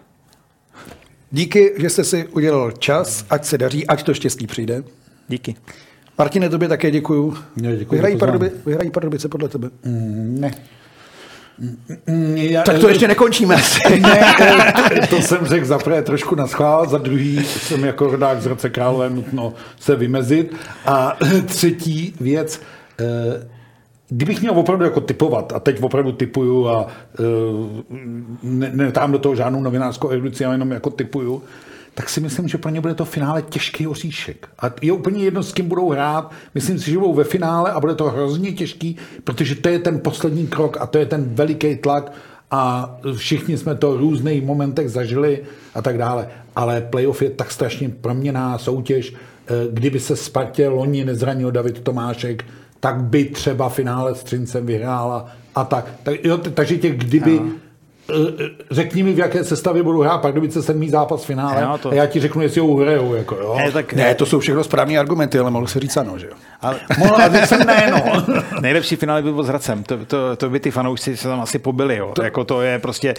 Díky, 1.31 1.73
že 1.77 1.91
jste 1.91 2.05
si 2.05 2.27
udělal 2.27 2.71
čas, 2.71 3.27
ať 3.31 3.45
se 3.45 3.59
daří, 3.59 3.87
ať 3.87 4.03
to 4.03 4.15
štěstí 4.15 4.47
přijde. 4.47 4.85
Díky. 5.29 5.55
Martine, 6.19 6.49
tobě 6.49 6.69
také 6.69 6.91
děkuju. 6.91 7.37
Já 7.63 7.75
děkuju 7.75 7.91
vyhrají, 7.91 8.19
Pardubice, 8.19 8.57
vyhrají 8.67 8.91
Pardubice 8.91 9.29
podle 9.29 9.49
tebe? 9.49 9.71
Mm, 9.85 10.41
ne. 10.41 10.55
Já, 12.35 12.63
tak 12.63 12.79
to 12.79 12.89
ještě 12.89 13.09
nekončíme. 13.09 13.57
ne, 14.01 14.35
to, 15.01 15.07
to 15.17 15.23
jsem 15.23 15.47
řekl 15.47 15.67
za 15.67 15.79
prvé 15.79 16.03
trošku 16.03 16.35
na 16.35 16.47
schvál, 16.47 16.89
za 16.89 16.99
druhý 16.99 17.45
jsem 17.45 17.85
jako 17.85 18.07
rodák 18.07 18.43
z 18.43 18.45
Hradce 18.45 18.71
Králové 18.71 19.11
nutno 19.11 19.55
se 19.81 19.97
vymezit. 19.97 20.57
A 20.87 21.17
třetí 21.47 22.15
věc, 22.21 22.61
eh, 23.01 23.49
kdybych 24.09 24.41
měl 24.41 24.59
opravdu 24.59 24.85
jako 24.85 25.01
typovat, 25.01 25.53
a 25.53 25.61
teď 25.61 25.83
opravdu 25.83 26.13
typuju 26.13 26.69
a 26.69 26.87
eh, 27.19 27.23
ne, 28.43 28.71
ne 28.75 28.93
tam 28.93 29.13
do 29.13 29.19
toho 29.19 29.35
žádnou 29.35 29.63
novinářskou 29.63 30.11
erudici, 30.11 30.43
já 30.43 30.53
jenom 30.53 30.71
jako 30.71 30.91
typuju, 30.91 31.43
tak 31.95 32.09
si 32.09 32.21
myslím, 32.21 32.49
že 32.49 32.59
pro 32.59 32.71
ně 32.71 32.81
bude 32.81 32.95
to 32.95 33.05
finále 33.05 33.43
těžký 33.43 33.87
oříšek. 33.87 34.49
A 34.59 34.71
je 34.83 34.93
úplně 34.93 35.25
jedno, 35.25 35.43
s 35.43 35.53
kým 35.53 35.69
budou 35.69 35.91
hrát. 35.91 36.31
Myslím 36.55 36.79
si, 36.79 36.91
že 36.91 36.99
budou 36.99 37.15
ve 37.15 37.25
finále 37.25 37.73
a 37.73 37.81
bude 37.81 37.95
to 37.95 38.11
hrozně 38.11 38.53
těžký, 38.53 38.97
protože 39.25 39.55
to 39.55 39.69
je 39.69 39.79
ten 39.79 40.01
poslední 40.01 40.47
krok 40.47 40.77
a 40.81 40.87
to 40.87 40.99
je 40.99 41.07
ten 41.07 41.25
veliký 41.25 41.77
tlak 41.77 42.13
a 42.51 42.95
všichni 43.17 43.59
jsme 43.59 43.75
to 43.75 43.93
v 43.93 44.01
různých 44.01 44.45
momentech 44.45 44.89
zažili 44.89 45.43
a 45.75 45.83
tak 45.83 45.99
dále. 45.99 46.29
Ale 46.57 46.81
playoff 46.81 47.23
je 47.23 47.31
tak 47.31 47.51
strašně 47.51 47.89
proměná 47.89 48.59
soutěž. 48.59 49.15
Eh, 49.47 49.53
kdyby 49.73 50.01
se 50.01 50.17
Spartě 50.17 50.69
loni 50.69 51.05
nezranil 51.05 51.51
David 51.51 51.81
Tomášek, 51.81 52.45
tak 52.81 53.03
by 53.03 53.25
třeba 53.25 53.69
finále 53.69 54.15
s 54.15 54.23
Třincem 54.23 54.67
vyhrála 54.67 55.27
a 55.55 55.65
tak. 55.65 55.95
tak 56.03 56.25
jo, 56.25 56.39
takže 56.39 56.79
těch 56.79 56.99
kdyby... 56.99 57.41
No 57.41 57.47
řekni 58.71 59.03
mi, 59.03 59.13
v 59.13 59.19
jaké 59.19 59.45
sestavě 59.45 59.83
budu 59.83 60.01
hrát 60.01 60.19
Pardubice 60.19 60.63
sedmý 60.63 60.89
zápas 60.89 61.23
v 61.23 61.27
finále 61.27 61.63
no, 61.63 61.79
to... 61.79 61.91
a 61.91 61.95
já 61.95 62.07
ti 62.07 62.21
řeknu, 62.21 62.43
jestli 62.43 62.61
ho 62.61 62.67
uhrajou. 62.67 63.15
Jako, 63.15 63.35
jo. 63.35 63.55
Ne, 63.59 63.73
tak... 63.73 63.93
ne, 63.93 64.15
to 64.15 64.27
jsou 64.27 64.39
všechno 64.39 64.65
správné 64.65 64.99
argumenty, 64.99 65.39
ale 65.39 65.51
mohl 65.51 65.67
se 65.67 65.81
říct 65.81 65.97
ano, 65.97 66.19
že 66.19 66.27
jo. 66.27 66.33
Ale, 66.61 66.81
mohl, 66.99 67.17
ale 67.17 67.47
jsem 67.47 67.67
ne, 67.67 67.91
no. 67.91 68.25
Nejlepší 68.61 68.97
finále 68.97 69.23
by 69.23 69.33
byl 69.33 69.45
s 69.45 69.49
Hradcem, 69.49 69.83
to, 69.83 70.05
to, 70.05 70.37
to, 70.37 70.51
by 70.51 70.61
ty 70.61 70.71
fanoušci 70.71 71.17
se 71.17 71.29
tam 71.29 71.41
asi 71.41 71.59
pobili, 71.59 71.97
jo. 71.97 72.13
To, 72.15 72.23
jako 72.23 72.45
to 72.45 72.63
je 72.63 72.79
prostě... 72.79 73.15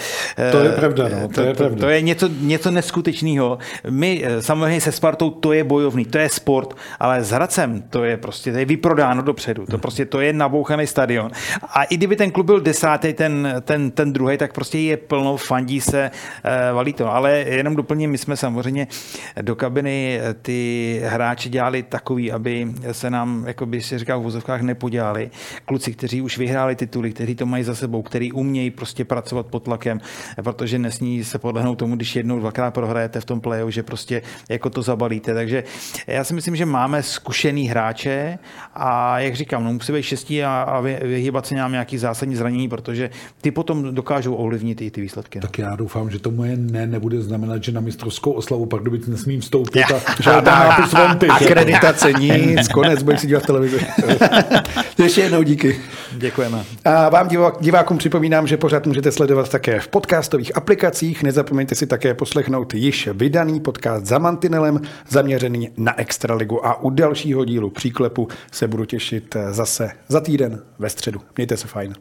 To 0.52 0.60
je 0.60 0.70
pravda, 0.70 1.10
no, 1.10 1.28
to, 1.28 1.34
to 1.34 1.42
je 1.42 1.54
pravda. 1.54 1.76
To, 1.76 1.82
to 1.82 1.90
je 1.90 2.02
něco, 2.02 2.30
něco 2.42 2.72
neskutečného. 2.72 3.58
My 3.90 4.24
eh, 4.26 4.42
samozřejmě 4.42 4.82
se 4.82 4.92
Spartou, 4.92 5.30
to 5.30 5.54
je 5.54 5.64
bojovný, 5.64 6.06
to 6.06 6.18
je 6.18 6.30
sport, 6.30 6.74
ale 7.00 7.24
s 7.24 7.32
Hradcem 7.32 7.84
to 7.90 8.04
je 8.04 8.18
prostě, 8.18 8.52
to 8.52 8.58
je 8.58 8.66
vyprodáno 8.66 9.22
dopředu, 9.22 9.66
to 9.66 9.78
prostě 9.78 10.06
to 10.06 10.22
je 10.22 10.34
nabouchaný 10.34 10.88
stadion. 10.88 11.32
A 11.74 11.84
i 11.84 11.98
kdyby 11.98 12.16
ten 12.16 12.32
klub 12.32 12.46
byl 12.46 12.62
desátý, 12.62 13.14
ten, 13.14 13.62
ten, 13.62 13.92
ten 13.92 14.14
druhý, 14.14 14.38
tak 14.38 14.54
prostě 14.54 14.78
je 14.86 14.98
plno, 14.98 15.38
fandí 15.38 15.82
se, 15.82 16.12
eh, 16.44 16.74
valí 16.74 16.94
to. 16.94 17.14
Ale 17.14 17.32
jenom 17.40 17.76
doplním, 17.76 18.12
my 18.12 18.18
jsme 18.18 18.38
samozřejmě 18.38 18.88
do 19.42 19.56
kabiny 19.56 20.20
eh, 20.22 20.34
ty 20.34 21.02
hráči 21.06 21.50
dělali 21.50 21.84
takový, 21.84 22.32
aby 22.32 22.68
se 22.92 23.10
nám, 23.10 23.44
jako 23.48 23.66
by 23.66 23.82
si 23.82 23.98
říkal 23.98 24.20
v 24.20 24.24
vozovkách, 24.24 24.62
nepodělali. 24.62 25.32
Kluci, 25.66 25.94
kteří 25.94 26.22
už 26.22 26.38
vyhráli 26.38 26.76
tituly, 26.76 27.12
kteří 27.12 27.36
to 27.36 27.46
mají 27.46 27.64
za 27.64 27.76
sebou, 27.76 28.02
kteří 28.02 28.32
umějí 28.32 28.72
prostě 28.72 29.06
pracovat 29.06 29.46
pod 29.46 29.64
tlakem, 29.64 30.02
protože 30.44 30.80
nesní 30.80 31.24
se 31.24 31.40
podlehnout 31.40 31.78
tomu, 31.78 31.96
když 31.96 32.16
jednou, 32.16 32.40
dvakrát 32.40 32.72
prohrajete 32.72 33.22
v 33.22 33.26
tom 33.26 33.42
playu, 33.42 33.70
že 33.70 33.84
prostě 33.84 34.22
jako 34.50 34.70
to 34.70 34.82
zabalíte. 34.82 35.34
Takže 35.34 35.64
já 36.08 36.24
si 36.24 36.34
myslím, 36.34 36.56
že 36.56 36.66
máme 36.66 37.04
zkušený 37.04 37.68
hráče 37.68 38.40
a 38.74 39.20
jak 39.20 39.36
říkám, 39.36 39.64
no, 39.64 39.74
musí 39.74 39.94
být 39.94 40.04
štěstí 40.04 40.44
a, 40.44 40.62
a 40.62 40.80
vyhýbat 40.80 41.46
se 41.46 41.56
nějaký 41.56 41.98
zásadní 41.98 42.36
zranění, 42.36 42.70
protože 42.70 43.10
ty 43.42 43.52
potom 43.52 43.96
dokážou 43.96 44.36
ovlivnit 44.36 44.63
ovlivnit 44.64 44.82
i 44.82 44.92
ty 44.92 45.02
výsledky. 45.02 45.40
No. 45.40 45.42
Tak 45.42 45.58
já 45.58 45.76
doufám, 45.76 46.10
že 46.10 46.20
to 46.20 46.32
moje 46.32 46.58
ne 46.58 46.88
nebude 46.88 47.22
znamenat, 47.22 47.64
že 47.64 47.72
na 47.72 47.82
mistrovskou 47.82 48.32
oslavu 48.32 48.66
Pardubic 48.66 49.08
nesmím 49.08 49.42
vstoupit 49.42 49.84
a 49.84 50.00
tam 50.24 50.46
nápis 50.46 50.94
Vonty. 50.94 51.28
Akreditace 51.28 52.14
nic, 52.14 52.68
konec, 52.74 53.04
budeš 53.04 53.22
si 53.22 53.28
dívat 53.28 53.46
televizi. 53.46 53.80
Ještě 55.04 55.22
jednou 55.22 55.44
díky. 55.44 55.80
Děkujeme. 56.12 56.64
A 56.86 57.10
vám 57.10 57.30
divákům 57.62 57.98
připomínám, 57.98 58.48
že 58.48 58.58
pořád 58.58 58.88
můžete 58.88 59.12
sledovat 59.12 59.50
také 59.50 59.80
v 59.80 59.88
podcastových 59.88 60.58
aplikacích. 60.58 61.24
Nezapomeňte 61.24 61.76
si 61.76 61.88
také 61.88 62.14
poslechnout 62.14 62.74
již 62.74 63.10
vydaný 63.14 63.60
podcast 63.60 64.06
za 64.06 64.18
Mantinelem, 64.18 64.82
zaměřený 65.10 65.70
na 65.78 66.00
Extraligu. 66.00 66.66
A 66.66 66.82
u 66.82 66.90
dalšího 66.90 67.46
dílu 67.46 67.70
příklepu 67.70 68.28
se 68.52 68.68
budu 68.68 68.86
těšit 68.86 69.36
zase 69.52 69.92
za 70.08 70.20
týden 70.20 70.62
ve 70.80 70.90
středu. 70.90 71.22
Mějte 71.38 71.58
se 71.58 71.68
fajn. 71.68 71.94